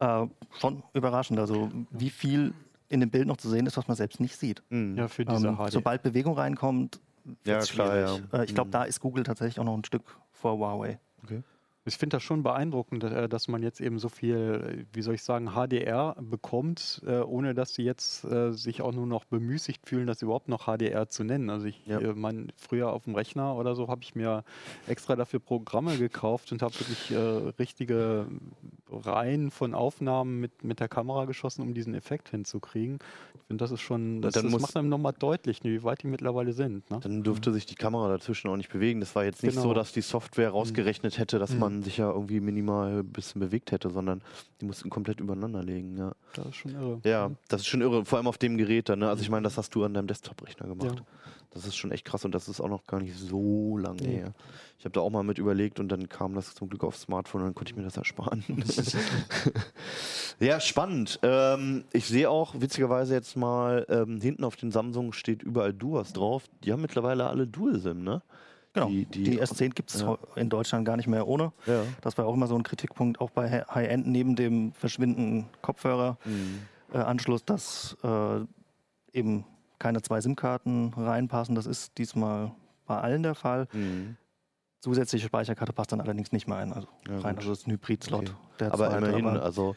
äh, 0.00 0.26
schon 0.58 0.82
überraschend. 0.92 1.38
Also 1.38 1.70
wie 1.90 2.10
viel 2.10 2.52
in 2.88 3.00
dem 3.00 3.10
Bild 3.10 3.26
noch 3.26 3.36
zu 3.36 3.48
sehen 3.48 3.66
ist, 3.66 3.76
was 3.76 3.88
man 3.88 3.96
selbst 3.96 4.20
nicht 4.20 4.36
sieht. 4.36 4.62
Mhm. 4.70 4.96
Ja, 4.98 5.08
für 5.08 5.24
diese 5.24 5.48
Ähm, 5.48 5.58
sobald 5.70 6.02
Bewegung 6.02 6.34
reinkommt, 6.34 7.00
Ja, 7.44 7.60
klar, 7.60 7.92
schwierig. 7.92 8.22
ja. 8.32 8.38
Äh, 8.40 8.44
ich 8.44 8.54
glaube, 8.54 8.68
Mhm. 8.68 8.72
da 8.72 8.84
ist 8.84 9.00
Google 9.00 9.24
tatsächlich 9.24 9.58
auch 9.60 9.64
noch 9.64 9.76
ein 9.76 9.84
Stück 9.84 10.02
vor 10.32 10.58
Huawei. 10.58 10.98
Okay. 11.24 11.42
Ich 11.88 11.98
finde 11.98 12.16
das 12.16 12.24
schon 12.24 12.42
beeindruckend, 12.42 13.04
äh, 13.04 13.28
dass 13.28 13.46
man 13.46 13.62
jetzt 13.62 13.80
eben 13.80 14.00
so 14.00 14.08
viel, 14.08 14.34
äh, 14.34 14.84
wie 14.92 15.02
soll 15.02 15.14
ich 15.14 15.22
sagen, 15.22 15.50
HDR 15.54 16.16
bekommt, 16.20 17.00
äh, 17.06 17.20
ohne 17.20 17.54
dass 17.54 17.74
sie 17.74 17.82
jetzt 17.82 18.26
sich 18.50 18.82
auch 18.82 18.92
nur 18.92 19.06
noch 19.06 19.24
bemüßigt 19.24 19.86
fühlen, 19.86 20.06
das 20.06 20.22
überhaupt 20.22 20.48
noch 20.48 20.66
HDR 20.66 21.08
zu 21.08 21.22
nennen. 21.22 21.48
Also 21.50 21.66
ich 21.66 21.86
ja. 21.86 22.00
meine, 22.14 22.48
früher 22.56 22.92
auf 22.92 23.04
dem 23.04 23.14
Rechner 23.14 23.54
oder 23.56 23.74
so 23.76 23.88
habe 23.88 24.02
ich 24.02 24.14
mir 24.14 24.42
extra 24.86 25.14
dafür 25.14 25.38
Programme 25.38 25.96
gekauft 25.96 26.50
und 26.52 26.62
habe 26.62 26.74
wirklich 26.74 27.16
richtige 27.58 28.26
Reihen 28.90 29.50
von 29.50 29.74
Aufnahmen 29.74 30.40
mit, 30.40 30.64
mit 30.64 30.80
der 30.80 30.88
Kamera 30.88 31.24
geschossen, 31.24 31.62
um 31.62 31.74
diesen 31.74 31.94
Effekt 31.94 32.30
hinzukriegen. 32.30 32.98
Ich 33.34 33.42
finde, 33.48 33.62
das 33.62 33.70
ist 33.70 33.80
schon, 33.80 34.22
das, 34.22 34.34
das 34.34 34.44
macht 34.44 34.76
einem 34.76 34.88
nochmal 34.88 35.12
deutlich, 35.16 35.62
wie 35.62 35.82
weit 35.84 36.02
die 36.02 36.08
mittlerweile 36.08 36.52
sind. 36.52 36.90
Ne? 36.90 36.98
Dann 37.00 37.22
dürfte 37.22 37.52
sich 37.52 37.66
die 37.66 37.74
Kamera 37.74 38.08
dazwischen 38.08 38.48
auch 38.48 38.56
nicht 38.56 38.72
bewegen. 38.72 39.00
Das 39.00 39.14
war 39.14 39.24
jetzt 39.24 39.42
nicht 39.42 39.54
genau. 39.54 39.68
so, 39.68 39.74
dass 39.74 39.92
die 39.92 40.00
Software 40.00 40.50
rausgerechnet 40.50 41.18
hätte, 41.18 41.38
dass 41.38 41.52
mhm. 41.52 41.58
man 41.60 41.75
sich 41.82 41.98
ja 41.98 42.10
irgendwie 42.10 42.40
minimal 42.40 43.00
ein 43.00 43.12
bisschen 43.12 43.40
bewegt 43.40 43.72
hätte, 43.72 43.90
sondern 43.90 44.22
die 44.60 44.66
mussten 44.66 44.90
komplett 44.90 45.20
übereinander 45.20 45.62
legen. 45.62 45.96
Ja. 45.96 46.12
Das 46.34 46.46
ist 46.46 46.56
schon 46.56 46.72
irre. 46.72 47.00
Ja, 47.04 47.30
das 47.48 47.62
ist 47.62 47.66
schon 47.66 47.80
irre, 47.80 48.04
vor 48.04 48.18
allem 48.18 48.26
auf 48.26 48.38
dem 48.38 48.56
Gerät 48.56 48.88
dann. 48.88 49.00
Ne? 49.00 49.08
Also 49.08 49.22
ich 49.22 49.30
meine, 49.30 49.44
das 49.44 49.56
hast 49.56 49.74
du 49.74 49.84
an 49.84 49.94
deinem 49.94 50.06
Desktop-Rechner 50.06 50.66
gemacht. 50.66 50.98
Ja. 50.98 51.06
Das 51.50 51.66
ist 51.66 51.76
schon 51.76 51.90
echt 51.90 52.04
krass 52.04 52.24
und 52.26 52.34
das 52.34 52.48
ist 52.48 52.60
auch 52.60 52.68
noch 52.68 52.86
gar 52.86 53.00
nicht 53.00 53.16
so 53.16 53.78
lange 53.78 54.02
ja. 54.02 54.08
her. 54.08 54.34
Ich 54.78 54.84
habe 54.84 54.92
da 54.92 55.00
auch 55.00 55.08
mal 55.08 55.22
mit 55.22 55.38
überlegt 55.38 55.80
und 55.80 55.88
dann 55.88 56.08
kam 56.08 56.34
das 56.34 56.54
zum 56.54 56.68
Glück 56.68 56.84
aufs 56.84 57.02
Smartphone 57.02 57.40
und 57.40 57.46
dann 57.48 57.54
konnte 57.54 57.72
ich 57.72 57.76
mir 57.76 57.82
das 57.82 57.96
ersparen. 57.96 58.44
ja, 60.40 60.60
spannend. 60.60 61.18
Ähm, 61.22 61.84
ich 61.94 62.06
sehe 62.06 62.28
auch 62.28 62.60
witzigerweise 62.60 63.14
jetzt 63.14 63.36
mal, 63.36 63.86
ähm, 63.88 64.20
hinten 64.20 64.44
auf 64.44 64.56
den 64.56 64.70
Samsung 64.70 65.14
steht 65.14 65.42
überall 65.42 65.72
Duas 65.72 66.12
drauf. 66.12 66.44
Die 66.62 66.72
haben 66.72 66.82
mittlerweile 66.82 67.26
alle 67.26 67.46
Dual-SIM, 67.46 68.04
ne? 68.04 68.20
Genau. 68.76 68.88
Die, 68.88 69.06
die, 69.06 69.22
die 69.22 69.42
S10 69.42 69.70
gibt 69.70 69.88
es 69.94 70.02
ja. 70.02 70.18
in 70.34 70.50
Deutschland 70.50 70.84
gar 70.84 70.98
nicht 70.98 71.06
mehr 71.06 71.26
ohne. 71.26 71.52
Ja. 71.64 71.82
Das 72.02 72.18
war 72.18 72.26
auch 72.26 72.34
immer 72.34 72.46
so 72.46 72.54
ein 72.56 72.62
Kritikpunkt, 72.62 73.22
auch 73.22 73.30
bei 73.30 73.48
High-End 73.48 74.06
neben 74.06 74.36
dem 74.36 74.72
verschwindenden 74.72 75.46
Kopfhöreranschluss, 75.62 77.40
mhm. 77.40 77.44
äh, 77.44 77.46
dass 77.46 77.96
äh, 78.04 79.16
eben 79.18 79.46
keine 79.78 80.02
zwei 80.02 80.20
SIM-Karten 80.20 80.92
reinpassen. 80.94 81.54
Das 81.54 81.64
ist 81.64 81.96
diesmal 81.96 82.52
bei 82.86 82.98
allen 83.00 83.22
der 83.22 83.34
Fall. 83.34 83.66
Mhm. 83.72 84.18
Zusätzliche 84.80 85.26
Speicherkarte 85.26 85.72
passt 85.72 85.92
dann 85.92 86.02
allerdings 86.02 86.32
nicht 86.32 86.46
mehr 86.46 86.58
ein. 86.58 86.74
Also 86.74 86.86
ja, 87.08 87.18
rein, 87.20 87.38
also 87.38 87.48
das 87.48 87.60
ist 87.60 87.68
ein 87.68 87.72
Hybrid-Slot. 87.72 88.34
Okay. 88.56 88.68
Aber 88.70 88.94
immerhin, 88.94 89.26
aber 89.26 89.42
also 89.42 89.74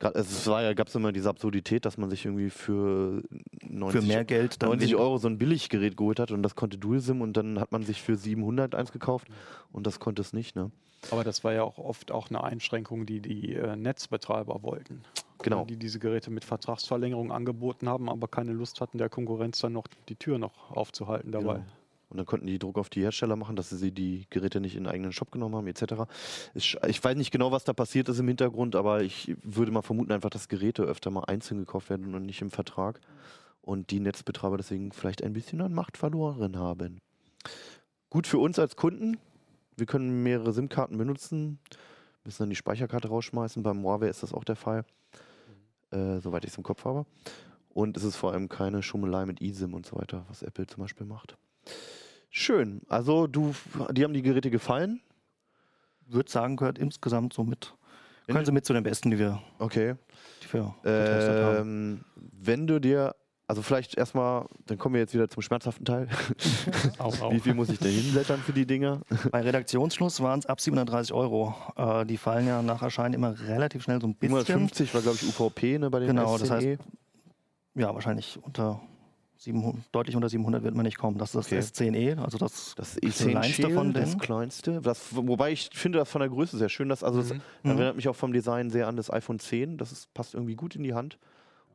es 0.00 0.46
war 0.46 0.62
ja, 0.62 0.74
gab 0.74 0.88
es 0.88 0.94
immer 0.94 1.12
diese 1.12 1.28
Absurdität, 1.28 1.84
dass 1.84 1.98
man 1.98 2.08
sich 2.08 2.24
irgendwie 2.24 2.50
für 2.50 3.22
90, 3.62 4.00
für 4.00 4.06
mehr 4.06 4.24
Geld 4.24 4.62
90 4.62 4.94
Euro 4.94 5.18
so 5.18 5.28
ein 5.28 5.38
Billiggerät 5.38 5.96
geholt 5.96 6.20
hat 6.20 6.30
und 6.30 6.42
das 6.42 6.54
konnte 6.54 6.78
Dual-SIM 6.78 7.20
und 7.20 7.36
dann 7.36 7.58
hat 7.58 7.72
man 7.72 7.82
sich 7.82 8.00
für 8.00 8.16
700 8.16 8.74
eins 8.74 8.92
gekauft 8.92 9.28
und 9.72 9.86
das 9.86 9.98
konnte 9.98 10.22
es 10.22 10.32
nicht. 10.32 10.54
Ne? 10.54 10.70
Aber 11.10 11.24
das 11.24 11.42
war 11.44 11.52
ja 11.52 11.62
auch 11.62 11.78
oft 11.78 12.10
auch 12.10 12.28
eine 12.30 12.42
Einschränkung, 12.44 13.06
die 13.06 13.20
die 13.20 13.54
äh, 13.54 13.76
Netzbetreiber 13.76 14.62
wollten. 14.62 15.02
Genau. 15.42 15.64
Die 15.64 15.76
diese 15.76 15.98
Geräte 15.98 16.30
mit 16.30 16.44
Vertragsverlängerung 16.44 17.30
angeboten 17.30 17.88
haben, 17.88 18.08
aber 18.08 18.26
keine 18.26 18.52
Lust 18.52 18.80
hatten, 18.80 18.98
der 18.98 19.08
Konkurrenz 19.08 19.60
dann 19.60 19.72
noch 19.72 19.86
die 20.08 20.16
Tür 20.16 20.38
noch 20.38 20.70
aufzuhalten 20.70 21.30
dabei. 21.32 21.54
Genau. 21.54 21.66
Und 22.10 22.16
dann 22.16 22.26
konnten 22.26 22.46
die 22.46 22.58
Druck 22.58 22.78
auf 22.78 22.88
die 22.88 23.02
Hersteller 23.02 23.36
machen, 23.36 23.54
dass 23.54 23.68
sie 23.68 23.92
die 23.92 24.26
Geräte 24.30 24.60
nicht 24.60 24.76
in 24.76 24.84
den 24.84 24.92
eigenen 24.92 25.12
Shop 25.12 25.30
genommen 25.30 25.56
haben, 25.56 25.66
etc. 25.66 26.10
Ich, 26.54 26.76
weiß 27.04 27.16
nicht 27.16 27.30
genau, 27.30 27.52
was 27.52 27.64
da 27.64 27.74
passiert 27.74 28.08
ist 28.08 28.18
im 28.18 28.28
Hintergrund, 28.28 28.76
aber 28.76 29.02
ich 29.02 29.36
würde 29.42 29.72
mal 29.72 29.82
vermuten, 29.82 30.12
einfach, 30.12 30.30
dass 30.30 30.48
Geräte 30.48 30.84
öfter 30.84 31.10
mal 31.10 31.24
einzeln 31.24 31.58
gekauft 31.58 31.90
werden 31.90 32.14
und 32.14 32.24
nicht 32.24 32.40
im 32.40 32.50
Vertrag. 32.50 33.00
Und 33.60 33.90
die 33.90 34.00
Netzbetreiber 34.00 34.56
deswegen 34.56 34.92
vielleicht 34.92 35.22
ein 35.22 35.34
bisschen 35.34 35.60
an 35.60 35.74
Macht 35.74 35.98
verloren 35.98 36.56
haben. 36.56 37.00
Gut 38.08 38.26
für 38.26 38.38
uns 38.38 38.58
als 38.58 38.76
Kunden. 38.76 39.18
Wir 39.76 39.84
können 39.84 40.22
mehrere 40.22 40.54
SIM-Karten 40.54 40.96
benutzen, 40.96 41.58
müssen 42.24 42.44
dann 42.44 42.50
die 42.50 42.56
Speicherkarte 42.56 43.08
rausschmeißen. 43.08 43.62
Beim 43.62 43.82
Huawei 43.82 44.08
ist 44.08 44.22
das 44.22 44.32
auch 44.32 44.44
der 44.44 44.56
Fall, 44.56 44.86
äh, 45.90 46.18
soweit 46.20 46.44
ich 46.44 46.52
es 46.52 46.56
im 46.56 46.64
Kopf 46.64 46.86
habe. 46.86 47.04
Und 47.68 47.96
es 47.98 48.02
ist 48.02 48.16
vor 48.16 48.32
allem 48.32 48.48
keine 48.48 48.82
Schummelei 48.82 49.26
mit 49.26 49.42
eSIM 49.42 49.74
und 49.74 49.84
so 49.84 49.96
weiter, 49.96 50.24
was 50.28 50.42
Apple 50.42 50.66
zum 50.66 50.82
Beispiel 50.82 51.06
macht. 51.06 51.36
Schön. 52.30 52.82
Also 52.88 53.26
du, 53.26 53.54
die 53.92 54.04
haben 54.04 54.14
die 54.14 54.22
Geräte 54.22 54.50
gefallen? 54.50 55.00
Würde 56.06 56.30
sagen, 56.30 56.56
gehört 56.56 56.78
insgesamt 56.78 57.32
so 57.32 57.44
mit. 57.44 57.74
Können 58.26 58.44
Sie 58.44 58.52
mit 58.52 58.66
zu 58.66 58.74
den 58.74 58.82
besten, 58.82 59.10
die 59.10 59.18
wir, 59.18 59.40
okay. 59.58 59.94
die 60.42 60.52
wir 60.52 60.74
ähm, 60.84 61.44
haben. 61.44 62.04
Wenn 62.14 62.66
du 62.66 62.78
dir, 62.78 63.14
also 63.46 63.62
vielleicht 63.62 63.96
erstmal, 63.96 64.44
dann 64.66 64.76
kommen 64.76 64.94
wir 64.94 65.00
jetzt 65.00 65.14
wieder 65.14 65.28
zum 65.28 65.42
schmerzhaften 65.42 65.86
Teil. 65.86 66.08
auch, 66.98 67.18
auch. 67.22 67.32
Wie 67.32 67.40
viel 67.40 67.54
muss 67.54 67.70
ich 67.70 67.78
denn 67.78 67.90
hinblättern 67.90 68.40
für 68.40 68.52
die 68.52 68.66
Dinger? 68.66 69.00
Bei 69.30 69.40
Redaktionsschluss 69.40 70.20
waren 70.20 70.40
es 70.40 70.46
ab 70.46 70.60
730 70.60 71.14
Euro. 71.14 71.54
Äh, 71.76 72.04
die 72.04 72.18
fallen 72.18 72.46
ja 72.46 72.60
nach 72.60 72.82
Erscheinen 72.82 73.14
immer 73.14 73.38
relativ 73.40 73.84
schnell 73.84 74.00
so 74.00 74.06
ein 74.06 74.14
bisschen. 74.14 74.36
750 74.36 74.92
war, 74.92 75.00
glaube 75.00 75.18
ich, 75.20 75.26
UVP 75.26 75.78
ne, 75.78 75.88
bei 75.88 76.00
den 76.00 76.08
Genau, 76.08 76.36
SCE. 76.36 76.42
das 76.42 76.50
heißt, 76.50 76.78
ja, 77.76 77.94
wahrscheinlich 77.94 78.38
unter 78.42 78.82
700, 79.38 79.84
deutlich 79.92 80.16
unter 80.16 80.28
700 80.28 80.64
wird 80.64 80.74
man 80.74 80.84
nicht 80.84 80.98
kommen. 80.98 81.16
Das 81.16 81.34
ist 81.34 81.46
okay. 81.46 81.56
das 81.56 81.74
S10e, 81.74 82.18
also 82.18 82.38
das, 82.38 82.74
das 82.76 82.98
E10 82.98 83.30
kleinste 83.30 83.70
von 83.70 83.92
denen. 83.92 84.04
Das 84.04 84.18
kleinste. 84.18 84.80
Das, 84.80 85.14
wobei 85.14 85.52
ich 85.52 85.70
finde 85.72 85.98
das 85.98 86.10
von 86.10 86.20
der 86.20 86.28
Größe 86.28 86.58
sehr 86.58 86.68
schön. 86.68 86.88
Dass, 86.88 87.04
also 87.04 87.20
das 87.20 87.32
mhm. 87.32 87.40
erinnert 87.62 87.96
mich 87.96 88.08
auch 88.08 88.16
vom 88.16 88.32
Design 88.32 88.70
sehr 88.70 88.88
an 88.88 88.96
das 88.96 89.12
iPhone 89.12 89.38
10. 89.38 89.78
Das 89.78 89.92
ist, 89.92 90.12
passt 90.12 90.34
irgendwie 90.34 90.56
gut 90.56 90.74
in 90.74 90.82
die 90.82 90.94
Hand 90.94 91.18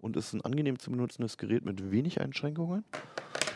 und 0.02 0.18
ist 0.18 0.34
ein 0.34 0.42
angenehm 0.42 0.78
zu 0.78 0.92
benutzendes 0.92 1.38
Gerät 1.38 1.64
mit 1.64 1.90
wenig 1.92 2.20
Einschränkungen. 2.20 2.84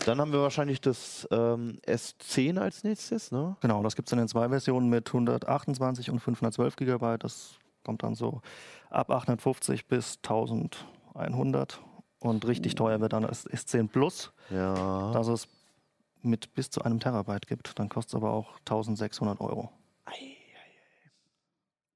Dann 0.05 0.21
haben 0.21 0.31
wir 0.31 0.39
wahrscheinlich 0.39 0.79
das 0.79 1.27
ähm, 1.31 1.79
S10 1.85 2.59
als 2.59 2.85
nächstes. 2.85 3.31
Ne? 3.31 3.57
Genau, 3.59 3.83
das 3.83 3.97
gibt 3.97 4.07
es 4.07 4.13
in 4.13 4.19
den 4.19 4.29
zwei 4.29 4.47
Versionen 4.47 4.87
mit 4.87 5.09
128 5.09 6.09
und 6.09 6.21
512 6.21 6.77
GB. 6.77 7.17
Das 7.17 7.55
kommt 7.83 8.03
dann 8.03 8.15
so 8.15 8.41
ab 8.89 9.11
850 9.11 9.87
bis 9.87 10.19
1100 10.23 11.81
und 12.19 12.45
richtig 12.47 12.75
teuer 12.75 12.99
wird 13.01 13.13
dann 13.13 13.23
das 13.23 13.47
S10 13.47 13.89
Plus. 13.89 14.31
Ja. 14.49 15.11
Dass 15.11 15.27
es 15.27 15.47
mit 16.21 16.53
bis 16.53 16.69
zu 16.69 16.81
einem 16.81 16.99
Terabyte 16.99 17.47
gibt. 17.47 17.77
Dann 17.79 17.89
kostet 17.89 18.13
es 18.13 18.15
aber 18.15 18.31
auch 18.31 18.57
1600 18.59 19.39
Euro. 19.39 19.71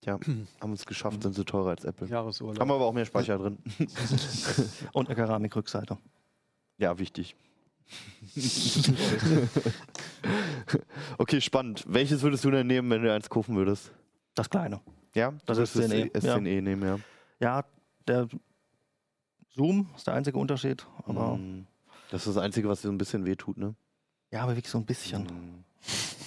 Ja, 0.03 0.19
haben 0.62 0.73
es 0.73 0.86
geschafft, 0.86 1.23
sind 1.23 1.36
sie 1.36 1.45
teurer 1.45 1.69
als 1.71 1.86
Apple. 1.86 2.07
Jahresurlaub. 2.07 2.60
Haben 2.60 2.71
aber 2.71 2.86
auch 2.86 2.93
mehr 2.93 3.05
Speicher 3.05 3.38
drin. 3.38 3.60
Und 4.93 5.07
eine 5.07 5.15
Keramikrückseite. 5.15 5.97
Ja, 6.77 6.97
wichtig. 6.97 7.36
okay, 11.17 11.41
spannend. 11.41 11.84
Welches 11.88 12.21
würdest 12.21 12.45
du 12.45 12.51
denn 12.51 12.67
nehmen, 12.67 12.89
wenn 12.89 13.03
du 13.03 13.13
eins 13.13 13.29
kaufen 13.29 13.55
würdest? 13.55 13.91
Das 14.34 14.49
kleine. 14.49 14.79
Ja, 15.13 15.34
das 15.45 15.57
ist 15.57 15.75
S10e. 15.75 16.12
S10e 16.13 16.25
ja. 16.25 16.62
nehmen, 16.62 16.84
ja. 16.84 16.99
Ja, 17.39 17.65
der 18.07 18.29
Zoom 19.54 19.90
ist 19.96 20.08
der 20.08 20.14
einzige 20.14 20.38
Unterschied. 20.38 20.86
Aber 21.06 21.38
mm. 21.38 21.68
Das 22.12 22.28
ist 22.28 22.36
das 22.36 22.44
Einzige, 22.44 22.68
was 22.68 22.82
dir 22.82 22.90
so 22.90 22.94
ein 22.94 22.98
bisschen 22.98 23.26
wehtut, 23.26 23.58
ne? 23.58 23.74
Ja, 24.32 24.44
aber 24.44 24.56
wirklich 24.56 24.72
so 24.72 24.78
ein 24.78 24.86
bisschen. 24.86 25.24
Mm. 25.24 25.64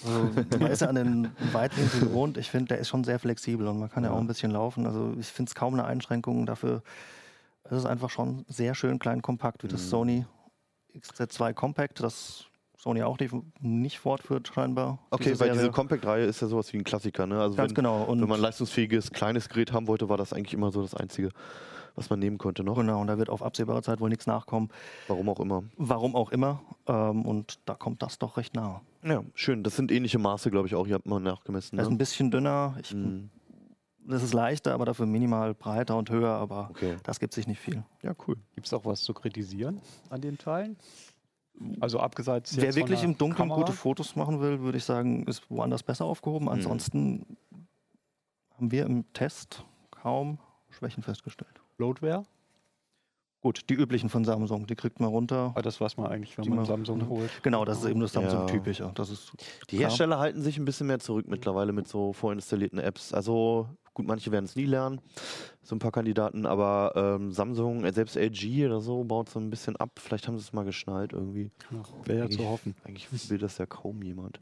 Also, 0.07 0.59
man 0.59 0.71
ist 0.71 0.81
ja 0.81 0.89
an 0.89 0.95
den 0.97 1.31
Weitwinkel 1.53 2.01
gewohnt. 2.01 2.37
Ich 2.39 2.51
finde, 2.51 2.69
der 2.69 2.79
ist 2.79 2.89
schon 2.89 3.05
sehr 3.05 3.19
flexibel 3.19 3.67
und 3.69 3.79
man 3.79 3.91
kann 3.91 4.03
ja, 4.03 4.11
ja 4.11 4.17
auch 4.17 4.21
ein 4.21 4.27
bisschen 4.27 4.51
laufen. 4.51 4.87
Also 4.87 5.15
ich 5.19 5.27
finde 5.27 5.51
es 5.51 5.55
kaum 5.55 5.75
eine 5.75 5.85
Einschränkung 5.85 6.47
dafür. 6.47 6.83
Es 7.65 7.73
ist 7.73 7.87
einfach 7.87 8.11
schon 8.11 8.45
sehr 8.49 8.75
schön 8.75 8.99
klein 8.99 9.23
kompakt, 9.23 9.63
wie 9.63 9.69
das 9.69 9.83
mm. 9.83 9.89
Sony 9.89 10.27
XZ2 10.95 11.55
Compact, 11.55 12.01
das 12.01 12.45
Sony 12.77 13.03
auch 13.03 13.19
nicht, 13.19 13.35
nicht 13.61 13.99
fortführt 13.99 14.49
scheinbar. 14.55 14.99
Okay, 15.11 15.31
diese 15.31 15.41
weil 15.41 15.49
Serie. 15.49 15.61
diese 15.61 15.71
Compact-Reihe 15.73 16.25
ist 16.25 16.41
ja 16.41 16.49
sowas 16.49 16.73
wie 16.73 16.79
ein 16.79 16.85
Klassiker. 16.85 17.27
Ne? 17.27 17.41
Also 17.41 17.57
Ganz 17.57 17.71
wenn, 17.71 17.75
genau. 17.75 18.05
Und 18.05 18.21
wenn 18.21 18.29
man 18.29 18.41
ein 18.41 18.43
leistungsfähiges 18.43 19.11
kleines 19.11 19.49
Gerät 19.49 19.73
haben 19.73 19.87
wollte, 19.87 20.09
war 20.09 20.17
das 20.17 20.33
eigentlich 20.33 20.55
immer 20.55 20.71
so 20.71 20.83
das 20.83 20.95
Einzige 20.95 21.31
was 21.95 22.11
man 22.11 22.19
nehmen 22.19 22.39
konnte 22.39 22.65
noch. 22.65 22.77
Genau, 22.77 23.01
und 23.01 23.07
da 23.07 23.19
wird 23.19 23.31
auf 23.31 23.43
absehbare 23.43 23.83
Zeit 23.83 24.01
wohl 24.01 24.09
nichts 24.09 24.27
nachkommen. 24.27 24.69
Warum 25.09 25.29
auch 25.29 25.41
immer. 25.41 25.65
Warum 25.77 26.17
auch 26.17 26.31
immer. 26.31 26.61
Ähm, 26.87 27.25
und 27.25 27.61
da 27.67 27.75
kommt 27.75 28.03
das 28.03 28.19
doch 28.19 28.37
recht 28.37 28.55
nahe. 28.55 28.81
Ja, 29.03 29.23
schön. 29.35 29.63
Das 29.63 29.77
sind 29.77 29.93
ähnliche 29.93 30.19
Maße, 30.19 30.51
glaube 30.51 30.67
ich, 30.69 30.75
auch. 30.75 30.87
Ihr 30.87 30.95
habt 30.95 31.07
mal 31.07 31.21
nachgemessen. 31.21 31.77
Ne? 31.77 31.83
Das 31.83 31.89
ist 31.89 31.95
ein 31.95 31.99
bisschen 31.99 32.31
dünner. 32.31 32.77
Ich, 32.81 32.95
mm. 32.95 33.31
Das 34.07 34.23
ist 34.23 34.35
leichter, 34.35 34.75
aber 34.75 34.85
dafür 34.85 35.07
minimal 35.07 35.55
breiter 35.55 35.97
und 35.97 36.11
höher. 36.11 36.31
Aber 36.31 36.69
okay. 36.71 36.97
das 37.05 37.21
gibt 37.21 37.33
sich 37.33 37.47
nicht 37.47 37.61
viel. 37.61 37.83
Ja, 38.03 38.15
cool. 38.27 38.37
Gibt 38.55 38.67
es 38.67 38.73
auch 38.75 38.85
was 38.85 39.03
zu 39.03 39.15
kritisieren 39.15 39.81
an 40.11 40.21
den 40.21 40.37
Teilen? 40.37 40.77
Also 41.81 42.01
abgesehen 42.01 42.43
Wer 42.57 42.75
wirklich 42.75 43.03
im 43.05 43.17
Dunkeln 43.17 43.49
Kamera? 43.49 43.61
gute 43.61 43.73
Fotos 43.73 44.17
machen 44.17 44.41
will, 44.41 44.61
würde 44.61 44.77
ich 44.77 44.85
sagen, 44.85 45.25
ist 45.27 45.49
woanders 45.51 45.83
besser 45.83 46.05
aufgehoben. 46.05 46.47
Mhm. 46.47 46.53
Ansonsten 46.53 47.11
mhm. 47.11 47.67
haben 48.57 48.71
wir 48.73 48.87
im 48.87 49.11
Test 49.13 49.65
kaum 49.91 50.39
Schwächen 50.71 51.03
festgestellt. 51.03 51.61
Bloatware? 51.77 52.25
Gut, 53.45 53.69
die 53.69 53.75
üblichen 53.75 54.09
von 54.09 54.25
Samsung, 54.25 54.67
die 54.67 54.75
kriegt 54.75 55.01
man 55.01 55.11
runter. 55.11 55.51
Aber 55.53 55.61
das 55.61 55.79
weiß 55.79 55.99
man 55.99 56.07
eigentlich, 56.07 56.39
wenn 56.39 56.49
man, 56.49 56.57
man 56.57 56.65
Samsung 56.65 57.07
holt. 57.11 57.31
Genau, 57.43 57.67
das 57.67 57.81
ist 57.81 57.91
eben 57.91 58.01
das 58.01 58.13
Samsung-typische. 58.13 58.85
Ja. 58.85 59.05
Die 59.71 59.77
Hersteller 59.77 60.19
halten 60.19 60.41
sich 60.41 60.57
ein 60.57 60.65
bisschen 60.65 60.87
mehr 60.87 60.99
zurück 60.99 61.27
mittlerweile 61.29 61.73
mit 61.73 61.87
so 61.87 62.15
vorinstallierten 62.15 62.79
Apps. 62.79 63.13
Also 63.13 63.69
gut, 63.93 64.07
manche 64.07 64.33
werden 64.33 64.47
es 64.47 64.57
nie 64.57 64.65
lernen, 64.65 65.01
so 65.63 65.75
ein 65.77 65.79
paar 65.79 65.93
Kandidaten, 65.93 66.47
aber 66.47 66.93
ähm, 66.97 67.33
Samsung, 67.33 67.85
äh, 67.85 67.93
selbst 67.93 68.17
LG 68.17 68.65
oder 68.65 68.81
so, 68.81 69.05
baut 69.05 69.29
so 69.29 69.39
ein 69.39 69.51
bisschen 69.51 69.77
ab. 69.77 69.91
Vielleicht 69.97 70.27
haben 70.27 70.39
sie 70.39 70.43
es 70.43 70.55
mal 70.55 70.65
geschnallt 70.65 71.13
irgendwie. 71.13 71.51
Wäre 72.05 72.21
ja 72.21 72.31
zu 72.31 72.49
hoffen. 72.49 72.75
Eigentlich 72.85 73.09
will 73.31 73.39
das 73.39 73.59
ja 73.59 73.67
kaum 73.67 74.03
jemand. 74.03 74.39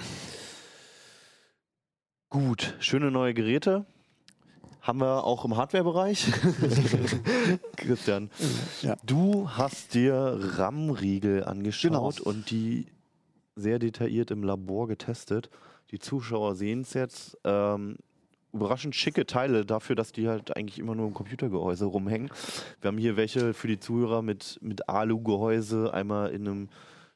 Gut, 2.31 2.77
schöne 2.79 3.11
neue 3.11 3.35
Geräte. 3.35 3.85
Haben 4.83 5.01
wir 5.01 5.23
auch 5.25 5.45
im 5.45 5.57
Hardware-Bereich. 5.57 6.27
Christian, 7.77 8.31
Ja. 8.83 8.97
du 9.05 9.49
hast 9.51 9.95
dir 9.95 10.39
RAM-Riegel 10.41 11.45
angeschaut 11.45 12.17
Genau. 12.17 12.29
und 12.29 12.51
die 12.51 12.87
sehr 13.55 13.79
detailliert 13.79 14.31
im 14.33 14.43
Labor 14.43 14.89
getestet. 14.89 15.51
Die 15.93 15.99
Zuschauer 16.01 16.57
sehen 16.57 16.81
es 16.81 16.95
jetzt. 16.95 17.39
Ähm, 17.45 17.97
überraschend 18.53 18.97
schicke 18.97 19.25
Teile 19.25 19.65
dafür, 19.65 19.95
dass 19.95 20.11
die 20.11 20.29
halt 20.29 20.57
eigentlich 20.57 20.79
immer 20.81 20.95
nur 20.97 21.07
im 21.07 21.15
Computergehäuse 21.15 21.85
rumhängen. 21.85 22.31
Wir 22.81 22.89
haben 22.89 22.99
hier 22.99 23.17
welche 23.17 23.55
für 23.55 23.69
die 23.69 23.79
Zuhörer 23.79 24.21
mit, 24.23 24.59
mit 24.63 24.89
Alu-Gehäuse, 24.89 25.95
einmal 25.95 26.31
in 26.33 26.49
einem 26.49 26.69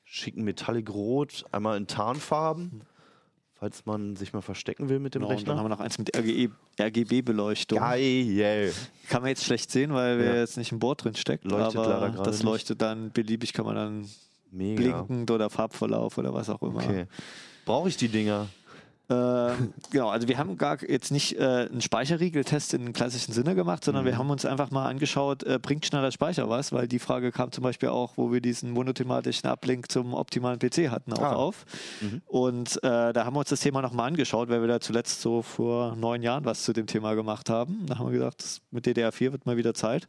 schicken 0.05 0.45
Metallic-Rot, 0.45 1.45
einmal 1.51 1.77
in 1.79 1.89
Tarnfarben, 1.89 2.83
falls 3.59 3.87
man 3.87 4.17
sich 4.17 4.33
mal 4.33 4.43
verstecken 4.43 4.89
will 4.89 4.99
mit 4.99 5.15
dem 5.15 5.23
Genau, 5.23 5.31
und 5.31 5.39
dann 5.39 5.39
Rechner. 5.39 5.57
haben 5.59 5.65
wir 5.65 5.69
noch 5.71 5.81
eins 5.81 5.99
mit 5.99 6.11
RGB-Beleuchtung. 6.81 7.79
Geil. 7.79 8.73
Kann 9.09 9.23
man 9.23 9.31
jetzt 9.31 9.45
schlecht 9.45 9.71
sehen, 9.71 9.93
weil 9.95 10.19
wir 10.19 10.27
Ja. 10.27 10.35
jetzt 10.37 10.57
nicht 10.57 10.73
im 10.73 10.79
Board 10.79 11.05
drin 11.05 11.15
steckt. 11.15 11.45
Leuchtet 11.45 11.77
aber 11.77 11.89
leider 11.89 12.11
gerade 12.11 12.23
das 12.31 12.37
nicht. 12.39 12.45
leuchtet 12.45 12.83
dann 12.83 13.11
beliebig, 13.13 13.53
kann 13.53 13.65
man 13.67 13.75
dann 13.77 14.09
Mega. 14.51 15.03
blinkend 15.03 15.31
oder 15.31 15.51
Farbverlauf 15.51 16.19
oder 16.19 16.33
was 16.35 16.49
auch 16.51 16.63
immer. 16.63 16.83
Okay. 16.83 17.07
Brauche 17.65 17.89
ich 17.89 17.97
die 17.97 18.09
Dinger? 18.09 18.49
Ähm, 19.09 19.73
genau, 19.91 20.09
also 20.09 20.27
wir 20.27 20.37
haben 20.37 20.57
gar 20.57 20.83
jetzt 20.83 21.13
nicht 21.13 21.39
äh, 21.39 21.69
einen 21.71 21.81
Speicherriegeltest 21.81 22.75
im 22.75 22.93
klassischen 22.93 23.33
Sinne 23.33 23.55
gemacht, 23.55 23.85
sondern 23.85 24.03
Mhm. 24.05 24.09
wir 24.09 24.19
haben 24.19 24.31
uns 24.31 24.45
einfach 24.45 24.71
mal 24.73 24.87
angeschaut, 24.89 25.45
äh, 25.45 25.61
bringt 25.63 25.87
schneller 25.87 26.11
Speicher 26.11 26.49
was? 26.49 26.73
Weil 26.73 26.89
die 26.89 26.99
Frage 26.99 27.31
kam 27.31 27.53
zum 27.53 27.63
Beispiel 27.63 27.89
auch, 27.91 28.15
wo 28.17 28.33
wir 28.33 28.41
diesen 28.41 28.73
monothematischen 28.73 29.49
Uplink 29.49 29.93
zum 29.93 30.13
optimalen 30.15 30.59
PC 30.59 30.91
hatten, 30.91 31.13
auch 31.13 31.21
Ah. 31.23 31.33
auf. 31.35 31.65
Mhm. 32.01 32.23
Und 32.27 32.77
äh, 32.83 33.13
da 33.13 33.25
haben 33.25 33.37
wir 33.37 33.41
uns 33.41 33.51
das 33.51 33.61
Thema 33.61 33.81
nochmal 33.81 34.09
angeschaut, 34.09 34.49
weil 34.49 34.61
wir 34.61 34.69
da 34.69 34.81
zuletzt 34.81 35.21
so 35.21 35.43
vor 35.43 35.95
neun 35.95 36.23
Jahren 36.23 36.45
was 36.45 36.65
zu 36.65 36.73
dem 36.73 36.87
Thema 36.87 37.15
gemacht 37.15 37.49
haben. 37.49 37.87
Da 37.87 37.99
haben 37.99 38.07
wir 38.07 38.19
gedacht, 38.19 38.43
das 38.43 38.61
mit 38.73 38.87
DDR4 38.87 39.31
wird 39.33 39.47
mal 39.47 39.57
wieder 39.57 39.75
Zeit. 39.75 40.09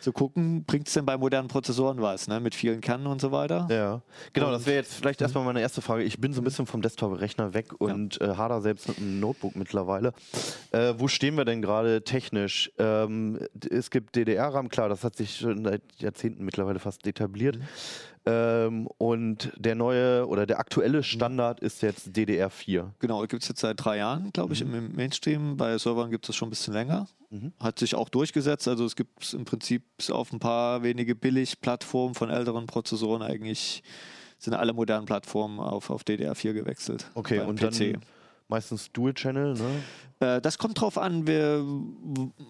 Zu 0.00 0.12
gucken, 0.12 0.64
bringt 0.64 0.86
es 0.88 0.94
denn 0.94 1.04
bei 1.06 1.16
modernen 1.16 1.48
Prozessoren 1.48 2.00
was, 2.00 2.28
ne? 2.28 2.40
mit 2.40 2.54
vielen 2.54 2.80
Kernen 2.80 3.06
und 3.06 3.20
so 3.20 3.32
weiter. 3.32 3.66
Ja, 3.70 4.02
genau, 4.32 4.50
das 4.50 4.62
Und- 4.62 4.66
wäre 4.66 4.76
jetzt 4.78 4.94
vielleicht 4.94 5.20
erstmal 5.20 5.44
meine 5.44 5.60
erste 5.60 5.82
Frage. 5.82 6.04
Ich 6.04 6.18
bin 6.20 6.32
so 6.32 6.40
ein 6.40 6.44
bisschen 6.44 6.66
vom 6.66 6.82
Desktop-Rechner 6.82 7.54
weg 7.54 7.72
und 7.80 8.20
äh, 8.20 8.28
hader 8.36 8.60
selbst 8.60 8.88
mit 8.88 8.98
einem 8.98 9.20
Notebook 9.20 9.56
mittlerweile. 9.56 10.12
Äh, 10.70 10.94
wo 10.98 11.08
stehen 11.08 11.36
wir 11.36 11.44
denn 11.44 11.62
gerade 11.62 12.02
technisch? 12.02 12.70
Ähm, 12.78 13.38
es 13.70 13.90
gibt 13.90 14.14
DDR-RAM, 14.16 14.68
klar, 14.68 14.88
das 14.88 15.04
hat 15.04 15.16
sich 15.16 15.36
schon 15.36 15.64
seit 15.64 15.82
Jahrzehnten 15.98 16.44
mittlerweile 16.44 16.78
fast 16.78 17.06
etabliert. 17.06 17.58
Ähm, 18.30 18.86
und 18.98 19.52
der 19.56 19.74
neue 19.74 20.26
oder 20.28 20.44
der 20.46 20.58
aktuelle 20.58 21.02
Standard 21.02 21.60
ist 21.60 21.82
jetzt 21.82 22.08
DDR4. 22.16 22.90
Genau, 22.98 23.20
gibt 23.26 23.42
es 23.42 23.48
jetzt 23.48 23.60
seit 23.60 23.82
drei 23.82 23.96
Jahren, 23.98 24.30
glaube 24.32 24.52
ich, 24.52 24.60
im- 24.60 24.74
im 24.74 24.94
Mainstream. 24.94 25.56
Bei 25.56 25.78
Servern 25.78 26.10
gibt 26.10 26.28
es 26.28 26.36
schon 26.36 26.48
ein 26.48 26.50
bisschen 26.50 26.74
länger. 26.74 27.08
Mhm. 27.30 27.52
Hat 27.60 27.78
sich 27.78 27.94
auch 27.94 28.08
durchgesetzt. 28.08 28.68
Also 28.68 28.84
es 28.84 28.96
gibt 28.96 29.32
im 29.32 29.44
Prinzip 29.44 29.82
auf 30.10 30.32
ein 30.32 30.38
paar 30.40 30.82
wenige 30.82 31.14
Billig-Plattformen 31.14 32.14
von 32.14 32.28
älteren 32.30 32.66
Prozessoren 32.66 33.22
eigentlich 33.22 33.82
sind 34.40 34.54
alle 34.54 34.72
modernen 34.72 35.06
Plattformen 35.06 35.58
auf, 35.58 35.90
auf 35.90 36.02
DDR4 36.04 36.52
gewechselt. 36.52 37.06
Okay, 37.14 37.40
und 37.40 37.58
PC. 37.58 37.92
dann 37.94 38.02
meistens 38.46 38.92
Dual-Channel, 38.92 39.54
ne? 39.54 39.64
Äh, 40.20 40.40
das 40.40 40.58
kommt 40.58 40.80
drauf 40.80 40.98
an, 40.98 41.26
wer, 41.26 41.62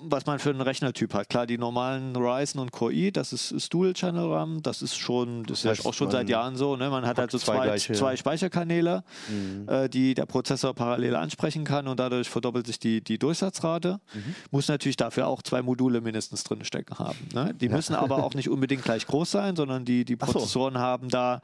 was 0.02 0.26
man 0.26 0.38
für 0.38 0.50
einen 0.50 0.60
Rechnertyp 0.60 1.12
hat. 1.14 1.28
Klar, 1.28 1.46
die 1.46 1.58
normalen 1.58 2.16
Ryzen 2.16 2.60
und 2.60 2.72
Core 2.72 2.92
i, 2.92 3.12
das 3.12 3.32
ist, 3.32 3.50
ist 3.50 3.72
Dual 3.74 3.92
Channel 3.92 4.32
RAM, 4.32 4.62
das 4.62 4.80
ist 4.82 4.96
schon, 4.96 5.44
das 5.44 5.62
Das 5.62 5.70
heißt, 5.72 5.80
ist 5.80 5.86
auch 5.86 5.94
schon 5.94 6.10
seit 6.10 6.28
Jahren 6.28 6.56
so. 6.56 6.76
Ne? 6.76 6.88
Man 6.90 7.04
hat 7.06 7.16
packt 7.16 7.34
also 7.34 7.38
zwei 7.38 7.56
zwei, 7.56 7.64
gleiche- 7.64 7.92
zwei 7.92 8.16
Speicherkanäle, 8.16 9.04
Mhm. 9.28 9.68
äh, 9.68 9.88
die 9.88 10.14
der 10.14 10.26
Prozessor 10.26 10.74
parallel 10.74 11.14
ansprechen 11.16 11.64
kann 11.64 11.88
und 11.88 12.00
dadurch 12.00 12.28
verdoppelt 12.28 12.66
sich 12.66 12.78
die, 12.78 13.02
die 13.02 13.18
Durchsatzrate. 13.18 14.00
Mhm. 14.14 14.34
Muss 14.50 14.68
natürlich 14.68 14.96
dafür 14.96 15.26
auch 15.26 15.42
zwei 15.42 15.60
Module 15.62 16.00
mindestens 16.00 16.44
drin 16.44 16.64
stecken 16.64 16.98
haben. 16.98 17.18
Ne? 17.34 17.54
Die 17.54 17.68
müssen 17.68 17.94
aber 17.94 18.24
auch 18.24 18.34
nicht 18.34 18.48
unbedingt 18.48 18.82
gleich 18.84 19.06
groß 19.06 19.30
sein, 19.30 19.56
sondern 19.56 19.84
die, 19.84 20.04
die 20.04 20.16
Ach 20.20 20.26
so. 20.28 20.32
Prozessoren 20.32 20.78
haben 20.78 21.08
da 21.08 21.40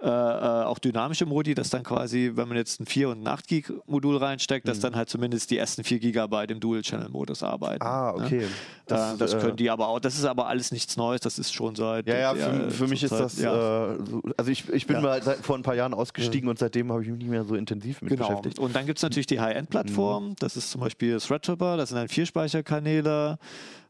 äh, 0.00 0.06
äh, 0.08 0.10
auch 0.64 0.78
dynamische 0.78 1.26
Modi, 1.26 1.54
dass 1.54 1.70
dann 1.70 1.82
quasi, 1.82 2.32
wenn 2.34 2.48
man 2.48 2.56
jetzt 2.56 2.80
ein 2.80 2.86
4 2.86 3.10
und 3.10 3.22
ein 3.22 3.26
8 3.28 3.46
Gig 3.46 3.66
Modul 3.86 4.16
reinsteckt, 4.16 4.66
dass 4.68 4.80
dann 4.80 4.96
halt 4.96 5.08
zumindest 5.10 5.50
die 5.50 5.58
ersten 5.66 5.82
4 5.82 5.98
Gigabyte 5.98 6.52
im 6.52 6.60
Dual-Channel-Modus 6.60 7.42
arbeiten. 7.42 7.82
Ah, 7.82 8.14
ne? 8.16 8.24
okay. 8.24 8.46
Das, 8.86 9.18
das 9.18 9.34
äh, 9.34 9.38
können 9.38 9.56
die 9.56 9.68
aber 9.68 9.88
auch. 9.88 9.98
Das 9.98 10.14
ist 10.16 10.24
aber 10.24 10.46
alles 10.46 10.70
nichts 10.70 10.96
Neues. 10.96 11.20
Das 11.20 11.40
ist 11.40 11.52
schon 11.52 11.74
seit. 11.74 12.06
Ja, 12.06 12.16
ja, 12.16 12.34
für, 12.34 12.70
für 12.70 12.86
mich 12.86 13.02
ist 13.02 13.10
seit- 13.10 13.20
das, 13.20 13.40
ja. 13.40 13.94
äh, 13.94 13.98
so, 14.08 14.22
also 14.36 14.50
ich, 14.52 14.68
ich 14.72 14.86
bin 14.86 14.96
Ja. 14.96 15.02
mal 15.02 15.22
seit, 15.22 15.38
vor 15.38 15.56
ein 15.56 15.62
paar 15.62 15.74
Jahren 15.74 15.92
ausgestiegen 15.92 16.48
und 16.48 16.58
seitdem 16.60 16.92
habe 16.92 17.02
ich 17.02 17.08
mich 17.08 17.18
nicht 17.18 17.28
mehr 17.30 17.44
so 17.44 17.56
intensiv 17.56 18.00
mit 18.00 18.10
Genau. 18.12 18.28
beschäftigt. 18.28 18.60
Und 18.60 18.76
dann 18.76 18.86
gibt 18.86 18.98
es 18.98 19.02
natürlich 19.02 19.26
die 19.26 19.40
High-End-Plattform. 19.40 20.28
Mhm. 20.28 20.36
Das 20.38 20.56
ist 20.56 20.70
zum 20.70 20.80
Beispiel 20.82 21.18
Threadripper. 21.18 21.76
Das 21.76 21.88
sind 21.88 21.98
dann 21.98 22.08
vier 22.08 22.26
Speicherkanäle. 22.26 23.38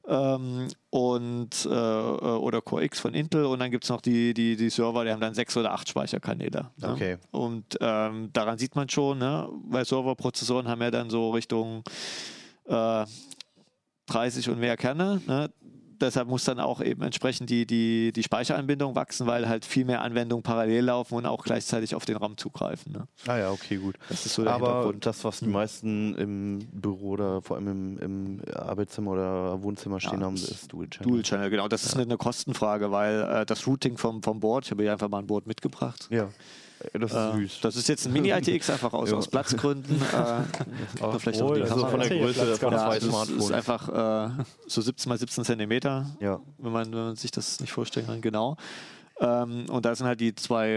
Ähm, 0.08 0.68
und 0.90 1.66
äh, 1.66 1.68
oder 1.68 2.60
Core 2.60 2.84
X 2.84 3.00
von 3.00 3.12
Intel 3.14 3.44
und 3.46 3.58
dann 3.58 3.70
gibt 3.70 3.84
es 3.84 3.90
noch 3.90 4.00
die, 4.00 4.34
die, 4.34 4.56
die 4.56 4.70
Server, 4.70 5.04
die 5.04 5.10
haben 5.10 5.20
dann 5.20 5.34
sechs 5.34 5.56
oder 5.56 5.72
acht 5.72 5.88
Speicherkanäle. 5.88 6.70
Ne? 6.76 6.92
Okay. 6.92 7.16
Und 7.32 7.76
ähm, 7.80 8.30
daran 8.32 8.56
sieht 8.56 8.76
man 8.76 8.88
schon, 8.88 9.18
ne? 9.18 9.48
weil 9.68 9.84
Serverprozessoren 9.84 10.68
haben 10.68 10.80
ja 10.80 10.90
dann 10.90 11.10
so 11.10 11.30
Richtung 11.30 11.82
äh, 12.66 13.04
30 14.06 14.50
und 14.50 14.60
mehr 14.60 14.76
Kerne. 14.76 15.20
Ne? 15.26 15.50
Deshalb 16.00 16.28
muss 16.28 16.44
dann 16.44 16.60
auch 16.60 16.80
eben 16.80 17.02
entsprechend 17.02 17.50
die, 17.50 17.66
die, 17.66 18.12
die 18.12 18.22
Speicheranbindung 18.22 18.94
wachsen, 18.94 19.26
weil 19.26 19.48
halt 19.48 19.64
viel 19.64 19.84
mehr 19.84 20.02
Anwendungen 20.02 20.42
parallel 20.42 20.84
laufen 20.84 21.14
und 21.14 21.26
auch 21.26 21.42
gleichzeitig 21.44 21.94
auf 21.94 22.04
den 22.04 22.16
RAM 22.16 22.36
zugreifen. 22.36 22.92
Ne? 22.92 23.08
Ah 23.26 23.38
ja, 23.38 23.50
okay, 23.50 23.76
gut. 23.76 23.96
Das 24.08 24.26
ist 24.26 24.34
so 24.34 24.44
der 24.44 24.52
Aber 24.52 24.66
Hintergrund. 24.68 25.06
das, 25.06 25.24
was 25.24 25.40
die 25.40 25.46
meisten 25.46 26.14
im 26.16 26.58
Büro 26.72 27.10
oder 27.10 27.42
vor 27.42 27.56
allem 27.56 27.98
im, 27.98 27.98
im 27.98 28.40
Arbeitszimmer 28.54 29.12
oder 29.12 29.62
Wohnzimmer 29.62 30.00
stehen 30.00 30.20
Ja, 30.20 30.26
haben, 30.26 30.34
ist 30.36 30.72
Dual 30.72 30.88
Channel. 30.88 31.10
Dual 31.10 31.22
Channel, 31.22 31.50
genau. 31.50 31.68
Das 31.68 31.84
ist 31.84 31.94
eine, 31.94 32.02
eine 32.04 32.16
Kostenfrage, 32.16 32.90
weil 32.90 33.22
äh, 33.22 33.46
das 33.46 33.66
Routing 33.66 33.96
vom, 33.96 34.22
vom 34.22 34.40
Board, 34.40 34.66
ich 34.66 34.70
habe 34.70 34.82
hier 34.82 34.92
einfach 34.92 35.08
mal 35.08 35.18
ein 35.20 35.26
Board 35.26 35.46
mitgebracht. 35.46 36.08
Ja, 36.10 36.28
das 36.92 37.10
ist 37.12 37.16
Äh, 37.16 37.32
süß. 37.32 37.60
das 37.62 37.76
ist 37.76 37.88
jetzt 37.88 38.06
ein 38.06 38.12
Mini-ITX, 38.12 38.70
einfach 38.70 38.92
aus, 38.92 39.10
Ja. 39.10 39.16
aus 39.16 39.28
Platzgründen. 39.28 39.96
Äh, 40.00 40.02
Ach, 41.02 41.20
vielleicht 41.20 41.42
auch 41.42 41.54
die 41.54 41.62
also 41.62 41.74
Kamera. 41.74 41.90
von 41.90 42.00
der 42.00 42.08
Größe 42.10 42.56
von 42.56 42.70
kann 42.70 42.78
zwei 42.78 42.86
ja, 42.86 42.94
das 42.94 43.02
ist, 43.04 43.08
Smartphones. 43.10 43.44
ist 43.44 43.52
einfach 43.52 43.88
äh, 44.40 44.44
so 44.66 44.80
17 44.80 45.08
mal 45.08 45.18
17 45.18 45.44
Zentimeter, 45.44 46.06
ja. 46.20 46.40
wenn 46.58 46.72
man, 46.72 46.92
wenn 46.92 46.98
man 47.04 47.16
sich 47.16 47.30
das 47.30 47.60
nicht 47.60 47.72
vorstellen 47.72 48.06
kann, 48.06 48.20
genau. 48.20 48.56
Ähm, 49.18 49.64
und 49.70 49.86
da 49.86 49.94
sind 49.94 50.06
halt 50.06 50.20
die 50.20 50.34
zwei, 50.34 50.68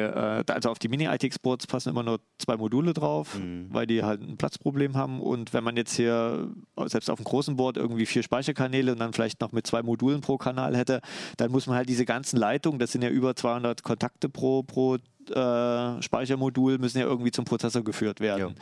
äh, 0.47 0.49
also 0.53 0.69
auf 0.69 0.79
die 0.79 0.87
Mini-ITX-Boards 0.87 1.67
passen 1.67 1.89
immer 1.89 2.03
nur 2.03 2.21
zwei 2.37 2.55
Module 2.55 2.93
drauf, 2.93 3.35
Mhm. 3.37 3.67
weil 3.69 3.85
die 3.85 4.01
halt 4.01 4.21
ein 4.21 4.37
Platzproblem 4.37 4.95
haben. 4.95 5.19
Und 5.19 5.51
wenn 5.53 5.61
man 5.65 5.75
jetzt 5.75 5.93
hier 5.93 6.47
selbst 6.85 7.09
auf 7.09 7.17
dem 7.19 7.25
großen 7.25 7.57
Board 7.57 7.75
irgendwie 7.75 8.05
vier 8.05 8.23
Speicherkanäle 8.23 8.93
und 8.93 8.99
dann 8.99 9.11
vielleicht 9.11 9.41
noch 9.41 9.51
mit 9.51 9.67
zwei 9.67 9.83
Modulen 9.83 10.21
pro 10.21 10.37
Kanal 10.37 10.77
hätte, 10.77 11.01
dann 11.35 11.51
muss 11.51 11.67
man 11.67 11.75
halt 11.75 11.89
diese 11.89 12.05
ganzen 12.05 12.37
Leitungen, 12.37 12.79
das 12.79 12.93
sind 12.93 13.01
ja 13.01 13.09
über 13.09 13.35
200 13.35 13.83
Kontakte 13.83 14.29
pro, 14.29 14.63
pro 14.63 14.95
äh, 15.31 16.01
Speichermodul, 16.01 16.77
müssen 16.77 16.99
ja 16.99 17.05
irgendwie 17.05 17.31
zum 17.31 17.45
Prozessor 17.45 17.83
geführt 17.83 18.19
werden. 18.19 18.55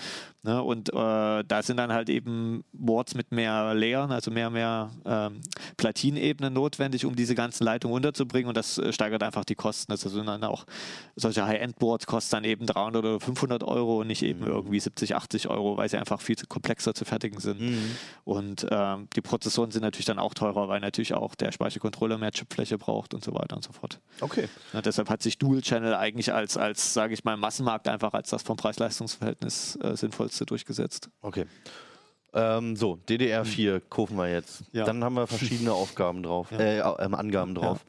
Ne? 0.43 0.61
Und 0.61 0.89
äh, 0.89 0.93
da 0.93 1.61
sind 1.61 1.77
dann 1.77 1.91
halt 1.91 2.09
eben 2.09 2.63
Boards 2.73 3.15
mit 3.15 3.31
mehr 3.31 3.73
Layern, 3.73 4.11
also 4.11 4.31
mehr, 4.31 4.49
mehr 4.49 4.91
ähm, 5.05 5.41
Platinebenen 5.77 6.53
notwendig, 6.53 7.05
um 7.05 7.15
diese 7.15 7.35
ganzen 7.35 7.63
Leitungen 7.63 7.95
unterzubringen 7.95 8.47
und 8.47 8.57
das 8.57 8.77
äh, 8.77 8.91
steigert 8.93 9.23
einfach 9.23 9.45
die 9.45 9.55
Kosten. 9.55 9.91
Also 9.91 10.09
sind 10.09 10.25
dann 10.25 10.43
auch 10.43 10.65
solche 11.15 11.45
High-End-Boards 11.45 12.05
kosten 12.05 12.37
dann 12.37 12.43
eben 12.43 12.65
300 12.65 13.03
oder 13.03 13.19
500 13.19 13.63
Euro 13.63 14.01
und 14.01 14.07
nicht 14.07 14.23
eben 14.23 14.45
irgendwie 14.45 14.79
70, 14.79 15.15
80 15.15 15.49
Euro, 15.49 15.77
weil 15.77 15.89
sie 15.89 15.97
einfach 15.97 16.21
viel 16.21 16.37
zu 16.37 16.47
komplexer 16.47 16.93
zu 16.93 17.05
fertigen 17.05 17.39
sind. 17.39 17.59
Mhm. 17.61 17.91
Und 18.23 18.67
ähm, 18.69 19.07
die 19.15 19.21
Prozessoren 19.21 19.71
sind 19.71 19.81
natürlich 19.81 20.05
dann 20.05 20.19
auch 20.19 20.33
teurer, 20.33 20.67
weil 20.67 20.79
natürlich 20.79 21.13
auch 21.13 21.35
der 21.35 21.51
Speichercontroller 21.51 22.17
mehr 22.17 22.31
Chipfläche 22.31 22.77
braucht 22.77 23.13
und 23.13 23.23
so 23.23 23.33
weiter 23.33 23.55
und 23.55 23.63
so 23.63 23.71
fort. 23.71 23.99
Okay. 24.21 24.47
Ja, 24.73 24.81
deshalb 24.81 25.09
hat 25.09 25.21
sich 25.21 25.37
Dual 25.37 25.61
Channel 25.61 25.93
eigentlich 25.95 26.33
als, 26.33 26.56
als 26.57 26.93
sage 26.93 27.13
ich 27.13 27.23
mal, 27.23 27.37
Massenmarkt 27.37 27.87
einfach 27.87 28.13
als 28.13 28.29
das 28.29 28.43
vom 28.43 28.57
Preis-Leistungs-Verhältnis 28.57 29.77
äh, 29.81 29.95
sinnvollste 29.95 30.45
durchgesetzt. 30.45 31.09
Okay. 31.21 31.45
Ähm, 32.33 32.75
so, 32.75 32.99
DDR4 33.07 33.81
kaufen 33.89 34.17
wir 34.17 34.29
jetzt. 34.31 34.63
Ja. 34.71 34.83
Dann 34.85 35.03
haben 35.03 35.15
wir 35.15 35.27
verschiedene 35.27 35.71
Aufgaben 35.73 36.23
drauf, 36.23 36.51
Ja. 36.51 36.57
äh, 36.59 37.03
ähm, 37.05 37.15
Angaben 37.15 37.55
drauf. 37.55 37.85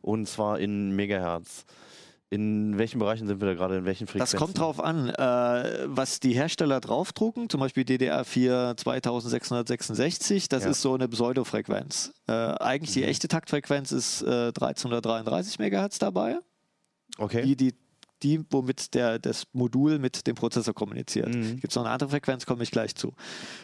Und 0.00 0.28
zwar 0.28 0.58
in 0.60 0.94
Megahertz. 0.94 1.64
In 2.32 2.78
welchen 2.78 3.00
Bereichen 3.00 3.26
sind 3.26 3.40
wir 3.40 3.48
da 3.48 3.54
gerade? 3.54 3.78
In 3.78 3.84
welchen 3.84 4.04
Das 4.06 4.12
Frequenzen? 4.12 4.38
kommt 4.38 4.58
drauf 4.58 4.78
an, 4.78 5.08
äh, 5.10 5.84
was 5.86 6.20
die 6.20 6.32
Hersteller 6.32 6.80
draufdrucken, 6.80 7.50
zum 7.50 7.58
Beispiel 7.58 7.82
DDR4 7.82 8.76
2666, 8.76 10.48
das 10.48 10.62
Ja. 10.62 10.70
ist 10.70 10.80
so 10.80 10.94
eine 10.94 11.08
Pseudofrequenz. 11.08 12.12
Äh, 12.28 12.32
eigentlich 12.32 12.92
die 12.92 13.02
echte 13.02 13.26
Taktfrequenz 13.26 13.90
ist 13.90 14.22
äh, 14.22 14.52
1333 14.52 15.58
MHz 15.58 15.98
dabei, 15.98 16.38
Okay. 17.18 17.42
die, 17.42 17.56
die, 17.56 17.74
die, 18.22 18.44
womit 18.50 18.94
der, 18.94 19.18
das 19.18 19.44
Modul 19.52 19.98
mit 19.98 20.26
dem 20.26 20.34
Prozessor 20.34 20.74
kommuniziert. 20.74 21.34
Mhm. 21.34 21.60
Gibt 21.60 21.68
es 21.68 21.74
noch 21.76 21.84
eine 21.84 21.92
andere 21.92 22.10
Frequenz, 22.10 22.46
komme 22.46 22.62
ich 22.62 22.70
gleich 22.70 22.94
zu. 22.94 23.14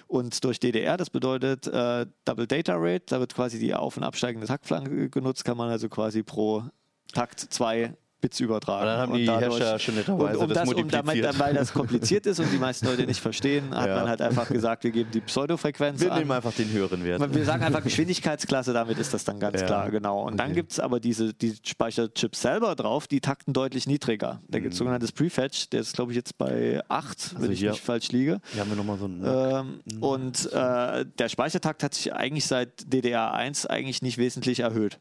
Und 0.07 0.43
durch 0.45 0.61
DDR, 0.61 0.97
das 0.97 1.11
bedeutet 1.11 1.67
äh, 1.67 2.07
Double 2.25 2.47
Data 2.47 2.75
Rate, 2.77 3.05
da 3.07 3.21
wird 3.21 3.35
quasi 3.35 3.59
die 3.59 3.75
auf- 3.75 3.97
und 3.97 4.03
absteigende 4.03 4.47
Taktflanke 4.47 5.11
genutzt, 5.11 5.45
kann 5.45 5.57
man 5.57 5.71
also 5.71 5.89
quasi 5.89 6.23
pro 6.23 6.65
Takt 7.13 7.41
zwei 7.41 7.95
Bits 8.21 8.41
übertragen. 8.41 8.81
Und 8.83 8.87
dann 8.87 8.99
haben 9.01 9.15
die 9.15 9.27
dadurch- 9.27 9.59
netterweise 9.95 10.39
und 10.39 10.45
um 10.45 10.49
das 10.49 10.59
das, 10.59 10.69
um 10.73 10.89
damit, 10.89 11.05
multipliziert. 11.17 11.39
weil 11.39 11.55
das 11.55 11.73
kompliziert 11.73 12.27
ist 12.27 12.41
und 12.41 12.51
die 12.51 12.57
meisten 12.59 12.87
Leute 12.87 13.07
nicht 13.07 13.21
verstehen, 13.21 13.75
hat 13.75 13.87
Ja. 13.89 13.97
man 13.97 14.09
halt 14.09 14.23
einfach 14.23 14.49
gesagt, 14.49 14.85
wir 14.85 14.91
geben 14.91 15.11
die 15.13 15.21
Pseudofrequenz 15.21 16.01
Wir 16.01 16.13
an. 16.13 16.19
nehmen 16.21 16.33
einfach 16.33 16.53
den 16.55 16.71
höheren 16.73 17.05
Wert. 17.05 17.35
Wir 17.35 17.45
sagen 17.45 17.63
einfach 17.63 17.83
Geschwindigkeitsklasse, 17.83 18.73
damit 18.73 18.99
ist 18.99 19.13
das 19.13 19.25
dann 19.25 19.39
ganz 19.39 19.61
Ja. 19.61 19.67
klar, 19.67 19.91
genau. 19.91 20.23
Und 20.27 20.39
dann 20.39 20.47
Okay. 20.47 20.55
gibt 20.57 20.73
es 20.73 20.81
aber 20.81 20.99
diese 20.99 21.35
die 21.35 21.55
Speicherchips 21.63 22.41
selber 22.41 22.75
drauf, 22.75 23.07
die 23.07 23.21
takten 23.21 23.53
deutlich 23.53 23.87
niedriger. 23.87 24.41
Da 24.49 24.59
gibt 24.61 24.73
es 24.73 24.79
sogenanntes 24.79 25.13
Prefetch, 25.13 25.69
der 25.71 25.81
ist 25.81 25.95
glaube 25.95 26.13
ich 26.13 26.17
jetzt 26.17 26.39
bei 26.39 26.81
8, 26.89 27.33
wenn 27.35 27.43
Also 27.43 27.53
ich 27.53 27.59
hier- 27.61 27.71
nicht 27.73 27.83
falsch 27.85 28.13
liege. 28.13 28.41
Hier 28.53 28.61
haben 28.63 28.71
wir 28.71 28.77
nochmal 28.77 28.99
so 28.99 29.05
einen. 29.05 29.81
Ähm, 29.87 30.01
und 30.03 30.53
äh, 30.53 31.05
der 31.19 31.29
Speichertakt 31.29 31.83
hat 31.83 31.95
sich 31.95 32.15
eigentlich 32.15 32.47
seit 32.47 32.81
DDR1 32.93 33.67
eigentlich 33.67 34.01
nicht 34.03 34.19
wesentlich 34.19 34.61
erhöht. 34.61 34.99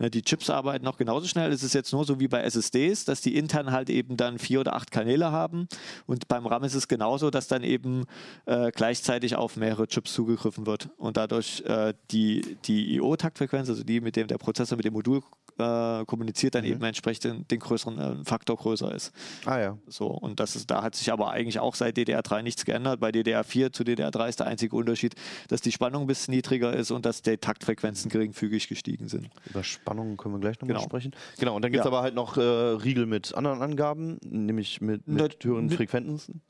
Ne, 0.00 0.10
Die 0.10 0.22
Chips 0.22 0.48
arbeiten 0.48 0.84
noch 0.84 0.96
genauso 0.96 1.28
schnell. 1.28 1.52
Es 1.52 1.62
ist 1.62 1.74
jetzt 1.74 1.92
nur 1.92 2.04
so 2.04 2.18
wie 2.18 2.26
bei 2.26 2.40
SSDs, 2.40 3.04
dass 3.04 3.20
die 3.20 3.36
intern 3.36 3.70
halt 3.70 3.90
eben 3.90 4.16
dann 4.16 4.38
vier 4.38 4.60
oder 4.60 4.74
acht 4.74 4.90
Kanäle 4.90 5.30
haben. 5.30 5.68
Und 6.06 6.26
beim 6.26 6.46
RAM 6.46 6.64
ist 6.64 6.74
es 6.74 6.88
genauso, 6.88 7.30
dass 7.30 7.48
dann 7.48 7.62
eben 7.62 8.06
äh, 8.46 8.70
gleichzeitig 8.72 9.36
auf 9.36 9.56
mehrere 9.56 9.86
Chips 9.86 10.14
zugegriffen 10.14 10.64
wird. 10.64 10.88
Und 10.96 11.18
dadurch 11.18 11.60
äh, 11.66 11.92
die, 12.10 12.56
die 12.64 12.94
IO-Taktfrequenz, 12.96 13.68
also 13.68 13.84
die, 13.84 14.00
mit 14.00 14.16
dem 14.16 14.26
der 14.26 14.38
Prozessor 14.38 14.76
mit 14.76 14.86
dem 14.86 14.94
Modul 14.94 15.22
äh, 15.58 16.04
kommuniziert, 16.04 16.54
dann 16.54 16.64
eben 16.64 16.82
entsprechend 16.84 17.24
den, 17.24 17.48
den 17.48 17.58
größeren 17.60 17.98
äh, 18.20 18.24
Faktor 18.24 18.56
größer 18.56 18.94
ist. 18.94 19.12
ah 19.46 19.58
ja. 19.58 19.78
So, 19.88 20.06
und 20.06 20.40
das 20.40 20.56
ist, 20.56 20.70
da 20.70 20.82
hat 20.82 20.94
sich 20.94 21.12
aber 21.12 21.30
eigentlich 21.30 21.58
auch 21.58 21.74
seit 21.74 21.96
DDR3 21.96 22.42
nichts 22.42 22.64
geändert. 22.64 23.00
Bei 23.00 23.10
DDR4 23.10 23.72
zu 23.72 23.82
DDR3 23.82 24.28
ist 24.28 24.40
der 24.40 24.46
einzige 24.46 24.76
Unterschied, 24.76 25.14
dass 25.48 25.60
die 25.60 25.72
Spannung 25.72 26.02
ein 26.02 26.06
bisschen 26.06 26.34
niedriger 26.34 26.72
ist 26.72 26.90
und 26.90 27.06
dass 27.06 27.22
die 27.22 27.36
Taktfrequenzen 27.36 28.10
geringfügig 28.10 28.68
gestiegen 28.68 29.08
sind. 29.08 29.28
Über 29.48 29.62
Spannungen 29.64 30.16
können 30.16 30.34
wir 30.34 30.40
gleich 30.40 30.56
nochmal 30.60 30.76
Genau. 30.76 30.84
sprechen. 30.84 31.12
Genau, 31.38 31.56
und 31.56 31.62
dann 31.62 31.72
gibt 31.72 31.80
es 31.84 31.90
Ja. 31.90 31.90
aber 31.90 32.02
halt 32.02 32.14
noch 32.14 32.36
äh, 32.36 32.40
Riegel 32.40 33.06
mit 33.06 33.34
anderen 33.34 33.62
Angaben, 33.62 34.18
nämlich 34.24 34.80
mit, 34.80 35.06
mit 35.08 35.18
Na, 35.18 35.28
höheren 35.48 35.66
mit- 35.66 35.74
Frequenzen. 35.74 36.40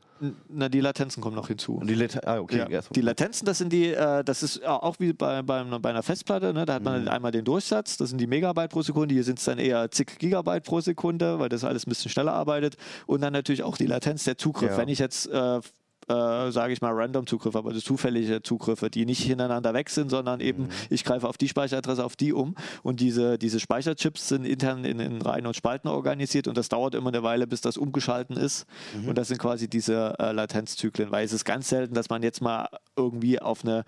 Na, 0.49 0.69
die 0.69 0.81
Latenzen 0.81 1.23
kommen 1.23 1.37
noch 1.37 1.49
hinzu. 1.49 1.77
Und 1.77 1.89
die 1.89 1.95
Lat 1.95 2.27
ah, 2.27 2.39
okay. 2.41 2.67
Ja. 2.69 2.81
Die 2.91 3.01
Latenzen, 3.01 3.47
das 3.47 3.59
sind 3.59 3.73
die, 3.73 3.93
äh, 3.93 4.23
das 4.23 4.43
ist 4.43 4.65
auch 4.65 4.97
wie 4.99 5.13
bei, 5.13 5.43
bei, 5.43 5.65
bei 5.65 5.91
einer 5.91 6.03
Festplatte, 6.03 6.53
ne? 6.53 6.67
da 6.67 6.75
hat 6.75 6.83
man 6.83 7.09
einmal 7.09 7.33
den 7.33 7.45
Durchsatz, 7.45 7.97
das 7.97 8.11
sind 8.11 8.21
die 8.21 8.27
Megabyte 8.27 8.71
pro 8.71 8.83
Sekunde, 8.83 9.15
hier 9.15 9.25
sind 9.25 9.39
es 9.39 9.45
dann 9.45 9.59
eher 9.59 9.91
zig 9.91 10.19
Gigabyte 10.19 10.65
pro 10.65 10.81
Sekunde, 10.81 11.39
weil 11.39 11.49
das 11.49 11.65
alles 11.65 11.87
ein 11.87 11.91
bisschen 11.91 12.11
schneller 12.11 12.33
arbeitet 12.33 12.77
und 13.07 13.23
dann 13.23 13.33
natürlich 13.33 13.63
auch 13.63 13.77
die 13.77 13.87
Latenz 13.87 14.25
der 14.25 14.37
Zugriff. 14.37 14.73
Ja. 14.73 14.77
Wenn 14.77 14.89
ich 14.89 14.99
jetzt 14.99 15.27
äh, 15.29 15.61
äh, 16.11 16.51
sage 16.51 16.73
ich 16.73 16.81
mal, 16.81 16.93
random 16.93 17.27
Zugriffe, 17.27 17.57
aber 17.57 17.73
das 17.73 17.85
zufällige 17.85 18.43
Zugriffe, 18.43 18.91
die 18.91 19.07
nicht 19.07 19.23
hintereinander 19.23 19.73
weg 19.75 19.91
sind, 19.91 20.11
sondern 20.11 20.41
eben 20.41 20.69
ich 20.89 21.05
greife 21.05 21.29
auf 21.29 21.39
die 21.39 21.49
Speicheradresse, 21.49 22.05
auf 22.05 22.17
die 22.17 22.33
um. 22.33 22.57
Und 22.83 23.01
diese, 23.01 23.39
diese 23.39 23.61
Speicherchips 23.61 24.29
sind 24.29 24.45
intern 24.45 24.85
in, 24.85 24.99
in 24.99 25.23
Reihen 25.23 25.47
und 25.47 25.55
Spalten 25.55 25.89
organisiert 25.89 26.49
und 26.49 26.57
das 26.57 26.69
dauert 26.69 26.95
immer 26.97 27.09
eine 27.11 27.23
Weile, 27.23 27.47
bis 27.47 27.61
das 27.61 27.77
umgeschalten 27.77 28.37
ist. 28.37 28.67
Und 29.07 29.17
das 29.19 29.29
sind 29.29 29.39
quasi 29.39 29.69
diese 29.69 30.19
äh, 30.19 30.33
Latenzzyklen, 30.33 31.13
weil 31.13 31.25
es 31.25 31.33
ist 31.33 31.45
ganz 31.45 31.69
selten, 31.69 31.95
dass 31.95 32.11
man 32.11 32.23
jetzt 32.23 32.43
mal 32.43 32.69
irgendwie 32.97 33.41
auf 33.41 33.65
eine 33.65 33.85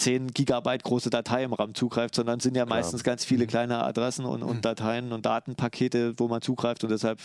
10 0.00 0.28
Gigabyte 0.28 0.82
große 0.82 1.10
Datei 1.10 1.44
im 1.44 1.52
RAM 1.52 1.74
zugreift, 1.74 2.14
sondern 2.14 2.40
sind 2.40 2.56
ja 2.56 2.66
meistens 2.66 3.04
ganz 3.04 3.24
viele 3.24 3.46
kleine 3.46 3.84
Adressen 3.84 4.24
und, 4.24 4.42
und 4.42 4.64
Dateien 4.64 5.12
und 5.12 5.26
Datenpakete, 5.26 6.14
wo 6.18 6.26
man 6.26 6.40
zugreift 6.40 6.82
und 6.84 6.90
deshalb 6.90 7.20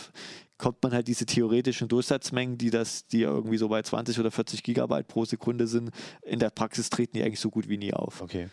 kommt 0.58 0.82
man 0.82 0.92
halt 0.92 1.08
diese 1.08 1.26
theoretischen 1.26 1.88
Durchsatzmengen, 1.88 2.58
die 2.58 2.70
das, 2.70 3.06
die 3.06 3.22
irgendwie 3.22 3.58
so 3.58 3.68
bei 3.68 3.82
20 3.82 4.18
oder 4.20 4.30
40 4.30 4.62
Gigabyte 4.62 5.08
pro 5.08 5.24
Sekunde 5.24 5.66
sind, 5.66 5.90
in 6.22 6.38
der 6.38 6.50
Praxis 6.50 6.90
treten 6.90 7.16
die 7.16 7.22
eigentlich 7.22 7.40
so 7.40 7.50
gut 7.50 7.68
wie 7.68 7.78
nie 7.78 7.92
auf. 7.92 8.22
Okay. 8.22 8.48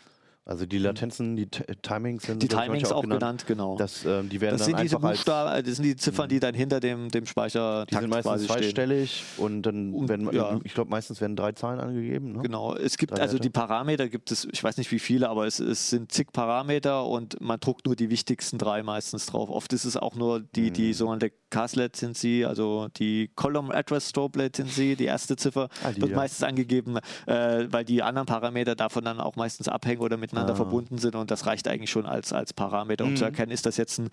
Also 0.45 0.65
die 0.65 0.77
Latenzen, 0.77 1.37
die 1.37 1.45
T 1.47 1.63
Timings 1.81 2.23
sind 2.23 2.43
Die 2.43 2.49
Timings 2.49 2.67
manchmal 2.89 2.93
auch 2.93 3.01
genannt, 3.03 3.45
genau. 3.47 3.77
Das, 3.77 4.03
ähm, 4.05 4.27
die 4.27 4.41
werden 4.41 4.57
Das 4.57 4.65
sind 4.65 4.77
diese 4.77 4.99
Buchstaben, 4.99 5.57
äh, 5.57 5.63
das 5.63 5.75
sind 5.77 5.85
die 5.85 5.95
Ziffern, 5.95 6.27
die 6.27 6.41
dann 6.41 6.53
hinter 6.53 6.81
dem, 6.81 7.07
dem 7.09 7.23
die 7.23 7.29
Speichertakt 7.29 7.91
sind 8.01 8.09
meistens 8.09 8.29
quasi 8.31 8.45
stehen. 8.45 8.57
zweistellig 8.63 9.23
und 9.37 9.61
dann 9.61 9.93
Und, 9.93 10.09
werden, 10.09 10.29
ja. 10.33 10.59
ich 10.65 10.73
glaube 10.73 10.89
meistens 10.89 11.21
werden 11.21 11.37
drei 11.37 11.53
Zahlen 11.53 11.79
angegeben. 11.79 12.33
Ne? 12.33 12.41
Genau, 12.41 12.75
es 12.75 12.97
gibt 12.97 13.13
Drei 13.13 13.21
also 13.21 13.35
Werte. 13.35 13.41
die 13.43 13.49
Parameter 13.51 14.09
gibt 14.09 14.31
es, 14.31 14.45
ich 14.51 14.61
weiß 14.61 14.75
nicht 14.75 14.91
wie 14.91 14.99
viele, 14.99 15.29
aber 15.29 15.47
es, 15.47 15.59
es 15.59 15.89
sind 15.89 16.11
zig 16.11 16.33
Parameter 16.33 17.05
und 17.05 17.39
man 17.39 17.61
druckt 17.61 17.85
nur 17.85 17.95
die 17.95 18.09
wichtigsten 18.09 18.57
drei 18.57 18.83
meistens 18.83 19.27
drauf. 19.27 19.49
Oft 19.49 19.71
ist 19.71 19.85
es 19.85 19.95
auch 19.95 20.15
nur 20.15 20.41
die, 20.41 20.71
Mhm. 20.71 20.73
die 20.73 20.93
sogenannte 20.93 21.31
CAS 21.53 21.75
Latency, 21.75 22.43
also 22.45 22.87
die 22.97 23.29
Column 23.35 23.69
Address 23.71 24.09
Strobe 24.09 24.39
Latency, 24.39 24.95
die 24.95 25.05
erste 25.05 25.35
Ziffer, 25.35 25.69
Ah, 25.83 25.91
die, 25.91 26.01
wird 26.01 26.11
ja. 26.11 26.17
meistens 26.17 26.43
angegeben, 26.43 26.97
äh, 27.27 27.67
weil 27.69 27.85
die 27.85 28.01
anderen 28.01 28.25
Parameter 28.25 28.75
davon 28.75 29.05
dann 29.05 29.19
auch 29.19 29.35
meistens 29.35 29.67
abhängen 29.67 30.01
oder 30.01 30.17
miteinander 30.17 30.53
Ah. 30.53 30.57
verbunden 30.57 30.97
sind 30.97 31.15
und 31.15 31.29
das 31.29 31.45
reicht 31.45 31.67
eigentlich 31.67 31.91
schon 31.91 32.05
als, 32.07 32.33
als 32.33 32.53
Parameter, 32.53 33.03
um 33.05 33.11
Mhm. 33.11 33.17
zu 33.17 33.25
erkennen, 33.25 33.51
ist 33.51 33.65
das 33.65 33.77
jetzt 33.77 33.99
ein, 33.99 34.09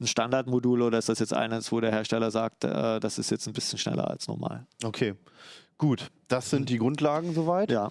ein 0.00 0.06
Standardmodul 0.06 0.82
oder 0.82 0.98
ist 0.98 1.08
das 1.08 1.18
jetzt 1.18 1.34
eines, 1.34 1.72
wo 1.72 1.80
der 1.80 1.90
Hersteller 1.90 2.30
sagt, 2.30 2.64
äh, 2.64 3.00
das 3.00 3.18
ist 3.18 3.30
jetzt 3.30 3.46
ein 3.48 3.52
bisschen 3.52 3.78
schneller 3.78 4.08
als 4.08 4.28
normal. 4.28 4.66
Okay. 4.84 5.14
Gut, 5.76 6.10
das 6.28 6.50
sind 6.50 6.68
die 6.68 6.78
Grundlagen 6.78 7.34
soweit. 7.34 7.70
Ja, 7.72 7.90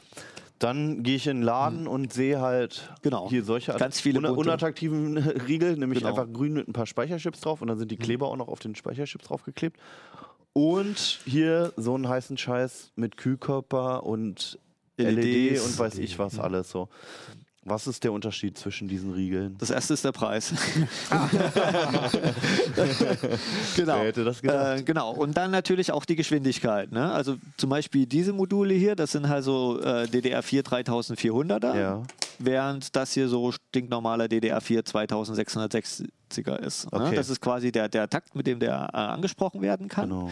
Dann 0.60 1.04
gehe 1.04 1.16
ich 1.18 1.28
in 1.28 1.38
den 1.38 1.44
Laden 1.44 1.88
und 1.88 2.14
sehe 2.14 2.40
halt 2.40 2.90
Genau. 3.02 3.30
hier 3.30 3.44
solche 3.44 3.74
Ganz 3.74 4.00
viele 4.00 4.20
bunte. 4.22 4.34
unattraktiven 4.40 5.18
Riegel, 5.18 5.76
nämlich 5.78 6.00
Genau. 6.00 6.10
einfach 6.12 6.32
grün 6.32 6.54
mit 6.54 6.68
ein 6.68 6.74
paar 6.74 6.86
Speicherchips 6.86 7.42
drauf 7.42 7.62
und 7.62 7.68
dann 7.68 7.78
sind 7.78 7.92
die 7.92 7.98
Kleber 7.98 8.28
auch 8.30 8.38
noch 8.38 8.48
auf 8.48 8.60
den 8.60 8.76
Speicherchips 8.76 9.26
draufgeklebt. 9.28 9.78
Und 10.54 11.20
hier 11.26 11.74
so 11.78 11.96
einen 11.96 12.08
heißen 12.08 12.38
Scheiß 12.38 12.92
mit 12.96 13.18
Kühlkörper 13.18 14.04
und 14.06 14.60
LED 14.98 15.16
LEDs. 15.24 15.66
und 15.66 15.80
weiß 15.80 15.98
ich 15.98 16.20
was 16.20 16.38
alles 16.40 16.70
so. 16.70 16.88
Was 17.66 17.88
ist 17.88 18.04
der 18.04 18.12
Unterschied 18.12 18.58
zwischen 18.58 18.90
diesen 18.90 19.14
Riegeln? 19.14 19.56
Das 19.58 19.70
erste 19.70 19.94
ist 19.94 20.04
der 20.04 20.12
Preis. 20.12 20.54
genau. 23.76 23.96
Wer 23.98 24.04
hätte 24.06 24.24
das 24.24 24.42
gedacht? 24.42 24.80
Äh, 24.80 24.84
genau. 24.84 25.12
Und 25.12 25.38
dann 25.38 25.52
natürlich 25.52 25.92
auch 25.92 26.06
die 26.06 26.16
Geschwindigkeit. 26.16 26.92
Ne? 26.92 27.12
Also 27.12 27.38
zum 27.58 27.70
Beispiel 27.70 28.06
diese 28.06 28.34
Module 28.34 28.74
hier, 28.74 28.96
das 28.96 29.12
sind 29.12 29.30
halt 29.30 29.44
so 29.44 29.80
äh, 29.82 30.04
DDR4 30.06 30.64
3400er, 30.64 31.78
Ja. 31.80 32.04
während 32.40 32.96
das 32.96 33.14
hier 33.14 33.28
so 33.28 33.52
stinknormaler 33.52 34.26
DDR4 34.26 34.86
2660er 34.86 36.58
ist. 36.60 36.92
Ne? 36.92 37.00
Okay. 37.02 37.16
Das 37.16 37.30
ist 37.30 37.40
quasi 37.42 37.72
der, 37.72 37.88
der 37.90 38.10
Takt, 38.10 38.36
mit 38.36 38.48
dem 38.48 38.60
der 38.60 38.90
äh, 38.94 38.98
angesprochen 38.98 39.62
werden 39.62 39.88
kann. 39.88 40.10
Genau. 40.10 40.30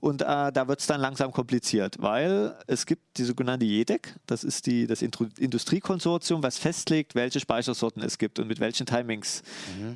Und 0.00 0.22
äh, 0.22 0.24
da 0.24 0.66
wird 0.66 0.80
es 0.80 0.86
dann 0.86 1.00
langsam 1.00 1.30
kompliziert, 1.30 1.96
weil 2.00 2.56
es 2.66 2.86
gibt 2.86 3.18
die 3.18 3.24
sogenannte 3.24 3.66
JEDEC, 3.66 4.16
das 4.26 4.44
ist 4.44 4.66
die, 4.66 4.86
das 4.86 5.02
Industriekonsortium, 5.02 6.42
was 6.42 6.56
festlegt, 6.56 7.14
welche 7.14 7.38
Speichersorten 7.38 8.02
es 8.02 8.16
gibt 8.16 8.38
und 8.38 8.48
mit 8.48 8.60
welchen 8.60 8.86
Timings 8.86 9.42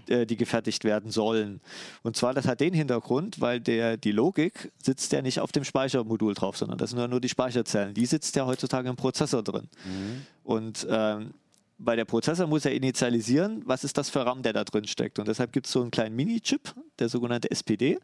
äh, 0.07 0.27
die 0.27 0.37
gefertigt 0.37 0.85
werden 0.85 1.11
sollen. 1.11 1.61
Und 2.03 2.17
zwar, 2.17 2.35
das 2.35 2.47
hat 2.47 2.61
den 2.61 2.75
Hintergrund, 2.75 3.41
weil 3.41 3.61
der, 3.61 3.97
die 3.97 4.13
Logik 4.13 4.73
sitzt 4.83 5.13
ja 5.13 5.23
nicht 5.23 5.41
auf 5.41 5.53
dem 5.53 5.65
Speichermodul 5.65 6.35
drauf, 6.35 6.59
sondern 6.59 6.77
das 6.77 6.91
sind 6.91 6.99
ja 6.99 7.09
nur 7.09 7.21
die 7.21 7.31
Speicherzellen. 7.31 7.95
Die 7.95 8.07
sitzt 8.07 8.37
ja 8.37 8.45
heutzutage 8.45 8.91
im 8.91 8.97
Prozessor 8.97 9.43
drin. 9.43 9.69
Und 10.43 10.87
ähm, 10.91 11.33
bei 11.79 11.97
der 11.97 12.05
Prozessor 12.05 12.47
muss 12.47 12.65
er 12.65 12.73
initialisieren, 12.75 13.63
was 13.67 13.85
ist 13.85 13.99
das 13.99 14.09
für 14.11 14.25
RAM, 14.25 14.43
der 14.43 14.53
da 14.53 14.65
drin 14.65 14.87
steckt. 14.87 15.19
Und 15.19 15.29
deshalb 15.29 15.53
gibt 15.53 15.67
es 15.67 15.73
so 15.73 15.83
einen 15.83 15.91
kleinen 15.91 16.15
Mini-Chip, 16.17 16.73
der 16.99 17.09
sogenannte 17.09 17.51
SPD, 17.51 17.99